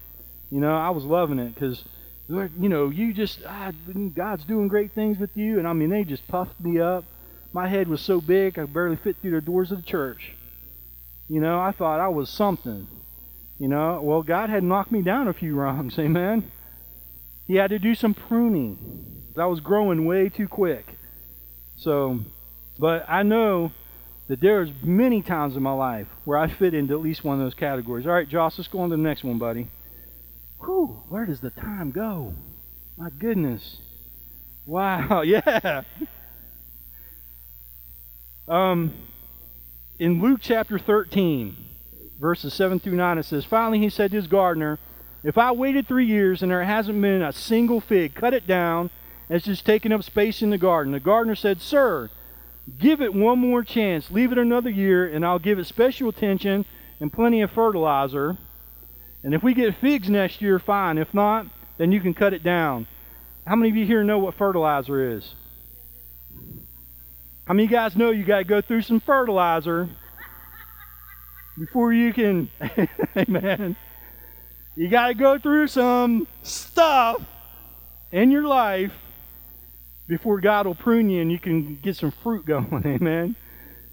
You 0.50 0.60
know, 0.60 0.74
I 0.74 0.90
was 0.90 1.04
loving 1.04 1.38
it 1.38 1.54
because, 1.54 1.84
you 2.28 2.68
know, 2.68 2.88
you 2.88 3.12
just 3.12 3.40
God's 3.42 4.44
doing 4.44 4.68
great 4.68 4.92
things 4.92 5.18
with 5.18 5.36
you, 5.36 5.58
and 5.58 5.66
I 5.66 5.72
mean, 5.72 5.90
they 5.90 6.04
just 6.04 6.26
puffed 6.28 6.60
me 6.60 6.80
up. 6.80 7.04
My 7.52 7.68
head 7.68 7.88
was 7.88 8.00
so 8.00 8.20
big 8.20 8.58
I 8.58 8.64
barely 8.64 8.96
fit 8.96 9.16
through 9.20 9.32
the 9.32 9.40
doors 9.40 9.72
of 9.72 9.78
the 9.78 9.82
church. 9.82 10.32
You 11.28 11.40
know, 11.40 11.58
I 11.58 11.72
thought 11.72 12.00
I 12.00 12.08
was 12.08 12.28
something. 12.28 12.86
You 13.58 13.68
know, 13.68 14.00
well, 14.02 14.22
God 14.22 14.50
had 14.50 14.64
knocked 14.64 14.90
me 14.90 15.02
down 15.02 15.28
a 15.28 15.32
few 15.32 15.54
rungs, 15.56 15.98
amen. 15.98 16.50
He 17.46 17.56
had 17.56 17.70
to 17.70 17.78
do 17.78 17.94
some 17.94 18.14
pruning. 18.14 18.78
I 19.36 19.46
was 19.46 19.60
growing 19.60 20.06
way 20.06 20.28
too 20.28 20.48
quick. 20.48 20.86
So 21.80 22.20
but 22.80 23.04
I 23.08 23.22
know 23.22 23.72
that 24.28 24.40
there's 24.40 24.70
many 24.82 25.20
times 25.20 25.54
in 25.54 25.62
my 25.62 25.72
life 25.72 26.06
where 26.24 26.38
I 26.38 26.48
fit 26.48 26.72
into 26.72 26.94
at 26.94 27.00
least 27.00 27.22
one 27.22 27.38
of 27.38 27.44
those 27.44 27.54
categories. 27.54 28.06
All 28.06 28.12
right, 28.12 28.28
Josh, 28.28 28.56
let's 28.56 28.68
go 28.68 28.80
on 28.80 28.90
to 28.90 28.96
the 28.96 29.02
next 29.02 29.22
one, 29.22 29.38
buddy. 29.38 29.68
Whew, 30.60 31.02
where 31.08 31.26
does 31.26 31.40
the 31.40 31.50
time 31.50 31.90
go? 31.90 32.32
My 32.96 33.10
goodness. 33.10 33.78
Wow, 34.64 35.20
yeah. 35.26 35.82
Um, 38.48 38.94
in 39.98 40.22
Luke 40.22 40.40
chapter 40.42 40.78
13, 40.78 41.56
verses 42.18 42.54
7 42.54 42.80
through 42.80 42.96
9, 42.96 43.18
it 43.18 43.24
says, 43.24 43.44
Finally 43.44 43.80
he 43.80 43.90
said 43.90 44.10
to 44.10 44.16
his 44.16 44.26
gardener, 44.26 44.78
If 45.22 45.36
I 45.36 45.52
waited 45.52 45.86
three 45.86 46.06
years 46.06 46.40
and 46.42 46.50
there 46.50 46.64
hasn't 46.64 47.00
been 47.00 47.20
a 47.20 47.32
single 47.32 47.80
fig, 47.80 48.14
cut 48.14 48.32
it 48.32 48.46
down. 48.46 48.90
It's 49.30 49.46
just 49.46 49.64
taking 49.64 49.92
up 49.92 50.02
space 50.02 50.42
in 50.42 50.50
the 50.50 50.58
garden. 50.58 50.92
The 50.92 51.00
gardener 51.00 51.36
said, 51.36 51.62
Sir, 51.62 52.10
Give 52.78 53.00
it 53.00 53.14
one 53.14 53.38
more 53.38 53.62
chance. 53.62 54.10
Leave 54.10 54.32
it 54.32 54.38
another 54.38 54.70
year, 54.70 55.08
and 55.08 55.24
I'll 55.24 55.38
give 55.38 55.58
it 55.58 55.66
special 55.66 56.08
attention 56.08 56.64
and 57.00 57.12
plenty 57.12 57.40
of 57.42 57.50
fertilizer. 57.50 58.36
And 59.22 59.34
if 59.34 59.42
we 59.42 59.54
get 59.54 59.74
figs 59.76 60.08
next 60.08 60.40
year, 60.40 60.58
fine. 60.58 60.98
If 60.98 61.12
not, 61.12 61.46
then 61.78 61.92
you 61.92 62.00
can 62.00 62.14
cut 62.14 62.32
it 62.32 62.42
down. 62.42 62.86
How 63.46 63.56
many 63.56 63.70
of 63.70 63.76
you 63.76 63.86
here 63.86 64.04
know 64.04 64.18
what 64.18 64.34
fertilizer 64.34 65.16
is? 65.16 65.34
How 67.46 67.54
many 67.54 67.64
of 67.64 67.70
you 67.70 67.76
guys 67.76 67.96
know 67.96 68.10
you 68.10 68.24
got 68.24 68.38
to 68.38 68.44
go 68.44 68.60
through 68.60 68.82
some 68.82 69.00
fertilizer 69.00 69.88
before 71.58 71.92
you 71.92 72.12
can, 72.12 72.48
amen. 73.16 73.76
You 74.76 74.88
got 74.88 75.08
to 75.08 75.14
go 75.14 75.38
through 75.38 75.66
some 75.66 76.28
stuff 76.42 77.20
in 78.12 78.30
your 78.30 78.44
life 78.44 78.92
before 80.10 80.40
God 80.40 80.66
will 80.66 80.74
prune 80.74 81.08
you 81.08 81.22
and 81.22 81.30
you 81.30 81.38
can 81.38 81.76
get 81.76 81.96
some 81.96 82.10
fruit 82.10 82.44
going. 82.54 82.82
Amen. 82.84 83.36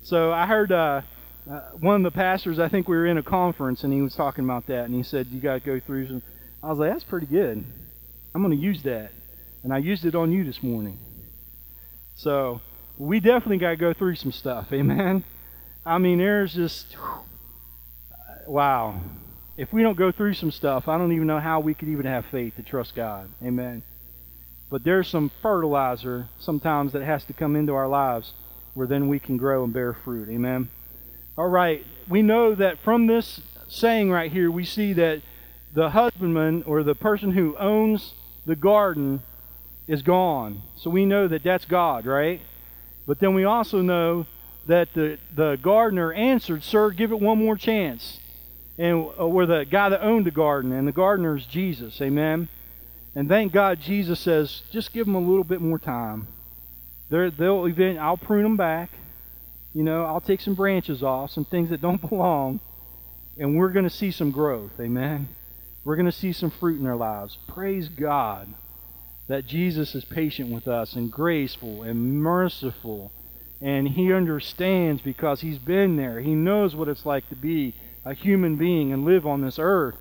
So 0.02 0.34
I 0.34 0.48
heard 0.48 0.72
uh, 0.72 1.02
uh, 1.50 1.60
one 1.80 2.04
of 2.04 2.12
the 2.12 2.16
pastors. 2.16 2.60
I 2.60 2.68
think 2.70 2.88
we 2.88 2.98
were 2.98 3.06
in 3.06 3.20
a 3.20 3.24
conference 3.24 3.84
and 3.84 3.94
he 3.94 4.02
was 4.02 4.16
talking 4.16 4.44
about 4.44 4.66
that, 4.68 4.86
and 4.86 4.96
he 4.96 5.04
said 5.04 5.28
you 5.28 5.40
got 5.40 5.54
to 5.54 5.60
go 5.60 5.80
through 5.80 6.08
some. 6.08 6.22
I 6.64 6.70
was 6.70 6.80
like, 6.80 6.92
that's 6.92 7.04
pretty 7.04 7.28
good. 7.28 7.64
I'm 8.34 8.42
going 8.42 8.56
to 8.56 8.62
use 8.62 8.82
that, 8.84 9.12
and 9.64 9.72
I 9.72 9.78
used 9.78 10.06
it 10.06 10.16
on 10.16 10.32
you 10.32 10.44
this 10.44 10.62
morning. 10.64 10.98
So 12.16 12.62
we 12.98 13.20
definitely 13.20 13.60
got 13.60 13.70
to 13.70 13.76
go 13.78 13.94
through 13.94 14.16
some 14.16 14.32
stuff. 14.32 14.68
Amen. 14.74 15.24
I 15.86 16.00
mean, 16.00 16.18
there's 16.18 16.54
just 16.54 16.98
wow. 18.48 19.00
If 19.56 19.72
we 19.72 19.82
don't 19.84 19.98
go 19.98 20.12
through 20.12 20.34
some 20.34 20.52
stuff, 20.52 20.88
I 20.88 20.98
don't 20.98 21.12
even 21.14 21.28
know 21.28 21.40
how 21.40 21.60
we 21.60 21.74
could 21.74 21.90
even 21.90 22.06
have 22.06 22.26
faith 22.28 22.56
to 22.58 22.64
trust 22.64 22.96
God. 22.96 23.30
Amen. 23.44 23.84
But 24.70 24.84
there's 24.84 25.08
some 25.08 25.32
fertilizer 25.42 26.28
sometimes 26.40 26.92
that 26.94 27.04
has 27.04 27.24
to 27.26 27.34
come 27.34 27.56
into 27.56 27.74
our 27.74 27.88
lives 27.88 28.34
where 28.74 28.88
then 28.88 29.08
we 29.08 29.20
can 29.20 29.38
grow 29.38 29.64
and 29.64 29.74
bear 29.74 29.94
fruit. 29.94 30.30
Amen. 30.30 30.70
All 31.38 31.48
right. 31.48 31.86
We 32.10 32.22
know 32.22 32.54
that 32.56 32.80
from 32.80 33.08
this 33.08 33.42
saying 33.68 34.12
right 34.12 34.32
here, 34.32 34.52
we 34.52 34.66
see 34.66 34.94
that 34.94 35.22
the 35.74 35.92
husbandman 35.92 36.64
or 36.66 36.84
the 36.84 36.96
person 36.96 37.32
who 37.32 37.56
owns 37.58 38.14
the 38.46 38.56
garden 38.56 39.22
is 39.88 40.02
gone. 40.02 40.62
So 40.76 40.90
we 40.90 41.06
know 41.06 41.28
that 41.28 41.44
that's 41.44 41.66
God, 41.66 42.06
right? 42.06 42.42
But 43.06 43.20
then 43.20 43.34
we 43.34 43.46
also 43.46 43.82
know 43.82 44.26
that 44.68 44.94
the, 44.94 45.18
the 45.34 45.58
gardener 45.62 46.12
answered, 46.12 46.64
Sir, 46.64 46.92
give 46.92 47.12
it 47.12 47.20
one 47.20 47.38
more 47.38 47.56
chance. 47.56 48.20
And 48.78 49.06
uh, 49.18 49.26
or 49.26 49.46
the 49.46 49.66
guy 49.66 49.90
that 49.90 50.02
owned 50.02 50.26
the 50.26 50.32
garden, 50.32 50.72
and 50.72 50.88
the 50.88 50.92
gardener 50.92 51.38
is 51.38 51.46
Jesus. 51.46 52.00
Amen. 52.02 52.50
And 53.18 53.28
thank 53.28 53.52
God 53.52 53.82
Jesus 53.82 54.20
says, 54.20 54.62
just 54.72 54.94
give 54.94 55.08
them 55.08 55.16
a 55.16 55.20
little 55.20 55.44
bit 55.44 55.60
more 55.60 55.80
time. 55.80 56.28
They're, 57.10 57.32
they'll 57.32 57.66
event, 57.66 57.98
I'll 57.98 58.16
prune 58.16 58.44
them 58.44 58.58
back. 58.58 58.92
You 59.74 59.82
know, 59.82 60.06
I'll 60.06 60.22
take 60.22 60.40
some 60.40 60.54
branches 60.54 61.02
off, 61.02 61.32
some 61.32 61.44
things 61.44 61.72
that 61.72 61.82
don't 61.82 62.00
belong, 62.10 62.60
and 63.40 63.58
we're 63.58 63.70
going 63.70 63.90
to 63.90 63.90
see 63.90 64.12
some 64.12 64.30
growth. 64.30 64.70
Amen. 64.80 65.30
We're 65.84 65.96
going 65.96 66.06
to 66.06 66.12
see 66.12 66.32
some 66.32 66.52
fruit 66.52 66.80
in 66.80 66.86
our 66.86 66.96
lives. 66.96 67.40
Praise 67.48 67.90
God 67.90 68.50
that 69.28 69.48
Jesus 69.48 69.96
is 69.96 70.06
patient 70.06 70.52
with 70.52 70.68
us 70.68 70.94
and 70.94 71.12
graceful 71.12 71.82
and 71.82 72.22
merciful. 72.22 73.12
And 73.60 73.88
he 73.88 74.14
understands 74.14 75.02
because 75.02 75.42
he's 75.42 75.58
been 75.58 75.96
there. 75.96 76.22
He 76.22 76.36
knows 76.36 76.76
what 76.76 76.88
it's 76.88 77.04
like 77.04 77.28
to 77.30 77.36
be 77.36 77.74
a 78.06 78.14
human 78.14 78.58
being 78.58 78.94
and 78.94 79.06
live 79.06 79.26
on 79.26 79.42
this 79.42 79.58
earth. 79.58 79.96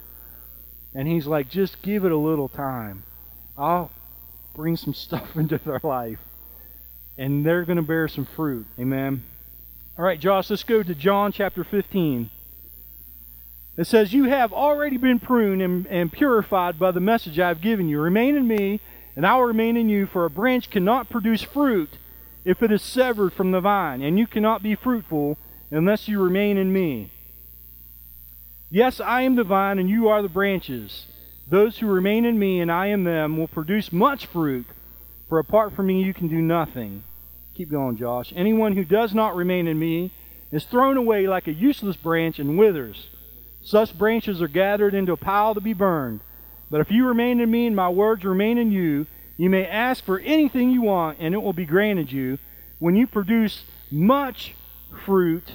And 0.97 1.07
he's 1.07 1.27
like, 1.27 1.51
just 1.51 1.83
give 1.83 2.07
it 2.07 2.11
a 2.11 2.17
little 2.17 2.49
time. 2.49 3.03
I'll 3.57 3.91
bring 4.55 4.79
some 4.79 4.95
stuff 5.05 5.37
into 5.37 5.59
their 5.59 5.81
life. 5.83 6.19
And 7.19 7.45
they're 7.45 7.67
going 7.67 7.77
to 7.77 7.83
bear 7.83 8.09
some 8.09 8.25
fruit. 8.25 8.67
Amen. 8.81 9.23
All 9.99 10.05
right, 10.05 10.19
Josh, 10.19 10.49
let's 10.49 10.65
go 10.65 10.83
to 10.83 10.95
John 10.95 11.33
chapter 11.33 11.65
15. 11.65 12.31
It 13.77 13.87
says, 13.87 14.15
You 14.15 14.25
have 14.25 14.55
already 14.55 14.97
been 14.97 15.19
pruned 15.19 15.61
and, 15.61 15.87
and 15.87 16.11
purified 16.11 16.79
by 16.79 16.93
the 16.93 17.01
message 17.01 17.39
I 17.39 17.49
have 17.49 17.61
given 17.61 17.89
you. 17.89 18.01
Remain 18.01 18.35
in 18.35 18.49
me, 18.49 18.81
and 19.15 19.27
I 19.27 19.37
will 19.37 19.45
remain 19.45 19.77
in 19.77 19.91
you, 19.91 20.07
for 20.07 20.25
a 20.25 20.31
branch 20.31 20.71
cannot 20.71 21.11
produce 21.11 21.43
fruit 21.43 21.91
if 22.45 22.63
it 22.63 22.73
is 22.73 22.83
severed 22.83 23.35
from 23.35 23.51
the 23.51 23.61
vine, 23.61 24.01
and 24.01 24.19
you 24.19 24.27
cannot 24.27 24.63
be 24.63 24.75
fruitful 24.75 25.37
unless 25.71 26.09
you 26.09 26.23
remain 26.23 26.57
in 26.57 26.73
me. 26.73 27.11
Yes, 28.71 29.01
I 29.01 29.23
am 29.23 29.37
the 29.37 29.45
vine, 29.45 29.79
and 29.79 29.89
you 29.89 30.09
are 30.09 30.23
the 30.23 30.29
branches. 30.29 31.07
Those 31.49 31.79
who 31.79 31.87
remain 31.87 32.25
in 32.25 32.39
me, 32.39 32.61
and 32.61 32.71
I 32.71 32.87
in 32.87 33.05
them, 33.05 33.39
will 33.39 33.47
produce 33.47 33.93
much 33.93 34.27
fruit, 34.27 34.67
for 35.29 35.39
apart 35.39 35.75
from 35.75 35.87
me, 35.87 36.03
you 36.03 36.13
can 36.13 36.27
do 36.27 36.43
nothing. 36.43 37.05
Keep 37.55 37.71
going, 37.71 37.97
Josh. 37.97 38.33
Anyone 38.35 38.75
who 38.75 38.85
does 38.85 39.15
not 39.15 39.37
remain 39.37 39.69
in 39.69 39.79
me 39.79 40.13
is 40.51 40.65
thrown 40.65 40.97
away 40.97 41.29
like 41.29 41.47
a 41.47 41.53
useless 41.53 41.97
branch 41.97 42.39
and 42.39 42.59
withers. 42.59 43.07
Such 43.63 43.97
branches 43.97 44.43
are 44.43 44.49
gathered 44.49 44.95
into 44.95 45.13
a 45.13 45.17
pile 45.17 45.55
to 45.55 45.61
be 45.61 45.73
burned. 45.73 46.21
But 46.71 46.81
if 46.81 46.91
you 46.91 47.07
remain 47.07 47.41
in 47.41 47.51
me 47.51 47.67
and 47.67 47.77
my 47.77 47.89
words 47.89 48.25
remain 48.25 48.59
in 48.59 48.73
you, 48.73 49.07
you 49.37 49.49
may 49.49 49.67
ask 49.67 50.05
for 50.05 50.19
anything 50.19 50.71
you 50.71 50.83
want, 50.83 51.19
and 51.21 51.35
it 51.35 51.43
will 51.43 51.53
be 51.53 51.67
granted 51.67 52.11
you. 52.11 52.39
When 52.79 52.97
you 52.97 53.07
produce 53.07 53.63
much 53.91 54.55
fruit, 55.05 55.55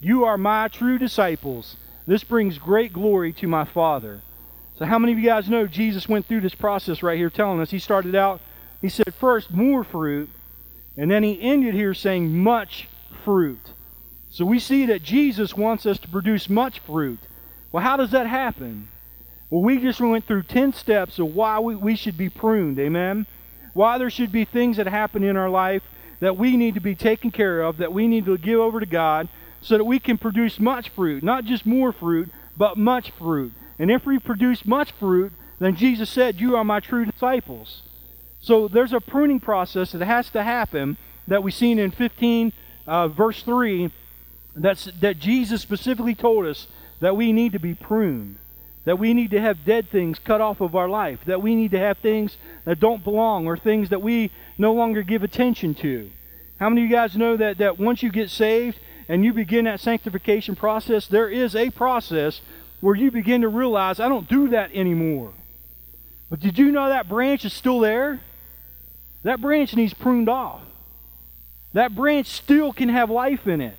you 0.00 0.24
are 0.24 0.38
my 0.38 0.68
true 0.68 0.98
disciples. 0.98 1.76
This 2.06 2.24
brings 2.24 2.58
great 2.58 2.92
glory 2.92 3.32
to 3.34 3.46
my 3.46 3.64
Father. 3.64 4.22
So, 4.78 4.84
how 4.84 4.98
many 4.98 5.12
of 5.12 5.18
you 5.18 5.24
guys 5.24 5.48
know 5.48 5.66
Jesus 5.66 6.08
went 6.08 6.26
through 6.26 6.40
this 6.40 6.54
process 6.54 7.02
right 7.02 7.16
here 7.16 7.30
telling 7.30 7.60
us? 7.60 7.70
He 7.70 7.78
started 7.78 8.14
out, 8.14 8.40
he 8.82 8.88
said, 8.88 9.14
first, 9.14 9.50
more 9.50 9.84
fruit, 9.84 10.28
and 10.96 11.10
then 11.10 11.22
he 11.22 11.40
ended 11.40 11.74
here 11.74 11.94
saying, 11.94 12.36
much 12.36 12.88
fruit. 13.24 13.72
So, 14.30 14.44
we 14.44 14.58
see 14.58 14.86
that 14.86 15.02
Jesus 15.02 15.54
wants 15.54 15.86
us 15.86 15.98
to 16.00 16.08
produce 16.08 16.50
much 16.50 16.80
fruit. 16.80 17.20
Well, 17.72 17.82
how 17.82 17.96
does 17.96 18.10
that 18.10 18.26
happen? 18.26 18.88
Well, 19.48 19.62
we 19.62 19.78
just 19.78 20.00
went 20.00 20.26
through 20.26 20.42
10 20.44 20.72
steps 20.72 21.18
of 21.18 21.34
why 21.34 21.60
we, 21.60 21.76
we 21.76 21.96
should 21.96 22.16
be 22.16 22.28
pruned. 22.28 22.78
Amen? 22.78 23.26
Why 23.72 23.98
there 23.98 24.10
should 24.10 24.32
be 24.32 24.44
things 24.44 24.76
that 24.76 24.86
happen 24.86 25.22
in 25.22 25.36
our 25.36 25.50
life 25.50 25.82
that 26.20 26.36
we 26.36 26.56
need 26.56 26.74
to 26.74 26.80
be 26.80 26.94
taken 26.94 27.30
care 27.30 27.62
of, 27.62 27.76
that 27.78 27.92
we 27.92 28.06
need 28.06 28.24
to 28.24 28.38
give 28.38 28.58
over 28.58 28.80
to 28.80 28.86
God, 28.86 29.28
so 29.64 29.78
that 29.78 29.84
we 29.84 29.98
can 29.98 30.18
produce 30.18 30.60
much 30.60 30.90
fruit. 30.90 31.22
Not 31.22 31.44
just 31.44 31.64
more 31.64 31.92
fruit, 31.92 32.28
but 32.56 32.76
much 32.76 33.10
fruit. 33.12 33.52
And 33.78 33.90
if 33.90 34.04
we 34.04 34.18
produce 34.18 34.64
much 34.64 34.92
fruit, 34.92 35.32
then 35.58 35.74
Jesus 35.74 36.10
said, 36.10 36.40
You 36.40 36.54
are 36.56 36.64
my 36.64 36.80
true 36.80 37.06
disciples. 37.06 37.82
So 38.40 38.68
there's 38.68 38.92
a 38.92 39.00
pruning 39.00 39.40
process 39.40 39.92
that 39.92 40.04
has 40.04 40.28
to 40.30 40.42
happen 40.42 40.98
that 41.26 41.42
we've 41.42 41.54
seen 41.54 41.78
in 41.78 41.90
15, 41.90 42.52
uh, 42.86 43.08
verse 43.08 43.42
3, 43.42 43.90
that's, 44.54 44.84
that 45.00 45.18
Jesus 45.18 45.62
specifically 45.62 46.14
told 46.14 46.44
us 46.44 46.68
that 47.00 47.16
we 47.16 47.32
need 47.32 47.52
to 47.52 47.58
be 47.58 47.74
pruned 47.74 48.36
that 48.84 48.98
we 48.98 49.14
need 49.14 49.30
to 49.30 49.40
have 49.40 49.64
dead 49.64 49.88
things 49.90 50.18
cut 50.18 50.40
off 50.40 50.60
of 50.60 50.76
our 50.76 50.88
life, 50.88 51.18
that 51.24 51.40
we 51.42 51.54
need 51.54 51.70
to 51.70 51.78
have 51.78 51.98
things 51.98 52.36
that 52.64 52.78
don't 52.80 53.02
belong 53.02 53.46
or 53.46 53.56
things 53.56 53.88
that 53.88 54.02
we 54.02 54.30
no 54.58 54.74
longer 54.74 55.02
give 55.02 55.22
attention 55.22 55.74
to. 55.74 56.10
How 56.60 56.68
many 56.68 56.84
of 56.84 56.90
you 56.90 56.94
guys 56.94 57.16
know 57.16 57.36
that, 57.36 57.58
that 57.58 57.78
once 57.78 58.02
you 58.02 58.10
get 58.10 58.30
saved 58.30 58.78
and 59.08 59.24
you 59.24 59.32
begin 59.32 59.66
that 59.66 59.80
sanctification 59.80 60.56
process, 60.56 61.06
there 61.06 61.28
is 61.28 61.54
a 61.54 61.70
process 61.70 62.40
where 62.80 62.94
you 62.94 63.10
begin 63.10 63.42
to 63.42 63.48
realize, 63.48 64.00
I 64.00 64.08
don't 64.08 64.28
do 64.28 64.48
that 64.48 64.70
anymore. 64.74 65.32
But 66.30 66.40
did 66.40 66.58
you 66.58 66.70
know 66.70 66.88
that 66.88 67.08
branch 67.08 67.44
is 67.44 67.52
still 67.52 67.80
there? 67.80 68.20
That 69.22 69.40
branch 69.40 69.74
needs 69.74 69.94
pruned 69.94 70.28
off. 70.28 70.60
That 71.72 71.94
branch 71.94 72.26
still 72.28 72.72
can 72.72 72.88
have 72.88 73.10
life 73.10 73.46
in 73.46 73.60
it. 73.60 73.76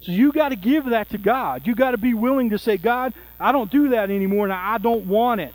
So 0.00 0.12
you 0.12 0.32
got 0.32 0.48
to 0.48 0.56
give 0.56 0.86
that 0.86 1.10
to 1.10 1.18
God. 1.18 1.66
You 1.66 1.74
got 1.74 1.90
to 1.90 1.98
be 1.98 2.14
willing 2.14 2.50
to 2.50 2.58
say, 2.58 2.78
God, 2.78 3.12
I 3.38 3.52
don't 3.52 3.70
do 3.70 3.90
that 3.90 4.10
anymore 4.10 4.44
and 4.44 4.52
I 4.52 4.78
don't 4.78 5.06
want 5.06 5.40
it. 5.40 5.54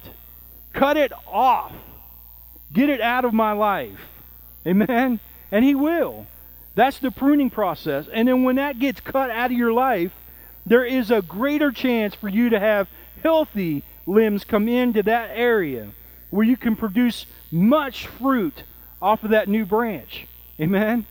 Cut 0.74 0.98
it 0.98 1.12
off. 1.28 1.74
Get 2.72 2.90
it 2.90 3.02
out 3.02 3.26
of 3.26 3.34
my 3.34 3.54
life. 3.54 4.00
Amen? 4.66 5.20
And 5.52 5.66
He 5.66 5.74
will. 5.74 6.28
That's 6.76 7.00
the 7.00 7.12
pruning 7.12 7.50
process. 7.50 8.08
And 8.12 8.28
then 8.28 8.44
when 8.44 8.58
that 8.58 8.80
gets 8.80 9.00
cut 9.00 9.30
out 9.32 9.52
of 9.52 9.58
your 9.58 9.74
life, 9.74 10.12
there 10.66 10.86
is 10.86 11.12
a 11.12 11.22
greater 11.22 11.72
chance 11.72 12.14
for 12.16 12.28
you 12.28 12.50
to 12.50 12.60
have 12.60 12.88
healthy 13.24 13.84
limbs 14.06 14.44
come 14.44 14.68
into 14.68 15.02
that 15.04 15.32
area 15.34 15.90
where 16.30 16.46
you 16.46 16.58
can 16.58 16.76
produce 16.76 17.26
much 17.52 18.08
fruit 18.08 18.64
off 19.02 19.24
of 19.24 19.32
that 19.32 19.48
new 19.48 19.66
branch. 19.66 20.28
Amen? 20.60 21.06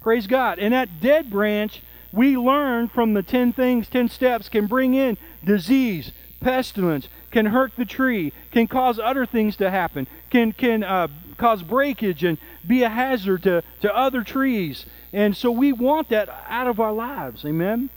Praise 0.00 0.26
God. 0.26 0.58
And 0.58 0.72
that 0.72 1.00
dead 1.00 1.30
branch 1.30 1.82
we 2.12 2.36
learn 2.36 2.88
from 2.88 3.14
the 3.14 3.22
10 3.22 3.52
things, 3.52 3.88
10 3.88 4.08
steps 4.08 4.48
can 4.48 4.66
bring 4.66 4.94
in 4.94 5.18
disease, 5.44 6.12
pestilence, 6.40 7.08
can 7.30 7.46
hurt 7.46 7.72
the 7.76 7.84
tree, 7.84 8.32
can 8.50 8.66
cause 8.66 8.98
other 8.98 9.26
things 9.26 9.56
to 9.56 9.70
happen, 9.70 10.06
can, 10.30 10.52
can 10.52 10.82
uh, 10.82 11.08
cause 11.36 11.62
breakage 11.62 12.24
and 12.24 12.38
be 12.66 12.82
a 12.82 12.88
hazard 12.88 13.42
to, 13.42 13.62
to 13.80 13.94
other 13.94 14.22
trees. 14.22 14.86
And 15.12 15.36
so 15.36 15.50
we 15.50 15.72
want 15.72 16.10
that 16.10 16.28
out 16.48 16.66
of 16.66 16.80
our 16.80 16.92
lives. 16.92 17.44
Amen? 17.44 17.90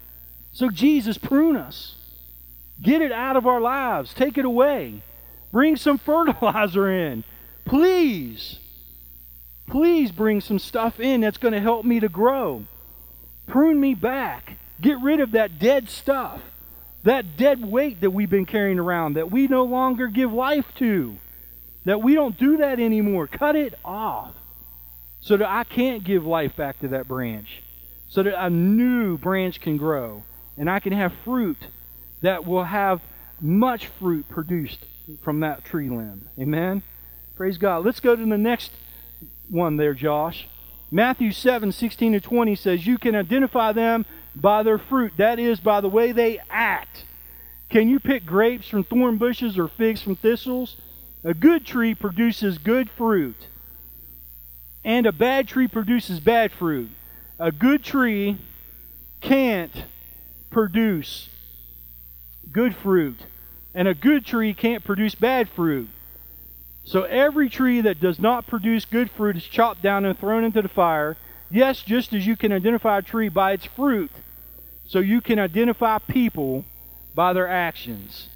So 0.53 0.70
Jesus, 0.70 1.18
prune 1.18 1.55
us. 1.55 1.95
Get 2.82 3.01
it 3.01 3.12
out 3.12 3.36
of 3.36 3.45
our 3.45 3.62
lives. 3.62 4.14
Take 4.14 4.38
it 4.38 4.45
away. 4.45 5.01
Bring 5.51 5.76
some 5.76 5.97
fertilizer 5.99 6.89
in. 6.89 7.24
Please. 7.66 8.59
Please 9.68 10.12
bring 10.12 10.41
some 10.41 10.59
stuff 10.59 10.99
in 10.99 11.22
that's 11.22 11.38
going 11.38 11.53
to 11.53 11.62
help 11.62 11.86
me 11.86 11.99
to 11.99 12.09
grow. 12.09 12.66
Prune 13.47 13.80
me 13.80 13.93
back. 13.93 14.57
Get 14.80 14.99
rid 15.01 15.20
of 15.20 15.32
that 15.32 15.59
dead 15.59 15.89
stuff, 15.89 16.41
that 17.03 17.38
dead 17.38 17.64
weight 17.64 18.01
that 18.01 18.09
we've 18.09 18.30
been 18.30 18.47
carrying 18.47 18.80
around, 18.80 19.14
that 19.14 19.30
we 19.30 19.47
no 19.47 19.64
longer 19.64 20.07
give 20.07 20.34
life 20.34 20.66
to, 20.76 21.18
that 21.86 22.01
we 22.01 22.16
don't 22.16 22.38
do 22.38 22.57
that 22.57 22.80
anymore. 22.80 23.28
Cut 23.28 23.55
it 23.55 23.76
off 23.86 24.34
so 25.22 25.38
that 25.38 25.47
I 25.47 25.63
can't 25.63 26.03
give 26.03 26.26
life 26.26 26.55
back 26.55 26.80
to 26.80 26.89
that 26.89 27.07
branch, 27.07 27.61
so 28.09 28.24
that 28.24 28.43
a 28.43 28.49
new 28.49 29.17
branch 29.17 29.61
can 29.61 29.78
grow 29.78 30.24
and 30.57 30.69
I 30.69 30.80
can 30.80 30.93
have 30.93 31.13
fruit 31.24 31.57
that 32.22 32.45
will 32.45 32.63
have 32.63 33.01
much 33.39 33.88
fruit 33.88 34.28
produced 34.30 34.86
from 35.24 35.39
that 35.39 35.65
tree 35.65 35.89
limb. 35.89 36.28
Amen? 36.39 36.84
Praise 37.36 37.57
God. 37.57 37.86
Let's 37.86 37.99
go 37.99 38.15
to 38.15 38.26
the 38.26 38.38
next 38.38 38.72
one 39.49 39.78
there, 39.78 39.93
Josh. 39.93 40.47
Matthew 40.91 41.32
7 41.32 41.72
16 41.72 42.13
to 42.13 42.19
20 42.19 42.55
says, 42.55 42.86
You 42.86 42.97
can 42.97 43.15
identify 43.15 43.72
them 43.72 44.05
by 44.36 44.63
their 44.63 44.78
fruit. 44.78 45.13
That 45.17 45.39
is, 45.39 45.59
by 45.59 45.82
the 45.82 45.89
way 45.89 46.11
they 46.11 46.39
act. 46.49 47.05
Can 47.69 47.88
you 47.88 47.99
pick 47.99 48.26
grapes 48.26 48.67
from 48.67 48.84
thorn 48.84 49.17
bushes 49.17 49.57
or 49.57 49.67
figs 49.67 50.01
from 50.01 50.15
thistles? 50.15 50.76
A 51.24 51.34
good 51.34 51.65
tree 51.65 51.95
produces 51.95 52.57
good 52.57 52.89
fruit, 52.89 53.47
and 54.84 55.06
a 55.06 55.12
bad 55.12 55.48
tree 55.48 55.68
produces 55.68 56.20
bad 56.20 56.52
fruit. 56.52 56.90
A 57.40 57.52
good 57.52 57.84
tree 57.84 58.38
can't 59.22 59.86
produce 60.50 61.30
good 62.52 62.76
fruit, 62.76 63.18
and 63.74 63.88
a 63.88 63.94
good 63.94 64.26
tree 64.26 64.54
can't 64.54 64.84
produce 64.84 65.16
bad 65.16 65.50
fruit. 65.50 65.90
So 66.84 67.04
every 67.04 67.50
tree 67.50 67.82
that 67.82 68.00
does 68.00 68.20
not 68.20 68.48
produce 68.48 68.86
good 68.86 69.12
fruit 69.12 69.38
is 69.38 69.46
chopped 69.46 69.82
down 69.82 70.04
and 70.04 70.18
thrown 70.18 70.44
into 70.44 70.62
the 70.62 70.68
fire. 70.68 71.16
Yes, 71.50 71.82
just 71.84 72.14
as 72.14 72.26
you 72.26 72.36
can 72.36 72.52
identify 72.52 72.98
a 72.98 73.02
tree 73.02 73.30
by 73.30 73.54
its 73.54 73.66
fruit, 73.66 74.12
so 74.88 75.00
you 75.00 75.22
can 75.22 75.40
identify 75.40 76.00
people 76.00 76.66
by 77.14 77.34
their 77.34 77.48
actions. 77.48 78.30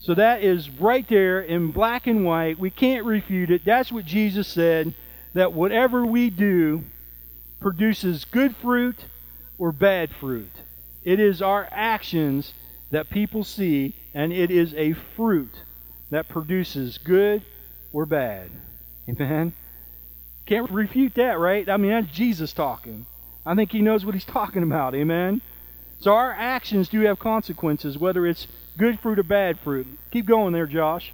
So 0.00 0.14
that 0.14 0.42
is 0.42 0.68
right 0.68 1.08
there 1.08 1.40
in 1.40 1.70
black 1.70 2.06
and 2.06 2.24
white. 2.24 2.58
We 2.58 2.70
can't 2.70 3.06
refute 3.06 3.50
it. 3.50 3.64
That's 3.64 3.90
what 3.90 4.04
Jesus 4.04 4.48
said 4.48 4.94
that 5.34 5.52
whatever 5.52 6.06
we 6.06 6.30
do 6.30 6.84
produces 7.60 8.24
good 8.24 8.56
fruit 8.56 8.96
or 9.58 9.72
bad 9.72 10.10
fruit. 10.20 10.50
It 11.04 11.20
is 11.20 11.42
our 11.42 11.68
actions 11.70 12.52
that 12.90 13.10
people 13.10 13.44
see, 13.44 13.94
and 14.14 14.32
it 14.32 14.50
is 14.50 14.74
a 14.74 14.94
fruit 15.16 15.52
that 16.10 16.28
produces 16.28 16.98
good 16.98 17.42
or 17.92 18.06
bad. 18.06 18.50
Amen? 19.08 19.52
Can't 20.46 20.70
refute 20.70 21.14
that, 21.14 21.38
right? 21.38 21.68
I 21.68 21.76
mean, 21.76 21.90
that's 21.90 22.12
Jesus 22.12 22.52
talking. 22.52 23.06
I 23.44 23.54
think 23.54 23.72
he 23.72 23.82
knows 23.82 24.04
what 24.04 24.14
he's 24.14 24.24
talking 24.40 24.62
about. 24.62 24.94
Amen? 24.94 25.42
So 26.00 26.12
our 26.12 26.32
actions 26.32 26.88
do 26.88 27.00
have 27.00 27.18
consequences, 27.18 27.98
whether 27.98 28.26
it's 28.26 28.46
good 28.76 29.00
fruit 29.00 29.18
or 29.18 29.22
bad 29.22 29.58
fruit. 29.60 29.86
Keep 30.10 30.26
going 30.26 30.52
there, 30.52 30.66
Josh. 30.66 31.12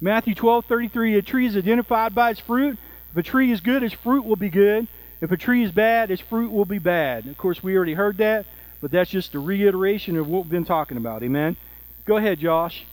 Matthew 0.00 0.34
12, 0.34 0.66
33, 0.66 1.16
a 1.16 1.22
tree 1.22 1.46
is 1.46 1.56
identified 1.56 2.14
by 2.14 2.30
its 2.30 2.40
fruit. 2.40 2.78
If 3.12 3.16
a 3.16 3.22
tree 3.22 3.50
is 3.50 3.60
good, 3.60 3.82
its 3.82 3.94
fruit 3.94 4.24
will 4.24 4.36
be 4.36 4.50
good. 4.50 4.88
If 5.22 5.32
a 5.32 5.36
tree 5.38 5.62
is 5.62 5.72
bad, 5.72 6.10
its 6.10 6.20
fruit 6.20 6.52
will 6.52 6.66
be 6.66 6.78
bad. 6.78 7.26
Of 7.26 7.38
course, 7.38 7.62
we 7.62 7.74
already 7.74 7.94
heard 7.94 8.18
that, 8.18 8.44
but 8.82 8.90
that's 8.90 9.10
just 9.10 9.34
a 9.34 9.38
reiteration 9.38 10.18
of 10.18 10.28
what 10.28 10.44
we've 10.44 10.50
been 10.50 10.66
talking 10.66 10.98
about. 10.98 11.22
Amen? 11.22 11.56
Go 12.04 12.18
ahead, 12.18 12.38
Josh. 12.38 12.84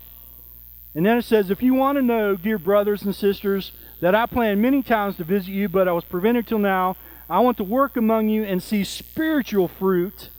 And 0.95 1.05
then 1.05 1.17
it 1.17 1.25
says, 1.25 1.49
If 1.49 1.61
you 1.61 1.73
want 1.73 1.97
to 1.97 2.01
know, 2.01 2.37
dear 2.37 2.57
brothers 2.57 3.03
and 3.03 3.13
sisters, 3.13 3.73
that 3.99 4.15
I 4.15 4.25
planned 4.25 4.61
many 4.61 4.81
times 4.81 5.17
to 5.17 5.25
visit 5.25 5.51
you, 5.51 5.67
but 5.67 5.89
I 5.89 5.91
was 5.91 6.05
prevented 6.05 6.47
till 6.47 6.59
now, 6.59 6.95
I 7.29 7.39
want 7.39 7.57
to 7.57 7.63
work 7.65 7.97
among 7.97 8.29
you 8.29 8.43
and 8.43 8.63
see 8.63 8.85
spiritual 8.85 9.67
fruit, 9.67 10.29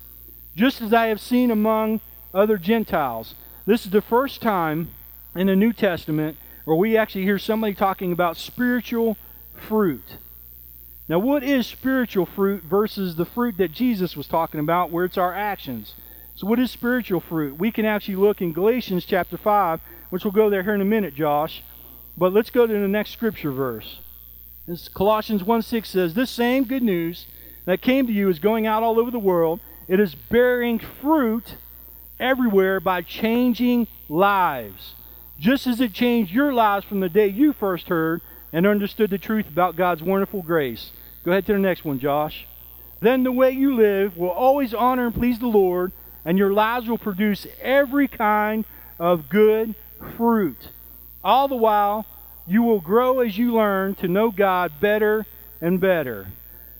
just 0.56 0.80
as 0.80 0.94
I 0.94 1.08
have 1.08 1.20
seen 1.20 1.50
among 1.50 2.00
other 2.32 2.56
Gentiles. 2.56 3.34
This 3.66 3.84
is 3.84 3.90
the 3.90 4.02
first 4.02 4.40
time 4.40 4.90
in 5.34 5.48
the 5.48 5.56
New 5.56 5.72
Testament 5.72 6.36
where 6.64 6.76
we 6.76 6.96
actually 6.96 7.24
hear 7.24 7.38
somebody 7.38 7.74
talking 7.74 8.12
about 8.12 8.36
spiritual 8.36 9.16
fruit. 9.54 10.16
Now, 11.08 11.18
what 11.18 11.42
is 11.42 11.66
spiritual 11.66 12.26
fruit 12.26 12.64
versus 12.64 13.16
the 13.16 13.26
fruit 13.26 13.58
that 13.58 13.72
Jesus 13.72 14.16
was 14.16 14.26
talking 14.26 14.60
about, 14.60 14.90
where 14.90 15.04
it's 15.04 15.18
our 15.18 15.34
actions? 15.34 15.94
So, 16.36 16.46
what 16.46 16.58
is 16.58 16.70
spiritual 16.70 17.20
fruit? 17.20 17.58
We 17.58 17.70
can 17.70 17.84
actually 17.84 18.16
look 18.16 18.40
in 18.40 18.52
Galatians 18.52 19.04
chapter 19.04 19.36
5 19.36 19.80
which 20.14 20.24
we'll 20.24 20.30
go 20.30 20.48
there 20.48 20.62
here 20.62 20.76
in 20.76 20.80
a 20.80 20.84
minute, 20.84 21.12
Josh. 21.16 21.60
But 22.16 22.32
let's 22.32 22.48
go 22.48 22.68
to 22.68 22.72
the 22.72 22.86
next 22.86 23.10
scripture 23.10 23.50
verse. 23.50 23.98
This 24.64 24.88
Colossians 24.88 25.42
1 25.42 25.62
6 25.62 25.88
says, 25.88 26.14
This 26.14 26.30
same 26.30 26.62
good 26.62 26.84
news 26.84 27.26
that 27.64 27.82
came 27.82 28.06
to 28.06 28.12
you 28.12 28.28
is 28.28 28.38
going 28.38 28.64
out 28.64 28.84
all 28.84 29.00
over 29.00 29.10
the 29.10 29.18
world. 29.18 29.58
It 29.88 29.98
is 29.98 30.14
bearing 30.14 30.78
fruit 30.78 31.56
everywhere 32.20 32.78
by 32.78 33.02
changing 33.02 33.88
lives. 34.08 34.93
Just 35.44 35.66
as 35.66 35.78
it 35.78 35.92
changed 35.92 36.32
your 36.32 36.54
lives 36.54 36.86
from 36.86 37.00
the 37.00 37.08
day 37.10 37.26
you 37.26 37.52
first 37.52 37.88
heard 37.88 38.22
and 38.50 38.66
understood 38.66 39.10
the 39.10 39.18
truth 39.18 39.46
about 39.46 39.76
God's 39.76 40.02
wonderful 40.02 40.40
grace. 40.40 40.90
Go 41.22 41.32
ahead 41.32 41.44
to 41.44 41.52
the 41.52 41.58
next 41.58 41.84
one, 41.84 41.98
Josh. 41.98 42.46
Then 43.00 43.24
the 43.24 43.30
way 43.30 43.50
you 43.50 43.76
live 43.76 44.16
will 44.16 44.30
always 44.30 44.72
honor 44.72 45.04
and 45.04 45.14
please 45.14 45.38
the 45.38 45.46
Lord, 45.46 45.92
and 46.24 46.38
your 46.38 46.54
lives 46.54 46.88
will 46.88 46.96
produce 46.96 47.46
every 47.60 48.08
kind 48.08 48.64
of 48.98 49.28
good 49.28 49.74
fruit. 50.16 50.70
All 51.22 51.46
the 51.46 51.56
while, 51.56 52.06
you 52.46 52.62
will 52.62 52.80
grow 52.80 53.20
as 53.20 53.36
you 53.36 53.52
learn 53.52 53.96
to 53.96 54.08
know 54.08 54.30
God 54.30 54.72
better 54.80 55.26
and 55.60 55.78
better. 55.78 56.28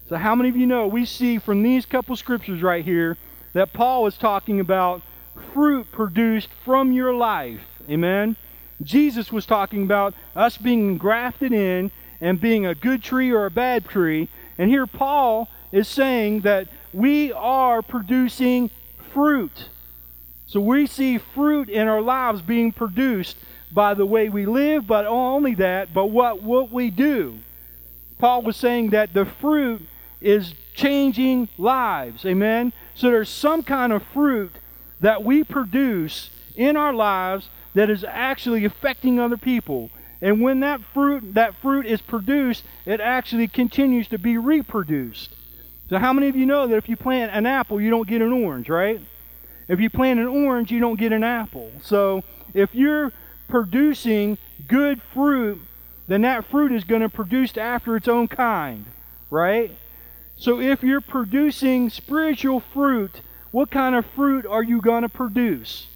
So, 0.09 0.17
how 0.17 0.35
many 0.35 0.49
of 0.49 0.57
you 0.57 0.65
know 0.65 0.87
we 0.87 1.05
see 1.05 1.37
from 1.37 1.63
these 1.63 1.85
couple 1.85 2.17
scriptures 2.17 2.63
right 2.63 2.83
here 2.83 3.19
that 3.53 3.75
Paul 3.75 4.07
is 4.07 4.17
talking 4.17 4.59
about 4.59 5.03
fruit 5.53 5.93
produced 5.93 6.49
from 6.65 6.93
your 6.93 7.13
life? 7.13 7.61
Amen. 7.91 8.39
Jesus 8.83 9.33
was 9.33 9.47
talking 9.47 9.83
about 9.85 10.15
us 10.35 10.57
being 10.57 10.99
grafted 10.99 11.53
in 11.53 11.91
and 12.21 12.41
being 12.41 12.67
a 12.67 12.75
good 12.75 13.03
tree 13.03 13.31
or 13.31 13.47
a 13.47 13.51
bad 13.51 13.87
tree. 13.87 14.29
And 14.59 14.71
here 14.71 14.87
Paul 14.87 15.49
is 15.73 15.89
saying 15.89 16.41
that 16.41 16.69
we 16.93 17.33
are 17.33 17.83
producing 17.83 18.71
fruit. 19.13 19.69
So 20.47 20.61
we 20.61 20.87
see 20.87 21.19
fruit 21.19 21.69
in 21.69 21.89
our 21.89 22.01
lives 22.01 22.43
being 22.43 22.73
produced 22.73 23.37
by 23.73 23.95
the 23.95 24.07
way 24.07 24.29
we 24.29 24.47
live, 24.47 24.87
but 24.87 25.05
only 25.07 25.55
that, 25.55 25.93
but 25.93 26.07
what, 26.07 26.43
what 26.43 26.71
we 26.71 26.91
do. 26.91 27.39
Paul 28.19 28.43
was 28.43 28.57
saying 28.57 28.91
that 28.91 29.13
the 29.13 29.25
fruit 29.25 29.83
is 30.21 30.55
changing 30.75 31.49
lives. 31.59 32.25
Amen? 32.25 32.73
So 32.95 33.11
there's 33.11 33.29
some 33.29 33.63
kind 33.63 33.93
of 33.93 34.03
fruit 34.13 34.53
that 35.01 35.25
we 35.25 35.43
produce 35.43 36.31
in 36.55 36.77
our 36.77 36.93
lives 36.93 37.49
that 37.75 37.91
is 37.91 38.05
actually 38.05 38.65
affecting 38.65 39.21
other 39.21 39.37
people. 39.37 39.91
And 40.21 40.41
when 40.41 40.61
that 40.61 40.81
fruit 40.93 41.35
that 41.35 41.57
fruit 41.61 41.87
is 41.87 42.01
produced, 42.01 42.65
it 42.87 43.01
actually 43.01 43.49
continues 43.49 44.09
to 44.09 44.19
be 44.19 44.39
reproduced. 44.39 45.35
So 45.91 45.99
how 45.99 46.13
many 46.13 46.29
of 46.29 46.37
you 46.37 46.47
know 46.47 46.67
that 46.67 46.77
if 46.77 46.89
you 46.89 46.97
plant 46.97 47.33
an 47.35 47.47
apple, 47.47 47.81
you 47.81 47.91
don't 47.91 48.09
get 48.09 48.23
an 48.23 48.33
orange, 48.33 48.69
right? 48.69 49.01
If 49.69 49.81
you 49.81 49.91
plant 49.91 50.19
an 50.21 50.27
orange, 50.27 50.71
you 50.71 50.81
don't 50.81 50.99
get 50.99 51.13
an 51.13 51.25
apple. 51.25 51.71
So 51.83 52.25
if 52.55 52.75
you're 52.75 53.13
producing 53.49 54.39
good 54.67 55.03
fruit, 55.13 55.61
then 56.07 56.23
that 56.23 56.47
fruit 56.47 56.73
is 56.73 56.85
going 56.85 57.03
to 57.03 57.09
produce 57.09 57.57
after 57.57 57.97
its 57.97 58.09
own 58.09 58.29
kind, 58.29 58.87
right? 59.31 59.77
So 60.37 60.61
if 60.61 60.83
you're 60.83 61.01
producing 61.01 61.91
spiritual 61.91 62.61
fruit, 62.61 63.21
what 63.51 63.71
kind 63.71 63.95
of 63.95 64.05
fruit 64.07 64.47
are 64.47 64.63
you 64.63 64.81
going 64.81 65.03
to 65.03 65.09
produce? 65.09 65.87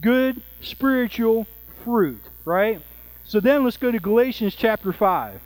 Good 0.00 0.42
spiritual 0.60 1.46
fruit, 1.84 2.20
right? 2.44 2.82
So 3.24 3.40
then 3.40 3.64
let's 3.64 3.76
go 3.76 3.90
to 3.90 3.98
Galatians 3.98 4.54
chapter 4.54 4.92
5. 4.92 5.40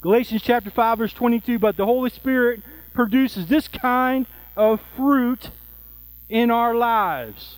Galatians 0.00 0.42
chapter 0.42 0.70
5, 0.70 0.98
verse 0.98 1.12
22. 1.12 1.58
But 1.58 1.76
the 1.76 1.84
Holy 1.84 2.10
Spirit 2.10 2.62
produces 2.94 3.46
this 3.46 3.68
kind 3.68 4.26
of 4.56 4.80
fruit 4.96 5.50
in 6.28 6.50
our 6.50 6.74
lives 6.74 7.56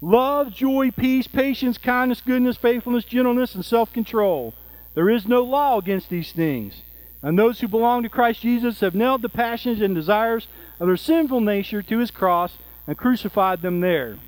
love, 0.00 0.52
joy, 0.52 0.90
peace, 0.90 1.26
patience, 1.26 1.78
kindness, 1.78 2.20
goodness, 2.20 2.56
faithfulness, 2.56 3.04
gentleness, 3.04 3.54
and 3.54 3.64
self 3.64 3.92
control. 3.92 4.54
There 4.94 5.10
is 5.10 5.26
no 5.26 5.42
law 5.42 5.78
against 5.78 6.08
these 6.08 6.32
things. 6.32 6.82
And 7.22 7.38
those 7.38 7.60
who 7.60 7.68
belong 7.68 8.02
to 8.02 8.08
Christ 8.08 8.42
Jesus 8.42 8.80
have 8.80 8.94
nailed 8.94 9.22
the 9.22 9.28
passions 9.28 9.80
and 9.80 9.94
desires 9.94 10.46
of 10.78 10.86
their 10.86 10.96
sinful 10.96 11.40
nature 11.40 11.82
to 11.82 11.98
his 11.98 12.10
cross 12.10 12.52
and 12.86 12.96
crucified 12.96 13.62
them 13.62 13.80
there. 13.80 14.18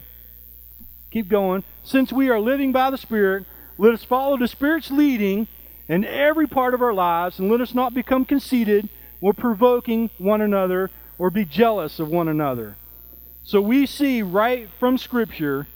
Keep 1.11 1.29
going. 1.29 1.65
Since 1.85 2.13
we 2.13 2.29
are 2.29 2.41
living 2.41 2.73
by 2.73 2.91
the 2.91 2.99
Spirit, 2.99 3.47
let 3.79 3.95
us 3.95 4.05
follow 4.05 4.37
the 4.37 4.49
Spirit's 4.49 4.91
leading 4.91 5.49
in 5.89 6.05
every 6.05 6.47
part 6.47 6.75
of 6.75 6.83
our 6.83 6.93
lives, 6.93 7.39
and 7.39 7.51
let 7.51 7.63
us 7.63 7.75
not 7.75 7.95
become 7.95 8.25
conceited 8.25 8.89
or 9.21 9.33
provoking 9.33 10.11
one 10.19 10.41
another 10.41 10.91
or 11.19 11.31
be 11.31 11.45
jealous 11.45 11.99
of 11.99 12.09
one 12.09 12.29
another. 12.29 12.77
So 13.43 13.61
we 13.61 13.87
see 13.87 14.21
right 14.21 14.69
from 14.79 14.99
Scripture 14.99 15.67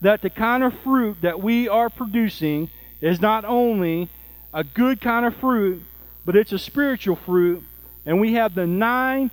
that 0.00 0.22
the 0.22 0.30
kind 0.30 0.62
of 0.64 0.78
fruit 0.80 1.18
that 1.20 1.42
we 1.42 1.68
are 1.68 1.90
producing 1.90 2.70
is 3.00 3.20
not 3.20 3.44
only 3.44 4.08
a 4.54 4.64
good 4.64 5.00
kind 5.00 5.26
of 5.26 5.36
fruit, 5.36 5.82
but 6.24 6.36
it's 6.36 6.52
a 6.52 6.58
spiritual 6.58 7.16
fruit. 7.16 7.62
And 8.06 8.20
we 8.20 8.32
have 8.34 8.54
the 8.54 8.66
nine 8.66 9.30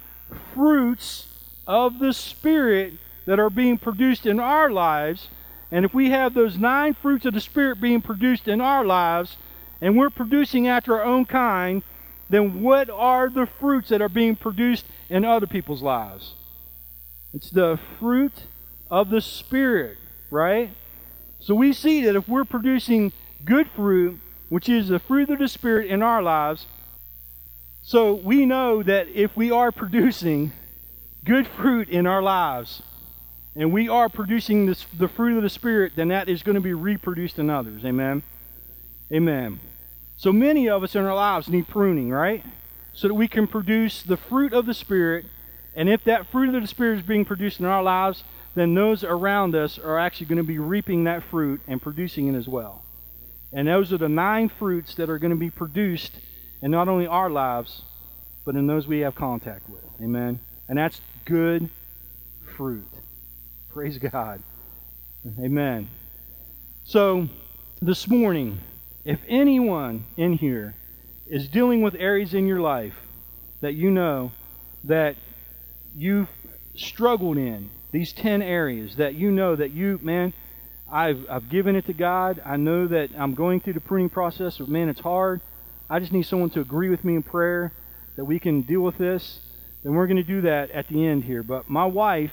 fruits 0.53 1.27
of 1.65 1.99
the 1.99 2.13
Spirit 2.13 2.93
that 3.25 3.39
are 3.39 3.49
being 3.49 3.77
produced 3.77 4.25
in 4.25 4.39
our 4.39 4.69
lives 4.69 5.29
and 5.71 5.85
if 5.85 5.93
we 5.93 6.09
have 6.09 6.33
those 6.33 6.57
nine 6.57 6.93
fruits 6.93 7.25
of 7.25 7.33
the 7.33 7.41
Spirit 7.41 7.81
being 7.81 8.01
produced 8.01 8.47
in 8.47 8.61
our 8.61 8.85
lives, 8.85 9.37
and 9.81 9.97
we're 9.97 10.09
producing 10.09 10.67
after 10.67 10.95
our 10.95 11.03
own 11.03 11.25
kind, 11.25 11.83
then 12.29 12.61
what 12.61 12.89
are 12.89 13.29
the 13.29 13.47
fruits 13.59 13.89
that 13.89 14.01
are 14.01 14.09
being 14.09 14.35
produced 14.35 14.85
in 15.09 15.25
other 15.25 15.47
people's 15.47 15.81
lives? 15.81 16.33
It's 17.33 17.49
the 17.49 17.79
fruit 17.99 18.33
of 18.89 19.09
the 19.09 19.21
Spirit, 19.21 19.97
right? 20.31 20.71
So 21.39 21.53
we 21.53 21.73
see 21.73 22.05
that 22.05 22.15
if 22.15 22.27
we're 22.27 22.45
producing 22.45 23.11
good 23.43 23.69
fruit, 23.75 24.19
which 24.49 24.69
is 24.69 24.87
the 24.87 24.99
fruit 24.99 25.29
of 25.29 25.39
the 25.39 25.47
Spirit 25.47 25.89
in 25.89 26.01
our 26.01 26.21
lives, 26.21 26.65
so 27.81 28.13
we 28.13 28.45
know 28.45 28.81
that 28.81 29.09
if 29.09 29.35
we 29.37 29.51
are 29.51 29.71
producing 29.71 30.53
good 31.23 31.47
fruit 31.47 31.89
in 31.89 32.07
our 32.07 32.21
lives, 32.21 32.81
and 33.55 33.71
we 33.71 33.87
are 33.87 34.09
producing 34.09 34.65
this, 34.65 34.85
the 34.97 35.07
fruit 35.07 35.37
of 35.37 35.43
the 35.43 35.49
Spirit, 35.49 35.93
then 35.95 36.09
that 36.09 36.27
is 36.27 36.43
going 36.43 36.55
to 36.55 36.61
be 36.61 36.73
reproduced 36.73 37.39
in 37.39 37.49
others. 37.49 37.85
Amen? 37.85 38.21
Amen. 39.11 39.59
So 40.17 40.33
many 40.33 40.67
of 40.69 40.83
us 40.83 40.95
in 40.95 41.03
our 41.03 41.15
lives 41.15 41.47
need 41.47 41.67
pruning, 41.67 42.09
right? 42.09 42.43
So 42.93 43.07
that 43.07 43.13
we 43.13 43.27
can 43.27 43.47
produce 43.47 44.03
the 44.03 44.17
fruit 44.17 44.53
of 44.53 44.65
the 44.65 44.73
Spirit. 44.73 45.25
And 45.75 45.89
if 45.89 46.03
that 46.03 46.27
fruit 46.27 46.53
of 46.53 46.61
the 46.61 46.67
Spirit 46.67 46.99
is 46.99 47.05
being 47.05 47.25
produced 47.25 47.59
in 47.59 47.65
our 47.65 47.83
lives, 47.83 48.23
then 48.55 48.73
those 48.73 49.03
around 49.03 49.55
us 49.55 49.77
are 49.77 49.99
actually 49.99 50.27
going 50.27 50.37
to 50.37 50.43
be 50.43 50.59
reaping 50.59 51.05
that 51.05 51.23
fruit 51.23 51.61
and 51.67 51.81
producing 51.81 52.33
it 52.33 52.37
as 52.37 52.47
well. 52.47 52.83
And 53.53 53.67
those 53.67 53.93
are 53.93 53.97
the 53.97 54.09
nine 54.09 54.49
fruits 54.49 54.95
that 54.95 55.09
are 55.09 55.19
going 55.19 55.31
to 55.31 55.37
be 55.37 55.49
produced 55.49 56.13
in 56.61 56.71
not 56.71 56.87
only 56.87 57.07
our 57.07 57.29
lives, 57.29 57.83
but 58.43 58.55
in 58.55 58.67
those 58.67 58.87
we 58.87 58.99
have 58.99 59.15
contact 59.15 59.69
with. 59.69 59.83
Amen? 60.01 60.39
And 60.67 60.77
that's 60.77 60.99
good 61.25 61.69
fruit. 62.55 62.87
Praise 63.75 63.97
God. 63.97 64.41
Amen. 65.37 65.89
So, 66.85 67.27
this 67.81 68.07
morning, 68.07 68.61
if 69.03 69.19
anyone 69.27 70.05
in 70.15 70.37
here 70.37 70.75
is 71.27 71.49
dealing 71.49 71.81
with 71.81 71.93
areas 71.95 72.33
in 72.33 72.47
your 72.47 72.61
life 72.61 72.93
that 73.59 73.73
you 73.73 73.91
know 73.91 74.31
that 74.85 75.17
you've 75.93 76.29
struggled 76.77 77.35
in, 77.35 77.69
these 77.91 78.13
10 78.13 78.41
areas 78.41 78.95
that 78.95 79.15
you 79.15 79.29
know 79.29 79.57
that 79.57 79.71
you, 79.71 79.99
man, 80.01 80.31
I've, 80.89 81.25
I've 81.29 81.49
given 81.49 81.75
it 81.75 81.85
to 81.87 81.93
God. 81.93 82.41
I 82.45 82.55
know 82.55 82.87
that 82.87 83.09
I'm 83.17 83.33
going 83.33 83.59
through 83.59 83.73
the 83.73 83.81
pruning 83.81 84.07
process, 84.07 84.57
but 84.57 84.69
man, 84.69 84.87
it's 84.87 85.01
hard. 85.01 85.41
I 85.89 85.99
just 85.99 86.13
need 86.13 86.23
someone 86.23 86.49
to 86.51 86.61
agree 86.61 86.87
with 86.87 87.03
me 87.03 87.15
in 87.15 87.23
prayer 87.23 87.73
that 88.15 88.23
we 88.23 88.39
can 88.39 88.61
deal 88.61 88.79
with 88.79 88.97
this. 88.97 89.41
Then 89.83 89.95
we're 89.95 90.07
going 90.07 90.15
to 90.15 90.23
do 90.23 90.39
that 90.43 90.71
at 90.71 90.87
the 90.87 91.05
end 91.05 91.25
here. 91.25 91.43
But 91.43 91.69
my 91.69 91.83
wife 91.83 92.31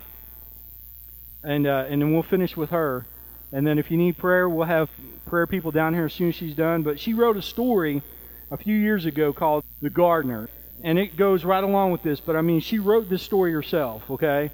and 1.43 1.67
uh, 1.67 1.87
and 1.89 2.01
then 2.01 2.13
we'll 2.13 2.23
finish 2.23 2.57
with 2.57 2.71
her. 2.71 3.07
And 3.53 3.67
then 3.67 3.79
if 3.79 3.91
you 3.91 3.97
need 3.97 4.17
prayer, 4.17 4.49
we'll 4.49 4.67
have 4.67 4.89
prayer 5.27 5.47
people 5.47 5.71
down 5.71 5.95
here 5.95 6.07
as 6.07 6.13
soon 6.13 6.31
as 6.31 6.35
she's 6.35 6.55
done. 6.55 6.83
But 6.83 6.99
she 6.99 7.13
wrote 7.15 7.37
a 7.37 7.43
story 7.43 8.03
a 8.51 8.57
few 8.57 8.77
years 8.77 9.05
ago 9.05 9.33
called 9.33 9.65
The 9.81 9.91
Gardener, 9.91 10.49
and 10.83 10.99
it 10.99 11.17
goes 11.17 11.45
right 11.45 11.63
along 11.63 11.93
with 11.93 12.03
this. 12.03 12.21
But 12.21 12.37
I 12.37 12.43
mean, 12.43 12.61
she 12.61 12.79
wrote 12.79 13.09
this 13.09 13.23
story 13.23 13.53
herself, 13.53 14.03
okay? 14.11 14.51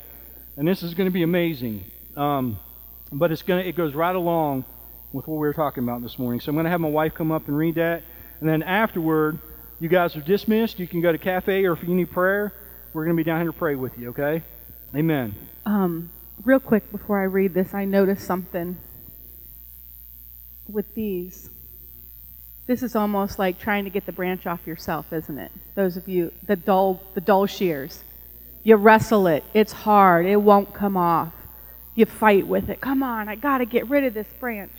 And 0.57 0.66
this 0.66 0.82
is 0.82 0.95
going 0.95 1.09
to 1.09 1.12
be 1.12 1.22
amazing. 1.22 1.84
Um, 2.16 2.59
but 3.12 3.30
it's 3.30 3.43
going 3.43 3.62
to 3.62 3.68
it 3.68 3.76
goes 3.76 3.95
right 3.95 4.14
along 4.14 4.64
with 5.12 5.26
what 5.26 5.34
we 5.34 5.47
were 5.47 5.55
talking 5.55 5.84
about 5.84 6.03
this 6.03 6.18
morning. 6.18 6.41
So 6.41 6.51
I'm 6.51 6.57
going 6.57 6.64
to 6.64 6.70
have 6.70 6.80
my 6.80 6.89
wife 6.89 7.14
come 7.14 7.32
up 7.32 7.49
and 7.49 7.57
read 7.57 7.76
that, 7.76 8.03
and 8.41 8.49
then 8.49 8.62
afterward, 8.62 9.39
you 9.80 9.89
guys 9.89 10.16
are 10.16 10.20
dismissed. 10.20 10.78
You 10.78 10.89
can 10.89 11.01
go 11.01 11.12
to 11.12 11.18
cafe, 11.18 11.64
or 11.64 11.72
if 11.72 11.82
you 11.82 11.95
need 11.95 12.11
prayer, 12.11 12.53
we're 12.93 13.05
going 13.05 13.16
to 13.16 13.20
be 13.20 13.24
down 13.24 13.41
here 13.41 13.53
to 13.53 13.57
pray 13.57 13.76
with 13.76 13.97
you. 13.97 14.11
Okay? 14.11 14.43
Amen. 14.95 15.34
Um, 15.64 16.11
real 16.45 16.61
quick 16.61 16.91
before 16.93 17.20
I 17.20 17.24
read 17.24 17.55
this, 17.55 17.74
I 17.74 17.84
noticed 17.84 18.26
something 18.26 18.76
with 20.68 20.95
these. 20.95 21.51
This 22.66 22.82
is 22.82 22.95
almost 22.95 23.39
like 23.39 23.59
trying 23.59 23.84
to 23.84 23.91
get 23.91 24.07
the 24.07 24.12
branch 24.12 24.47
off 24.47 24.66
yourself, 24.66 25.12
isn't 25.12 25.39
it? 25.39 25.53
Those 25.74 25.97
of 25.97 26.09
you, 26.09 26.32
the 26.47 26.57
dull, 26.57 27.03
the 27.14 27.20
dull 27.20 27.47
shears. 27.47 28.03
You 28.62 28.76
wrestle 28.76 29.26
it. 29.26 29.45
It's 29.55 29.72
hard. 29.72 30.26
It 30.26 30.36
won't 30.36 30.74
come 30.74 30.97
off. 30.97 31.32
You 31.95 32.05
fight 32.07 32.47
with 32.47 32.68
it. 32.68 32.80
Come 32.80 33.03
on, 33.03 33.28
I 33.28 33.36
got 33.36 33.59
to 33.59 33.64
get 33.64 33.89
rid 33.89 34.05
of 34.05 34.14
this 34.14 34.28
branch. 34.39 34.72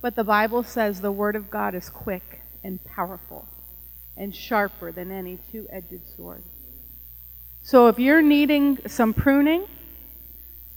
But 0.00 0.14
the 0.14 0.24
Bible 0.24 0.62
says 0.62 1.00
the 1.00 1.10
Word 1.10 1.34
of 1.34 1.50
God 1.50 1.74
is 1.74 1.88
quick 1.88 2.40
and 2.62 2.82
powerful. 2.84 3.46
and 4.16 4.34
sharper 4.34 4.90
than 4.92 5.12
any 5.12 5.38
two 5.52 5.66
edged 5.70 6.00
sword. 6.16 6.42
So 7.62 7.88
if 7.88 7.98
you're 7.98 8.22
needing 8.22 8.78
some 8.86 9.12
pruning, 9.12 9.66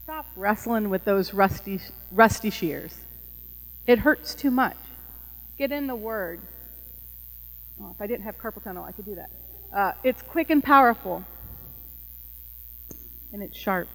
stop 0.09 0.25
wrestling 0.35 0.89
with 0.89 1.05
those 1.05 1.35
rusty, 1.35 1.79
rusty 2.11 2.49
shears. 2.49 2.97
It 3.85 3.99
hurts 3.99 4.33
too 4.33 4.49
much. 4.49 4.75
Get 5.55 5.71
in 5.71 5.85
the 5.85 5.95
Word. 5.95 6.39
Oh, 7.79 7.91
if 7.91 8.01
I 8.01 8.07
didn't 8.07 8.23
have 8.23 8.35
carpal 8.39 8.63
tunnel, 8.63 8.83
I 8.83 8.91
could 8.91 9.05
do 9.05 9.13
that. 9.13 9.29
Uh, 9.71 9.91
it's 10.03 10.23
quick 10.23 10.49
and 10.49 10.63
powerful, 10.63 11.23
and 13.31 13.43
it's 13.43 13.55
sharp. 13.55 13.87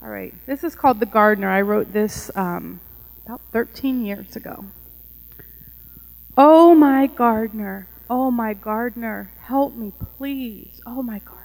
All 0.00 0.08
right, 0.08 0.32
this 0.46 0.64
is 0.64 0.74
called 0.74 0.98
The 0.98 1.04
Gardener. 1.04 1.50
I 1.50 1.60
wrote 1.60 1.92
this 1.92 2.30
um, 2.34 2.80
about 3.26 3.42
13 3.52 4.02
years 4.02 4.34
ago. 4.34 4.64
Oh, 6.38 6.74
my 6.74 7.06
gardener, 7.06 7.86
oh, 8.08 8.30
my 8.30 8.54
gardener, 8.54 9.30
help 9.42 9.74
me, 9.74 9.92
please. 10.16 10.80
Oh, 10.86 11.02
my 11.02 11.18
gardener. 11.18 11.37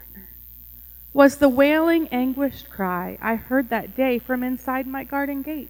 Was 1.14 1.38
the 1.38 1.50
wailing, 1.50 2.08
anguished 2.08 2.72
cry 2.72 3.20
I 3.22 3.36
heard 3.36 3.70
that 3.70 3.96
day 3.96 4.18
from 4.18 4.44
inside 4.44 4.88
my 4.88 5.04
garden 5.04 5.44
gate. 5.44 5.70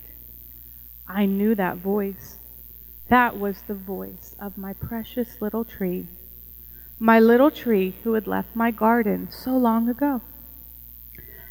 I 1.06 1.26
knew 1.26 1.54
that 1.56 1.78
voice. 1.78 2.38
That 3.10 3.38
was 3.38 3.62
the 3.68 3.74
voice 3.74 4.36
of 4.40 4.58
my 4.58 4.72
precious 4.72 5.42
little 5.42 5.66
tree. 5.66 6.08
My 6.98 7.20
little 7.20 7.52
tree 7.52 7.96
who 8.04 8.14
had 8.14 8.26
left 8.26 8.56
my 8.56 8.72
garden 8.72 9.28
so 9.32 9.58
long 9.58 9.90
ago. 9.90 10.22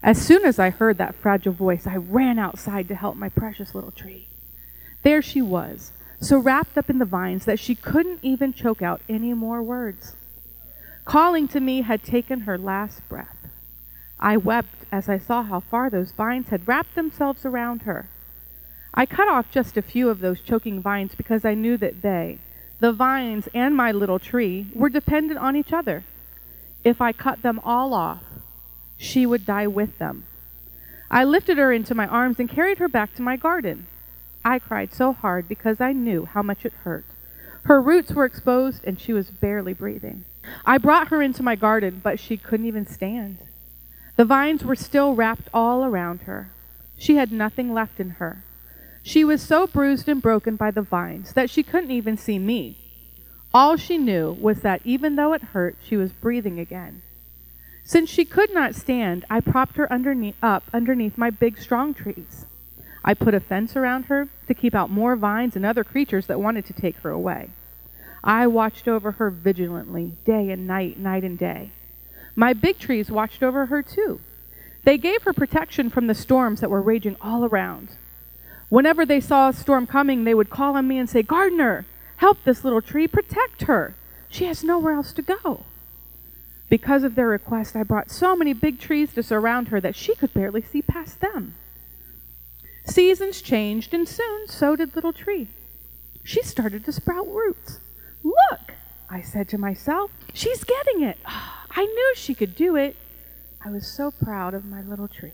As 0.03 0.21
soon 0.21 0.47
as 0.47 0.59
I 0.59 0.71
heard 0.71 0.97
that 0.97 1.15
fragile 1.15 1.53
voice, 1.53 1.87
I 1.87 1.97
ran 1.97 2.39
outside 2.39 2.89
to 2.89 2.95
help 2.95 3.17
my 3.17 3.29
precious 3.29 3.75
little 3.75 3.91
tree. 3.91 4.27
There 5.03 5.21
she 5.21 5.43
was, 5.43 5.93
so 6.19 6.39
wrapped 6.39 6.79
up 6.79 6.89
in 6.89 6.99
the 6.99 7.05
vines 7.05 7.45
that 7.45 7.61
she 7.61 7.75
couldn't 7.75 8.21
even 8.23 8.55
choke 8.55 8.81
out 8.81 9.03
any 9.07 9.35
more 9.35 9.63
words. 9.63 10.15
Calling 11.05 11.47
to 11.49 11.61
me 11.61 11.83
had 11.83 12.03
taken 12.03 12.41
her 12.41 12.57
last 12.57 13.07
breath. 13.09 13.42
I 14.23 14.37
wept 14.37 14.85
as 14.93 15.09
I 15.09 15.19
saw 15.19 15.43
how 15.43 15.59
far 15.59 15.91
those 15.91 16.13
vines 16.13 16.51
had 16.51 16.69
wrapped 16.69 16.95
themselves 16.95 17.45
around 17.45 17.83
her. 17.83 18.07
I 18.95 19.05
cut 19.05 19.27
off 19.27 19.51
just 19.51 19.77
a 19.77 19.83
few 19.83 20.09
of 20.09 20.21
those 20.21 20.41
choking 20.41 20.81
vines 20.81 21.17
because 21.17 21.45
I 21.45 21.55
knew 21.55 21.77
that 21.79 22.03
they, 22.03 22.39
the 22.79 22.93
vines 22.93 23.49
and 23.53 23.77
my 23.77 23.91
little 23.91 24.21
tree, 24.21 24.69
were 24.75 24.89
dependent 24.89 25.41
on 25.41 25.57
each 25.57 25.73
other. 25.73 26.05
If 26.85 27.01
I 27.01 27.11
cut 27.11 27.43
them 27.43 27.61
all 27.65 27.93
off, 27.93 28.23
she 28.97 29.27
would 29.27 29.45
die 29.45 29.67
with 29.67 29.99
them. 29.99 30.25
I 31.11 31.25
lifted 31.25 31.59
her 31.59 31.73
into 31.73 31.95
my 31.97 32.07
arms 32.07 32.39
and 32.39 32.49
carried 32.49 32.79
her 32.79 32.89
back 32.89 33.17
to 33.17 33.23
my 33.23 33.37
garden. 33.37 33.89
I 34.45 34.61
cried 34.61 34.95
so 34.95 35.13
hard 35.13 35.49
because 35.49 35.81
I 35.81 35.93
knew 35.93 36.27
how 36.27 36.43
much 36.43 36.65
it 36.65 36.73
hurt. 36.85 37.05
Her 37.65 37.83
roots 37.83 38.13
were 38.13 38.25
exposed 38.25 38.85
and 38.85 39.01
she 39.01 39.13
was 39.13 39.31
barely 39.31 39.73
breathing. 39.75 40.25
I 40.65 40.79
brought 40.79 41.09
her 41.09 41.21
into 41.21 41.43
my 41.43 41.57
garden, 41.57 42.01
but 42.05 42.21
she 42.21 42.37
couldn't 42.37 42.67
even 42.67 42.87
stand. 42.87 43.39
The 44.23 44.27
vines 44.27 44.63
were 44.63 44.77
still 44.77 45.17
wrapped 45.17 45.49
all 45.53 45.85
around 45.85 46.21
her. 46.31 46.49
She 46.97 47.17
had 47.17 47.33
nothing 47.33 47.75
left 47.75 47.99
in 47.99 48.11
her. 48.21 48.45
She 49.03 49.25
was 49.25 49.43
so 49.43 49.67
bruised 49.67 50.09
and 50.09 50.23
broken 50.23 50.55
by 50.55 50.71
the 50.71 50.81
vines 50.81 51.33
that 51.33 51.51
she 51.51 51.65
couldn't 51.65 51.91
even 51.91 52.17
see 52.17 52.39
me. 52.39 52.77
All 53.53 53.77
she 53.77 53.99
knew 53.99 54.31
was 54.41 54.61
that 54.61 54.81
even 54.85 55.17
though 55.17 55.33
it 55.33 55.43
hurt, 55.43 55.77
she 55.83 55.97
was 55.97 56.13
breathing 56.13 56.61
again. 56.61 57.03
Since 57.83 58.11
she 58.11 58.25
could 58.25 58.55
not 58.55 58.77
stand, 58.77 59.25
I 59.29 59.41
propped 59.41 59.75
her 59.75 59.93
underneath, 59.93 60.37
up 60.41 60.71
underneath 60.73 61.19
my 61.19 61.31
big 61.31 61.59
strong 61.59 61.93
trees. 61.93 62.47
I 63.05 63.15
put 63.15 63.35
a 63.35 63.41
fence 63.41 63.75
around 63.75 64.05
her 64.05 64.29
to 64.47 64.55
keep 64.55 64.73
out 64.73 64.89
more 64.89 65.17
vines 65.17 65.57
and 65.57 65.67
other 65.67 65.83
creatures 65.83 66.29
that 66.29 66.41
wanted 66.41 66.65
to 66.67 66.73
take 66.73 66.99
her 66.99 67.11
away. 67.11 67.51
I 68.23 68.47
watched 68.47 68.87
over 68.87 69.11
her 69.11 69.31
vigilantly, 69.31 70.13
day 70.25 70.51
and 70.51 70.65
night, 70.65 70.97
night 70.97 71.25
and 71.25 71.37
day. 71.37 71.73
My 72.35 72.53
big 72.53 72.79
trees 72.79 73.11
watched 73.11 73.43
over 73.43 73.67
her 73.67 73.83
too. 73.83 74.21
They 74.85 74.99
gave 74.99 75.23
her 75.23 75.33
protection 75.33 75.91
from 75.91 76.07
the 76.07 76.15
storms 76.15 76.61
that 76.61 76.71
were 76.71 76.83
raging 76.83 77.17
all 77.21 77.45
around. 77.45 77.91
Whenever 78.69 79.05
they 79.05 79.21
saw 79.21 79.49
a 79.49 79.53
storm 79.53 79.87
coming, 79.87 80.25
they 80.25 80.35
would 80.35 80.51
call 80.51 80.77
on 80.77 80.89
me 80.89 80.99
and 80.99 81.09
say, 81.09 81.23
Gardener, 81.23 81.85
help 82.17 82.43
this 82.43 82.65
little 82.65 82.81
tree, 82.81 83.07
protect 83.07 83.63
her. 83.63 83.95
She 84.29 84.47
has 84.47 84.65
nowhere 84.65 84.95
else 84.95 85.13
to 85.13 85.23
go. 85.23 85.65
Because 86.71 87.05
of 87.05 87.15
their 87.15 87.29
request, 87.29 87.77
I 87.77 87.83
brought 87.83 88.11
so 88.11 88.35
many 88.35 88.55
big 88.55 88.81
trees 88.81 89.13
to 89.13 89.23
surround 89.23 89.69
her 89.69 89.81
that 89.81 89.95
she 89.95 90.15
could 90.15 90.33
barely 90.33 90.63
see 90.63 90.81
past 90.81 91.21
them. 91.21 91.55
Seasons 92.87 93.43
changed, 93.43 93.93
and 93.93 94.09
soon 94.09 94.49
so 94.49 94.75
did 94.75 94.97
Little 94.97 95.13
Tree. 95.13 95.49
She 96.25 96.43
started 96.43 96.85
to 96.87 96.93
sprout 96.93 97.29
roots. 97.29 97.79
Look, 98.25 98.73
I 99.11 99.21
said 99.21 99.51
to 99.51 99.59
myself, 99.59 100.11
she's 100.33 100.65
getting 100.65 101.03
it. 101.03 101.19
I 101.75 101.85
knew 101.85 102.13
she 102.17 102.35
could 102.35 102.55
do 102.55 102.77
it. 102.77 102.97
I 103.65 103.71
was 103.71 103.87
so 103.87 104.11
proud 104.11 104.55
of 104.55 104.65
my 104.65 104.83
little 104.83 105.09
tree. 105.09 105.33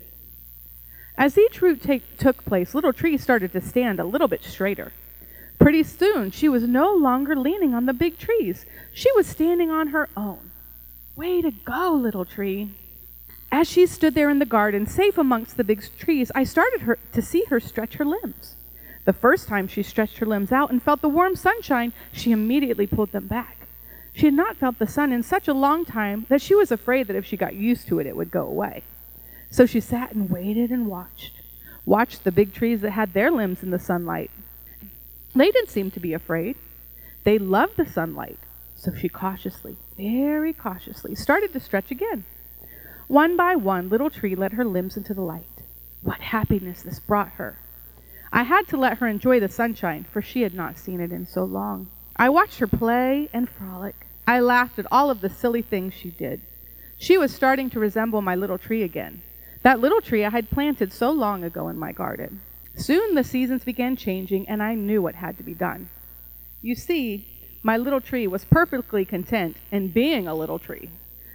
As 1.16 1.36
each 1.36 1.60
root 1.60 1.82
take, 1.82 2.16
took 2.16 2.44
place, 2.44 2.74
Little 2.74 2.92
Tree 2.92 3.18
started 3.18 3.52
to 3.52 3.60
stand 3.60 3.98
a 3.98 4.04
little 4.04 4.28
bit 4.28 4.44
straighter. 4.44 4.92
Pretty 5.58 5.82
soon, 5.82 6.30
she 6.30 6.48
was 6.48 6.62
no 6.62 6.94
longer 6.94 7.34
leaning 7.34 7.74
on 7.74 7.86
the 7.86 7.92
big 7.92 8.18
trees. 8.18 8.64
She 8.94 9.10
was 9.12 9.26
standing 9.26 9.70
on 9.70 9.88
her 9.88 10.08
own. 10.16 10.52
Way 11.16 11.42
to 11.42 11.50
go, 11.50 11.92
little 11.92 12.24
tree. 12.24 12.70
As 13.50 13.68
she 13.68 13.86
stood 13.86 14.14
there 14.14 14.30
in 14.30 14.38
the 14.38 14.46
garden, 14.46 14.86
safe 14.86 15.18
amongst 15.18 15.56
the 15.56 15.64
big 15.64 15.82
trees, 15.98 16.30
I 16.34 16.44
started 16.44 16.82
her 16.82 16.98
to 17.12 17.20
see 17.20 17.44
her 17.48 17.58
stretch 17.58 17.94
her 17.94 18.04
limbs. 18.04 18.54
The 19.04 19.12
first 19.12 19.48
time 19.48 19.66
she 19.66 19.82
stretched 19.82 20.18
her 20.18 20.26
limbs 20.26 20.52
out 20.52 20.70
and 20.70 20.80
felt 20.80 21.00
the 21.00 21.08
warm 21.08 21.34
sunshine, 21.34 21.92
she 22.12 22.30
immediately 22.30 22.86
pulled 22.86 23.10
them 23.10 23.26
back. 23.26 23.57
She 24.18 24.26
had 24.26 24.34
not 24.34 24.56
felt 24.56 24.80
the 24.80 24.86
sun 24.88 25.12
in 25.12 25.22
such 25.22 25.46
a 25.46 25.54
long 25.54 25.84
time 25.84 26.26
that 26.28 26.42
she 26.42 26.52
was 26.52 26.72
afraid 26.72 27.06
that 27.06 27.14
if 27.14 27.24
she 27.24 27.36
got 27.36 27.54
used 27.54 27.86
to 27.86 28.00
it, 28.00 28.06
it 28.08 28.16
would 28.16 28.32
go 28.32 28.44
away. 28.44 28.82
So 29.48 29.64
she 29.64 29.78
sat 29.78 30.10
and 30.10 30.28
waited 30.28 30.70
and 30.70 30.88
watched. 30.88 31.34
Watched 31.86 32.24
the 32.24 32.32
big 32.32 32.52
trees 32.52 32.80
that 32.80 32.90
had 32.90 33.12
their 33.12 33.30
limbs 33.30 33.62
in 33.62 33.70
the 33.70 33.78
sunlight. 33.78 34.32
They 35.36 35.52
didn't 35.52 35.70
seem 35.70 35.92
to 35.92 36.00
be 36.00 36.14
afraid. 36.14 36.56
They 37.22 37.38
loved 37.38 37.76
the 37.76 37.86
sunlight. 37.86 38.40
So 38.74 38.92
she 38.92 39.08
cautiously, 39.08 39.76
very 39.96 40.52
cautiously, 40.52 41.14
started 41.14 41.52
to 41.52 41.60
stretch 41.60 41.92
again. 41.92 42.24
One 43.06 43.36
by 43.36 43.54
one, 43.54 43.88
Little 43.88 44.10
Tree 44.10 44.34
let 44.34 44.54
her 44.54 44.64
limbs 44.64 44.96
into 44.96 45.14
the 45.14 45.20
light. 45.20 45.62
What 46.02 46.18
happiness 46.18 46.82
this 46.82 46.98
brought 46.98 47.34
her! 47.34 47.60
I 48.32 48.42
had 48.42 48.66
to 48.68 48.76
let 48.76 48.98
her 48.98 49.06
enjoy 49.06 49.38
the 49.38 49.48
sunshine, 49.48 50.06
for 50.12 50.20
she 50.20 50.42
had 50.42 50.54
not 50.54 50.76
seen 50.76 51.00
it 51.00 51.12
in 51.12 51.24
so 51.24 51.44
long. 51.44 51.86
I 52.16 52.30
watched 52.30 52.58
her 52.58 52.66
play 52.66 53.28
and 53.32 53.48
frolic. 53.48 54.07
I 54.28 54.40
laughed 54.40 54.78
at 54.78 54.86
all 54.92 55.08
of 55.08 55.22
the 55.22 55.30
silly 55.30 55.62
things 55.62 55.94
she 55.94 56.10
did. 56.10 56.42
She 56.98 57.16
was 57.16 57.34
starting 57.34 57.70
to 57.70 57.80
resemble 57.80 58.20
my 58.20 58.34
little 58.34 58.58
tree 58.58 58.82
again, 58.82 59.22
that 59.62 59.80
little 59.80 60.02
tree 60.02 60.22
I 60.22 60.28
had 60.28 60.50
planted 60.50 60.92
so 60.92 61.10
long 61.10 61.42
ago 61.42 61.68
in 61.68 61.78
my 61.78 61.92
garden. 61.92 62.42
Soon 62.76 63.14
the 63.14 63.24
seasons 63.24 63.64
began 63.64 63.96
changing, 63.96 64.46
and 64.46 64.62
I 64.62 64.74
knew 64.74 65.00
what 65.00 65.14
had 65.14 65.38
to 65.38 65.42
be 65.42 65.54
done. 65.54 65.88
You 66.60 66.74
see, 66.74 67.26
my 67.62 67.78
little 67.78 68.02
tree 68.02 68.26
was 68.26 68.44
perfectly 68.44 69.06
content 69.06 69.56
in 69.70 69.88
being 69.88 70.28
a 70.28 70.34
little 70.34 70.58
tree 70.58 70.90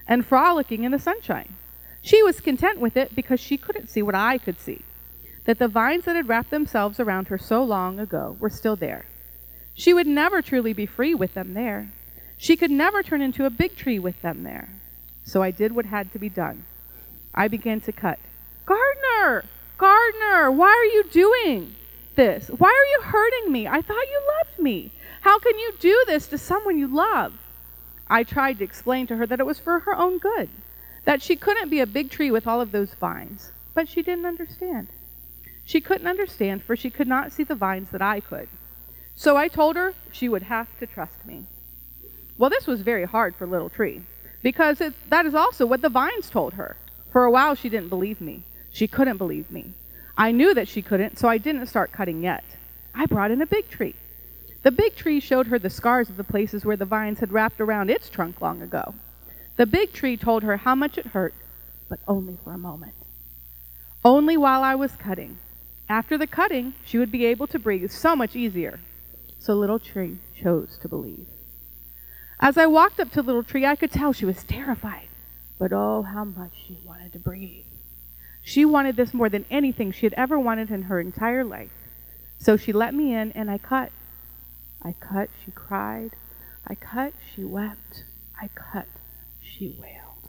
and 0.07 0.23
frolicking 0.23 0.83
in 0.83 0.91
the 0.91 0.99
sunshine. 0.99 1.55
She 2.03 2.21
was 2.21 2.41
content 2.41 2.79
with 2.79 2.95
it 2.95 3.15
because 3.15 3.39
she 3.39 3.57
couldn't 3.57 3.89
see 3.89 4.03
what 4.03 4.13
I 4.13 4.37
could 4.37 4.59
see 4.59 4.83
that 5.45 5.57
the 5.57 5.67
vines 5.67 6.05
that 6.05 6.15
had 6.15 6.29
wrapped 6.29 6.51
themselves 6.51 6.99
around 6.99 7.29
her 7.29 7.39
so 7.39 7.63
long 7.63 7.99
ago 7.99 8.37
were 8.39 8.51
still 8.51 8.75
there. 8.75 9.05
She 9.73 9.95
would 9.95 10.05
never 10.05 10.43
truly 10.43 10.73
be 10.73 10.85
free 10.85 11.15
with 11.15 11.33
them 11.33 11.55
there. 11.55 11.89
She 12.43 12.57
could 12.57 12.71
never 12.71 13.01
turn 13.01 13.21
into 13.21 13.45
a 13.45 13.49
big 13.49 13.77
tree 13.77 13.99
with 13.99 14.21
them 14.21 14.43
there. 14.43 14.67
So 15.23 15.41
I 15.41 15.51
did 15.51 15.71
what 15.71 15.85
had 15.85 16.11
to 16.11 16.19
be 16.19 16.27
done. 16.27 16.65
I 17.33 17.47
began 17.47 17.79
to 17.79 17.93
cut. 17.93 18.19
Gardener! 18.65 19.45
Gardener! 19.77 20.51
Why 20.51 20.67
are 20.67 20.93
you 20.93 21.05
doing 21.09 21.73
this? 22.15 22.49
Why 22.49 22.67
are 22.67 22.91
you 22.91 23.01
hurting 23.01 23.49
me? 23.49 23.65
I 23.65 23.81
thought 23.81 24.11
you 24.11 24.21
loved 24.27 24.59
me. 24.59 24.91
How 25.21 25.39
can 25.39 25.57
you 25.57 25.71
do 25.79 26.03
this 26.05 26.27
to 26.27 26.37
someone 26.37 26.77
you 26.77 26.93
love? 26.93 27.31
I 28.09 28.23
tried 28.23 28.57
to 28.57 28.65
explain 28.65 29.07
to 29.07 29.15
her 29.15 29.25
that 29.25 29.39
it 29.39 29.45
was 29.45 29.59
for 29.59 29.79
her 29.79 29.95
own 29.95 30.17
good, 30.17 30.49
that 31.05 31.21
she 31.21 31.37
couldn't 31.37 31.69
be 31.69 31.79
a 31.79 31.87
big 31.87 32.11
tree 32.11 32.29
with 32.29 32.45
all 32.45 32.59
of 32.59 32.73
those 32.73 32.93
vines, 32.95 33.51
but 33.73 33.87
she 33.87 34.01
didn't 34.01 34.25
understand. 34.25 34.89
She 35.65 35.79
couldn't 35.79 36.07
understand, 36.07 36.61
for 36.61 36.75
she 36.75 36.89
could 36.89 37.07
not 37.07 37.31
see 37.31 37.45
the 37.45 37.55
vines 37.55 37.91
that 37.91 38.01
I 38.01 38.19
could. 38.19 38.49
So 39.15 39.37
I 39.37 39.47
told 39.47 39.77
her 39.77 39.93
she 40.11 40.27
would 40.27 40.43
have 40.43 40.67
to 40.79 40.85
trust 40.85 41.25
me. 41.25 41.45
Well, 42.37 42.49
this 42.49 42.67
was 42.67 42.81
very 42.81 43.05
hard 43.05 43.35
for 43.35 43.45
Little 43.45 43.69
Tree, 43.69 44.01
because 44.41 44.81
it, 44.81 44.93
that 45.09 45.25
is 45.25 45.35
also 45.35 45.65
what 45.65 45.81
the 45.81 45.89
vines 45.89 46.29
told 46.29 46.53
her. 46.53 46.75
For 47.11 47.25
a 47.25 47.31
while, 47.31 47.55
she 47.55 47.69
didn't 47.69 47.89
believe 47.89 48.19
me. 48.19 48.43
She 48.71 48.87
couldn't 48.87 49.17
believe 49.17 49.51
me. 49.51 49.73
I 50.17 50.31
knew 50.31 50.53
that 50.53 50.67
she 50.67 50.81
couldn't, 50.81 51.19
so 51.19 51.27
I 51.27 51.37
didn't 51.37 51.67
start 51.67 51.91
cutting 51.91 52.23
yet. 52.23 52.43
I 52.93 53.05
brought 53.05 53.31
in 53.31 53.41
a 53.41 53.47
big 53.47 53.69
tree. 53.69 53.95
The 54.63 54.71
big 54.71 54.95
tree 54.95 55.19
showed 55.19 55.47
her 55.47 55.59
the 55.59 55.69
scars 55.69 56.09
of 56.09 56.17
the 56.17 56.23
places 56.23 56.65
where 56.65 56.77
the 56.77 56.85
vines 56.85 57.19
had 57.19 57.31
wrapped 57.31 57.59
around 57.59 57.89
its 57.89 58.09
trunk 58.09 58.41
long 58.41 58.61
ago. 58.61 58.95
The 59.57 59.65
big 59.65 59.93
tree 59.93 60.17
told 60.17 60.41
her 60.43 60.57
how 60.57 60.73
much 60.73 60.97
it 60.97 61.07
hurt, 61.07 61.33
but 61.89 61.99
only 62.07 62.37
for 62.43 62.53
a 62.53 62.57
moment. 62.57 62.93
Only 64.03 64.37
while 64.37 64.63
I 64.63 64.75
was 64.75 64.95
cutting. 64.95 65.37
After 65.89 66.17
the 66.17 66.27
cutting, 66.27 66.73
she 66.85 66.97
would 66.97 67.11
be 67.11 67.25
able 67.25 67.47
to 67.47 67.59
breathe 67.59 67.91
so 67.91 68.15
much 68.15 68.35
easier. 68.35 68.79
So 69.39 69.53
Little 69.53 69.79
Tree 69.79 70.17
chose 70.41 70.77
to 70.81 70.87
believe. 70.87 71.27
As 72.43 72.57
I 72.57 72.65
walked 72.65 72.99
up 72.99 73.09
to 73.11 73.21
the 73.21 73.23
Little 73.23 73.43
Tree, 73.43 73.65
I 73.65 73.77
could 73.77 73.89
tell 73.89 74.11
she 74.11 74.25
was 74.25 74.43
terrified. 74.43 75.07
But 75.57 75.71
oh, 75.71 76.01
how 76.01 76.25
much 76.25 76.51
she 76.67 76.77
wanted 76.85 77.13
to 77.13 77.19
breathe. 77.19 77.63
She 78.43 78.65
wanted 78.65 78.97
this 78.97 79.13
more 79.13 79.29
than 79.29 79.45
anything 79.49 79.93
she 79.93 80.05
had 80.05 80.13
ever 80.15 80.37
wanted 80.37 80.69
in 80.69 80.83
her 80.83 80.99
entire 80.99 81.45
life. 81.45 81.71
So 82.39 82.57
she 82.57 82.73
let 82.73 82.93
me 82.93 83.13
in, 83.13 83.31
and 83.31 83.49
I 83.49 83.59
cut. 83.59 83.93
I 84.81 84.93
cut, 84.99 85.29
she 85.45 85.51
cried. 85.51 86.17
I 86.67 86.75
cut, 86.75 87.13
she 87.33 87.45
wept. 87.45 88.03
I 88.37 88.49
cut, 88.53 88.87
she 89.41 89.77
wailed. 89.79 90.27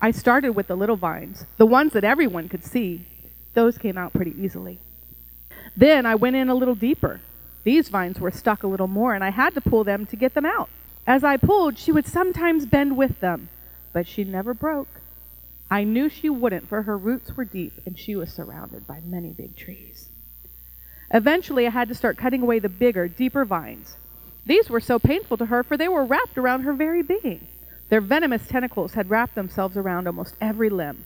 I 0.00 0.12
started 0.12 0.50
with 0.50 0.68
the 0.68 0.76
little 0.76 0.94
vines, 0.94 1.44
the 1.56 1.66
ones 1.66 1.92
that 1.94 2.04
everyone 2.04 2.48
could 2.48 2.64
see. 2.64 3.04
Those 3.54 3.78
came 3.78 3.98
out 3.98 4.12
pretty 4.12 4.36
easily. 4.40 4.78
Then 5.76 6.06
I 6.06 6.14
went 6.14 6.36
in 6.36 6.48
a 6.48 6.54
little 6.54 6.76
deeper. 6.76 7.20
These 7.64 7.88
vines 7.88 8.20
were 8.20 8.30
stuck 8.30 8.62
a 8.62 8.68
little 8.68 8.86
more, 8.86 9.12
and 9.12 9.24
I 9.24 9.30
had 9.30 9.54
to 9.54 9.60
pull 9.60 9.82
them 9.82 10.06
to 10.06 10.14
get 10.14 10.34
them 10.34 10.46
out. 10.46 10.68
As 11.06 11.22
I 11.22 11.36
pulled, 11.36 11.78
she 11.78 11.92
would 11.92 12.06
sometimes 12.06 12.64
bend 12.64 12.96
with 12.96 13.20
them, 13.20 13.48
but 13.92 14.06
she 14.06 14.24
never 14.24 14.54
broke. 14.54 15.00
I 15.70 15.84
knew 15.84 16.08
she 16.08 16.30
wouldn't, 16.30 16.68
for 16.68 16.82
her 16.82 16.96
roots 16.96 17.36
were 17.36 17.44
deep, 17.44 17.80
and 17.84 17.98
she 17.98 18.16
was 18.16 18.32
surrounded 18.32 18.86
by 18.86 19.00
many 19.04 19.30
big 19.30 19.56
trees. 19.56 20.08
Eventually, 21.12 21.66
I 21.66 21.70
had 21.70 21.88
to 21.88 21.94
start 21.94 22.16
cutting 22.16 22.42
away 22.42 22.58
the 22.58 22.68
bigger, 22.68 23.08
deeper 23.08 23.44
vines. 23.44 23.96
These 24.46 24.70
were 24.70 24.80
so 24.80 24.98
painful 24.98 25.36
to 25.38 25.46
her, 25.46 25.62
for 25.62 25.76
they 25.76 25.88
were 25.88 26.04
wrapped 26.04 26.38
around 26.38 26.62
her 26.62 26.72
very 26.72 27.02
being. 27.02 27.46
Their 27.88 28.00
venomous 28.00 28.46
tentacles 28.46 28.94
had 28.94 29.10
wrapped 29.10 29.34
themselves 29.34 29.76
around 29.76 30.06
almost 30.06 30.34
every 30.40 30.70
limb. 30.70 31.04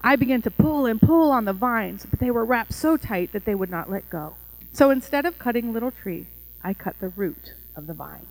I 0.00 0.16
began 0.16 0.42
to 0.42 0.50
pull 0.50 0.86
and 0.86 1.00
pull 1.00 1.30
on 1.30 1.44
the 1.44 1.52
vines, 1.52 2.06
but 2.08 2.18
they 2.18 2.30
were 2.30 2.44
wrapped 2.44 2.72
so 2.72 2.96
tight 2.96 3.32
that 3.32 3.44
they 3.44 3.54
would 3.54 3.70
not 3.70 3.90
let 3.90 4.10
go. 4.10 4.36
So 4.72 4.90
instead 4.90 5.24
of 5.24 5.38
cutting 5.38 5.72
Little 5.72 5.90
Tree, 5.90 6.26
I 6.62 6.74
cut 6.74 6.96
the 7.00 7.08
root 7.10 7.54
of 7.76 7.86
the 7.86 7.94
vine. 7.94 8.26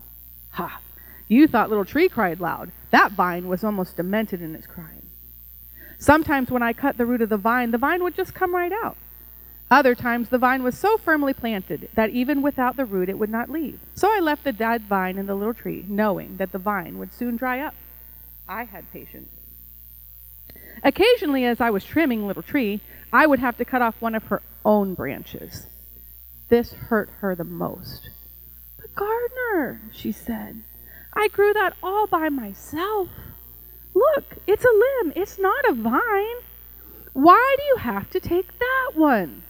Ha! 0.50 0.80
You 1.28 1.46
thought 1.46 1.68
Little 1.68 1.84
Tree 1.84 2.08
cried 2.08 2.40
loud. 2.40 2.70
That 2.90 3.12
vine 3.12 3.48
was 3.48 3.64
almost 3.64 3.96
demented 3.96 4.42
in 4.42 4.54
its 4.54 4.66
crying. 4.66 5.06
Sometimes 5.98 6.50
when 6.50 6.62
I 6.62 6.72
cut 6.72 6.96
the 6.96 7.06
root 7.06 7.22
of 7.22 7.28
the 7.28 7.36
vine, 7.36 7.70
the 7.70 7.78
vine 7.78 8.02
would 8.02 8.14
just 8.14 8.34
come 8.34 8.54
right 8.54 8.72
out. 8.72 8.96
Other 9.70 9.94
times 9.94 10.28
the 10.28 10.38
vine 10.38 10.62
was 10.62 10.76
so 10.76 10.98
firmly 10.98 11.32
planted 11.32 11.88
that 11.94 12.10
even 12.10 12.42
without 12.42 12.76
the 12.76 12.84
root 12.84 13.08
it 13.08 13.18
would 13.18 13.30
not 13.30 13.50
leave. 13.50 13.80
So 13.94 14.08
I 14.12 14.20
left 14.20 14.44
the 14.44 14.52
dead 14.52 14.82
vine 14.82 15.16
in 15.16 15.26
the 15.26 15.34
little 15.34 15.54
tree, 15.54 15.84
knowing 15.88 16.36
that 16.36 16.52
the 16.52 16.58
vine 16.58 16.98
would 16.98 17.12
soon 17.12 17.36
dry 17.36 17.60
up. 17.60 17.74
I 18.48 18.64
had 18.64 18.92
patience. 18.92 19.30
Occasionally, 20.82 21.46
as 21.46 21.60
I 21.60 21.70
was 21.70 21.84
trimming 21.84 22.26
Little 22.26 22.42
Tree, 22.42 22.80
I 23.12 23.26
would 23.26 23.38
have 23.38 23.56
to 23.56 23.64
cut 23.64 23.80
off 23.80 24.00
one 24.00 24.14
of 24.14 24.24
her 24.24 24.42
own 24.64 24.94
branches. 24.94 25.66
This 26.50 26.72
hurt 26.72 27.08
her 27.20 27.34
the 27.34 27.44
most. 27.44 28.10
But 28.78 28.94
gardener, 28.94 29.80
she 29.92 30.12
said, 30.12 30.62
I 31.14 31.28
grew 31.28 31.52
that 31.52 31.74
all 31.82 32.06
by 32.06 32.28
myself. 32.28 33.08
Look, 33.94 34.36
it's 34.46 34.64
a 34.64 34.68
limb, 34.68 35.12
it's 35.14 35.38
not 35.38 35.64
a 35.68 35.74
vine. 35.74 36.42
Why 37.12 37.56
do 37.56 37.64
you 37.64 37.76
have 37.76 38.10
to 38.10 38.20
take 38.20 38.58
that 38.58 38.90
one? 38.94 39.44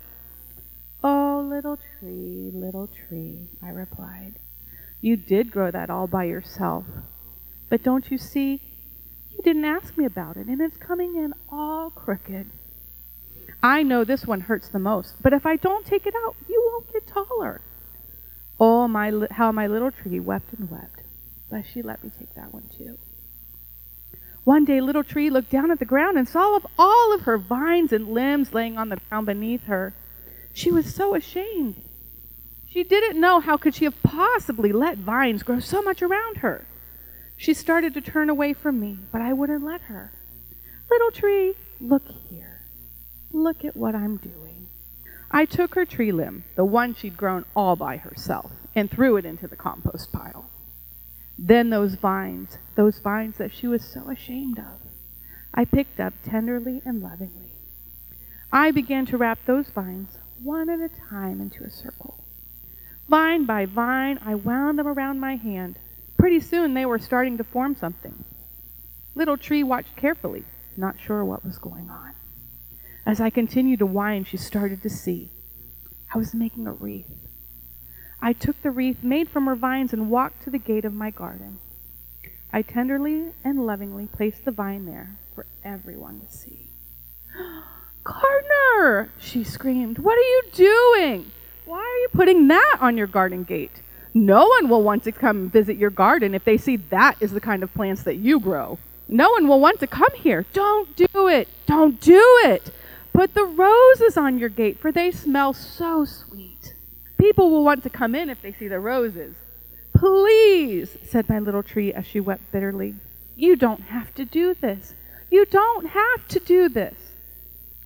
Oh, 1.02 1.46
little 1.48 1.78
tree, 1.98 2.50
little 2.52 2.88
tree, 2.88 3.48
I 3.62 3.70
replied. 3.70 4.34
You 5.00 5.16
did 5.16 5.50
grow 5.50 5.70
that 5.70 5.90
all 5.90 6.06
by 6.06 6.24
yourself. 6.24 6.84
But 7.70 7.82
don't 7.82 8.10
you 8.10 8.18
see? 8.18 8.60
You 9.30 9.42
didn't 9.42 9.64
ask 9.64 9.96
me 9.98 10.04
about 10.04 10.36
it, 10.36 10.46
and 10.46 10.60
it's 10.60 10.76
coming 10.76 11.16
in 11.16 11.34
all 11.50 11.90
crooked. 11.90 12.46
I 13.62 13.82
know 13.82 14.04
this 14.04 14.26
one 14.26 14.42
hurts 14.42 14.68
the 14.68 14.78
most, 14.78 15.14
but 15.22 15.32
if 15.32 15.44
I 15.46 15.56
don't 15.56 15.86
take 15.86 16.06
it 16.06 16.14
out, 16.24 16.36
you 16.48 16.62
won't 16.70 16.92
get 16.92 17.06
taller. 17.06 17.60
Oh, 18.60 18.86
my, 18.88 19.26
how 19.30 19.52
my 19.52 19.66
little 19.66 19.90
tree 19.90 20.20
wept 20.20 20.52
and 20.52 20.70
wept, 20.70 21.00
but 21.55 21.64
she 21.72 21.82
let 21.82 22.02
me 22.02 22.11
take 22.18 22.34
that 22.34 22.52
one 22.52 22.68
too. 22.76 22.98
One 24.42 24.64
day, 24.64 24.80
Little 24.80 25.05
Tree 25.05 25.30
looked 25.30 25.50
down 25.50 25.70
at 25.70 25.78
the 25.78 25.84
ground 25.84 26.18
and 26.18 26.28
saw 26.28 26.59
all 26.76 27.14
of 27.14 27.20
her 27.20 27.38
vines 27.38 27.92
and 27.92 28.09
limbs 28.09 28.52
laying 28.52 28.76
on 28.76 28.88
the 28.88 28.98
ground 29.09 29.26
beneath 29.26 29.62
her. 29.66 29.94
She 30.52 30.72
was 30.72 30.92
so 30.92 31.14
ashamed. 31.14 31.80
She 32.68 32.82
didn't 32.82 33.20
know 33.20 33.38
how 33.38 33.57
could 33.57 33.76
she 33.76 33.84
have 33.84 34.02
possibly 34.02 34.72
let 34.72 34.98
vines 34.98 35.44
grow 35.44 35.61
so 35.61 35.80
much 35.80 36.02
around 36.02 36.38
her. 36.38 36.66
She 37.36 37.55
started 37.55 37.94
to 37.94 38.00
turn 38.00 38.30
away 38.30 38.52
from 38.52 38.80
me, 38.80 38.98
but 39.12 39.20
I 39.20 39.32
wouldn't 39.32 39.64
let 39.64 39.82
her. 39.82 40.11
Little 40.90 41.12
Tree, 41.12 41.55
look 41.80 42.02
here. 42.28 42.62
Look 43.32 43.64
at 43.64 43.76
what 43.76 43.94
I'm 43.94 44.16
doing. 44.16 44.66
I 45.30 45.44
took 45.44 45.76
her 45.76 45.84
tree 45.84 46.11
limb, 46.11 46.42
the 46.57 46.64
one 46.64 46.96
she'd 46.96 47.16
grown 47.16 47.44
all 47.55 47.76
by 47.76 47.98
herself, 47.98 48.50
and 48.74 48.90
threw 48.90 49.16
it 49.16 49.24
into 49.24 49.46
the 49.46 49.55
compost 49.55 50.11
pile. 50.11 50.50
Then 51.39 51.70
those 51.70 51.95
vines, 51.95 52.59
those 52.76 52.99
vines 52.99 53.39
that 53.39 53.53
she 53.53 53.66
was 53.66 53.85
so 53.85 54.09
ashamed 54.11 54.59
of, 54.59 54.80
I 55.53 55.64
picked 55.64 56.01
up 56.01 56.14
tenderly 56.24 56.80
and 56.85 57.03
lovingly. 57.03 57.53
I 58.53 58.70
began 58.70 59.07
to 59.07 59.16
wrap 59.16 59.41
those 59.47 59.68
vines 59.68 60.18
one 60.43 60.68
at 60.68 60.80
a 60.80 60.91
time 61.11 61.41
into 61.41 61.64
a 61.64 61.70
circle. 61.70 62.24
Vine 63.09 63.45
by 63.47 63.66
vine, 63.66 64.18
I 64.24 64.35
wound 64.35 64.78
them 64.78 64.87
around 64.87 65.20
my 65.20 65.37
hand. 65.37 65.78
Pretty 66.18 66.41
soon 66.41 66.74
they 66.74 66.87
were 66.87 66.99
starting 66.99 67.37
to 67.39 67.45
form 67.45 67.74
something. 67.74 68.24
Little 69.14 69.37
Tree 69.37 69.62
watched 69.62 69.97
carefully, 69.97 70.45
not 70.76 71.01
sure 71.01 71.24
what 71.24 71.45
was 71.45 71.59
going 71.59 71.91
on. 71.91 72.12
As 73.07 73.20
I 73.20 73.30
continued 73.30 73.80
to 73.80 73.87
wind, 73.87 74.26
she 74.26 74.37
started 74.37 74.82
to 74.82 74.91
see. 74.91 75.30
I 76.14 76.18
was 76.18 76.35
making 76.35 76.66
a 76.66 76.72
wreath. 76.72 77.24
I 78.25 78.33
took 78.33 78.62
the 78.62 78.70
wreath 78.70 79.03
made 79.03 79.29
from 79.29 79.45
her 79.45 79.55
vines 79.55 79.93
and 79.93 80.11
walked 80.11 80.45
to 80.45 80.51
the 80.51 80.59
gate 80.59 80.87
of 80.87 80.95
my 80.95 81.11
garden. 81.11 81.59
I 82.51 82.62
tenderly 82.62 83.33
and 83.45 83.66
lovingly 83.66 84.07
placed 84.07 84.47
the 84.47 84.51
vine 84.51 84.87
there 84.87 85.11
for 85.35 85.45
everyone 85.62 86.22
to 86.22 86.35
see. 86.35 86.70
Gardener! 88.03 89.11
she 89.20 89.45
screamed. 89.45 89.99
What 89.99 90.16
are 90.16 90.22
you 90.22 90.43
doing? 90.55 91.33
Why 91.66 91.81
are 91.81 92.01
you 92.01 92.09
putting 92.14 92.49
that 92.49 92.79
on 92.81 92.97
your 92.97 93.07
garden 93.07 93.45
gate? 93.45 93.83
No 94.14 94.47
one 94.47 94.70
will 94.70 94.83
want 94.83 95.05
to 95.05 95.12
come 95.12 95.51
visit 95.51 95.77
your 95.77 95.91
garden 95.91 96.35
if 96.35 96.45
they 96.45 96.57
see 96.57 96.77
that 96.77 97.18
is 97.20 97.33
the 97.33 97.43
kind 97.43 97.62
of 97.62 97.75
plants 97.75 98.05
that 98.05 98.16
you 98.16 98.41
grow. 98.41 98.79
No 99.07 99.33
one 99.33 99.49
will 99.49 99.61
want 99.61 99.81
to 99.81 99.87
come 99.87 100.14
here. 100.14 100.47
Don't 100.55 100.97
do 100.97 101.29
it. 101.29 101.47
Don't 101.66 102.01
do 102.01 102.41
it. 102.45 102.70
Put 103.12 103.35
the 103.35 103.45
roses 103.45 104.16
on 104.16 104.39
your 104.39 104.49
gate, 104.49 104.79
for 104.79 104.91
they 104.91 105.11
smell 105.11 105.53
so 105.53 106.07
sweet. 106.07 106.43
People 107.18 107.50
will 107.50 107.64
want 107.64 107.82
to 107.82 107.90
come 107.90 108.14
in 108.14 108.30
if 108.30 108.42
they 108.42 108.52
see 108.52 108.68
the 108.68 108.80
roses. 108.80 109.34
Please, 109.94 110.96
said 111.04 111.28
my 111.28 111.38
little 111.38 111.62
tree 111.62 111.92
as 111.92 112.06
she 112.06 112.20
wept 112.20 112.50
bitterly. 112.50 112.94
You 113.36 113.56
don't 113.56 113.82
have 113.82 114.14
to 114.14 114.24
do 114.24 114.54
this. 114.54 114.94
You 115.30 115.46
don't 115.46 115.86
have 115.86 116.28
to 116.28 116.40
do 116.40 116.68
this. 116.68 116.94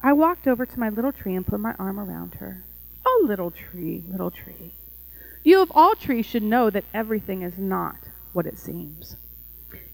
I 0.02 0.12
walked 0.12 0.46
over 0.46 0.64
to 0.64 0.80
my 0.80 0.88
little 0.88 1.12
tree 1.12 1.34
and 1.34 1.46
put 1.46 1.60
my 1.60 1.74
arm 1.78 1.98
around 1.98 2.34
her. 2.36 2.62
Oh, 3.06 3.24
little 3.26 3.50
tree, 3.50 4.04
little 4.08 4.30
tree. 4.30 4.72
You 5.44 5.62
of 5.62 5.72
all 5.74 5.94
trees 5.94 6.26
should 6.26 6.42
know 6.42 6.70
that 6.70 6.84
everything 6.92 7.42
is 7.42 7.58
not 7.58 7.96
what 8.32 8.46
it 8.46 8.58
seems. 8.58 9.16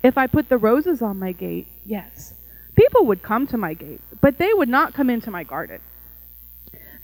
If 0.03 0.19
I 0.19 0.27
put 0.27 0.49
the 0.49 0.59
roses 0.59 1.01
on 1.01 1.19
my 1.19 1.33
gate, 1.33 1.67
yes, 1.85 2.35
People 2.77 3.07
would 3.07 3.23
come 3.23 3.47
to 3.49 3.57
my 3.57 3.75
gate, 3.75 4.01
but 4.21 4.39
they 4.39 4.53
would 4.53 4.69
not 4.69 4.95
come 4.95 5.09
into 5.09 5.31
my 5.31 5.45
garden. 5.45 5.81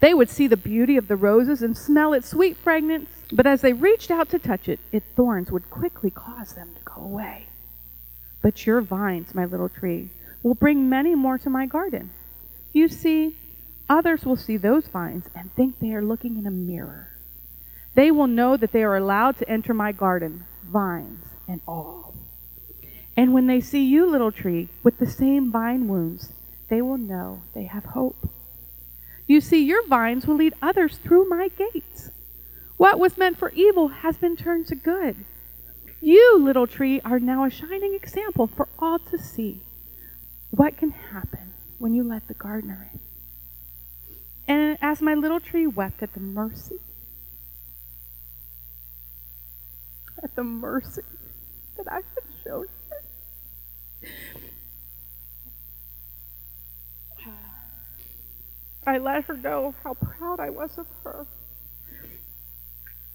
They 0.00 0.14
would 0.14 0.30
see 0.30 0.46
the 0.46 0.56
beauty 0.56 0.96
of 0.96 1.08
the 1.08 1.16
roses 1.16 1.62
and 1.62 1.76
smell 1.76 2.14
its 2.14 2.30
sweet 2.30 2.56
fragrance, 2.56 3.10
but 3.30 3.46
as 3.46 3.60
they 3.60 3.74
reached 3.74 4.10
out 4.10 4.30
to 4.30 4.38
touch 4.38 4.68
it, 4.68 4.80
its 4.90 5.06
thorns 5.14 5.52
would 5.52 5.68
quickly 5.70 6.10
cause 6.10 6.54
them 6.54 6.70
to 6.74 6.82
go 6.82 7.02
away. 7.02 7.46
But 8.42 8.66
your 8.66 8.80
vines, 8.80 9.34
my 9.34 9.44
little 9.44 9.68
tree, 9.68 10.08
will 10.42 10.54
bring 10.54 10.88
many 10.88 11.14
more 11.14 11.36
to 11.38 11.50
my 11.50 11.66
garden. 11.66 12.10
You 12.72 12.88
see, 12.88 13.36
others 13.88 14.24
will 14.24 14.36
see 14.36 14.56
those 14.56 14.86
vines 14.88 15.26
and 15.34 15.52
think 15.52 15.78
they 15.78 15.92
are 15.92 16.02
looking 16.02 16.38
in 16.38 16.46
a 16.46 16.50
mirror. 16.50 17.08
They 17.94 18.10
will 18.10 18.26
know 18.26 18.56
that 18.56 18.72
they 18.72 18.82
are 18.84 18.96
allowed 18.96 19.38
to 19.38 19.50
enter 19.50 19.74
my 19.74 19.92
garden, 19.92 20.44
vines 20.64 21.26
and 21.46 21.60
all. 21.68 22.14
And 23.16 23.34
when 23.34 23.48
they 23.48 23.60
see 23.60 23.84
you, 23.84 24.06
little 24.06 24.32
tree, 24.32 24.68
with 24.82 24.98
the 24.98 25.06
same 25.06 25.52
vine 25.52 25.88
wounds, 25.88 26.32
they 26.68 26.80
will 26.80 26.96
know 26.96 27.42
they 27.54 27.64
have 27.64 27.84
hope. 27.84 28.30
You 29.30 29.40
see, 29.40 29.62
your 29.62 29.86
vines 29.86 30.26
will 30.26 30.34
lead 30.34 30.54
others 30.60 30.96
through 30.96 31.28
my 31.28 31.50
gates. 31.56 32.10
What 32.78 32.98
was 32.98 33.16
meant 33.16 33.38
for 33.38 33.50
evil 33.50 33.86
has 33.86 34.16
been 34.16 34.34
turned 34.34 34.66
to 34.66 34.74
good. 34.74 35.24
You, 36.00 36.36
little 36.40 36.66
tree, 36.66 37.00
are 37.02 37.20
now 37.20 37.44
a 37.44 37.50
shining 37.50 37.94
example 37.94 38.48
for 38.48 38.66
all 38.76 38.98
to 38.98 39.18
see 39.18 39.60
what 40.50 40.76
can 40.76 40.90
happen 40.90 41.52
when 41.78 41.94
you 41.94 42.02
let 42.02 42.26
the 42.26 42.34
gardener 42.34 42.90
in. 42.92 43.00
And 44.48 44.78
as 44.82 45.00
my 45.00 45.14
little 45.14 45.38
tree 45.38 45.68
wept 45.68 46.02
at 46.02 46.12
the 46.12 46.18
mercy, 46.18 46.80
at 50.24 50.34
the 50.34 50.42
mercy 50.42 51.02
that 51.76 51.86
I 51.86 51.98
had 51.98 52.24
shown 52.42 52.66
I 58.86 58.98
let 58.98 59.24
her 59.24 59.36
know 59.36 59.74
how 59.84 59.94
proud 59.94 60.40
I 60.40 60.50
was 60.50 60.78
of 60.78 60.86
her. 61.04 61.26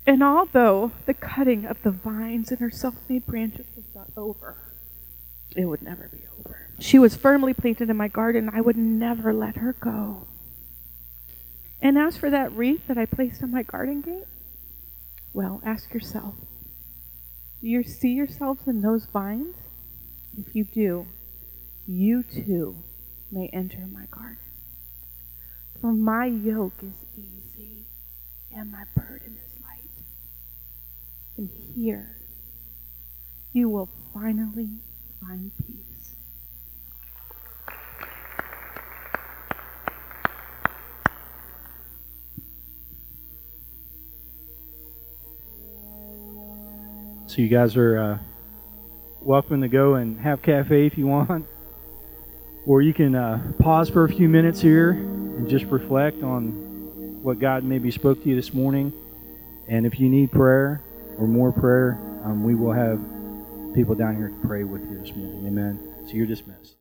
And 0.08 0.22
although 0.22 0.92
the 1.06 1.14
cutting 1.14 1.66
of 1.66 1.82
the 1.82 1.92
vines 1.92 2.52
and 2.52 2.60
her 2.60 2.70
self 2.70 2.96
made 3.10 3.26
branches 3.26 3.66
was 3.76 3.86
not 3.96 4.08
over, 4.16 4.56
it 5.56 5.66
would 5.66 5.82
never 5.82 6.10
be 6.12 6.20
over. 6.40 6.70
She 6.80 7.00
was 7.00 7.16
firmly 7.16 7.54
planted 7.54 7.90
in 7.90 7.98
my 7.98 8.08
garden. 8.08 8.50
I 8.54 8.62
would 8.62 8.78
never 8.78 9.34
let 9.34 9.56
her 9.58 9.74
go. 9.74 10.28
And 11.82 11.98
as 11.98 12.18
for 12.18 12.30
that 12.30 12.52
wreath 12.52 12.88
that 12.88 12.98
I 12.98 13.06
placed 13.06 13.42
on 13.42 13.52
my 13.52 13.64
garden 13.64 14.02
gate, 14.02 14.26
well, 15.34 15.62
ask 15.66 15.94
yourself 15.94 16.36
do 17.62 17.68
you 17.68 17.84
see 17.84 18.10
yourselves 18.10 18.68
in 18.68 18.82
those 18.82 19.06
vines? 19.06 19.56
If 20.38 20.56
you 20.56 20.66
do, 20.66 21.08
you 21.88 22.22
too 22.22 22.76
may 23.32 23.48
enter 23.48 23.88
my 23.92 24.06
garden. 24.12 24.38
For 25.86 25.94
my 25.94 26.26
yoke 26.26 26.74
is 26.82 27.06
easy 27.16 27.86
and 28.56 28.72
my 28.72 28.86
burden 28.96 29.38
is 29.46 29.62
light. 29.62 29.92
And 31.38 31.48
here 31.76 32.18
you 33.54 33.70
will 33.70 33.88
finally 34.12 34.80
find 35.22 35.52
peace. 35.60 36.16
So 47.28 47.44
you 47.44 47.48
guys 47.48 47.78
are 47.78 48.00
uh, 48.00 48.18
welcome 49.22 49.62
to 49.62 49.68
go 49.68 49.94
and 49.94 50.20
have 50.20 50.42
cafe 50.42 50.88
if 50.88 50.98
you 50.98 51.06
want, 51.06 51.46
or 52.66 52.82
you 52.82 52.92
can 52.92 53.14
uh, 53.14 53.52
pause 53.60 53.88
for 53.88 54.04
a 54.06 54.10
few 54.10 54.28
minutes 54.28 54.60
here 54.60 55.25
and 55.36 55.50
just 55.50 55.66
reflect 55.66 56.24
on 56.24 56.52
what 57.24 57.40
God 57.40 57.64
maybe 57.64 57.92
spoke 57.92 58.24
to 58.24 58.30
you 58.30 58.36
this 58.36 58.54
morning. 58.54 58.94
And 59.68 59.86
if 59.86 60.00
you 60.00 60.10
need 60.10 60.32
prayer 60.32 60.82
or 61.18 61.28
more 61.28 61.52
prayer, 61.52 61.98
um, 62.24 62.44
we 62.44 62.56
will 62.56 62.74
have 62.74 63.00
people 63.74 63.96
down 63.96 64.16
here 64.16 64.30
to 64.30 64.48
pray 64.48 64.64
with 64.64 64.82
you 64.90 65.00
this 65.00 65.16
morning. 65.16 65.48
Amen. 65.48 65.80
So 66.08 66.14
you're 66.14 66.28
dismissed. 66.28 66.75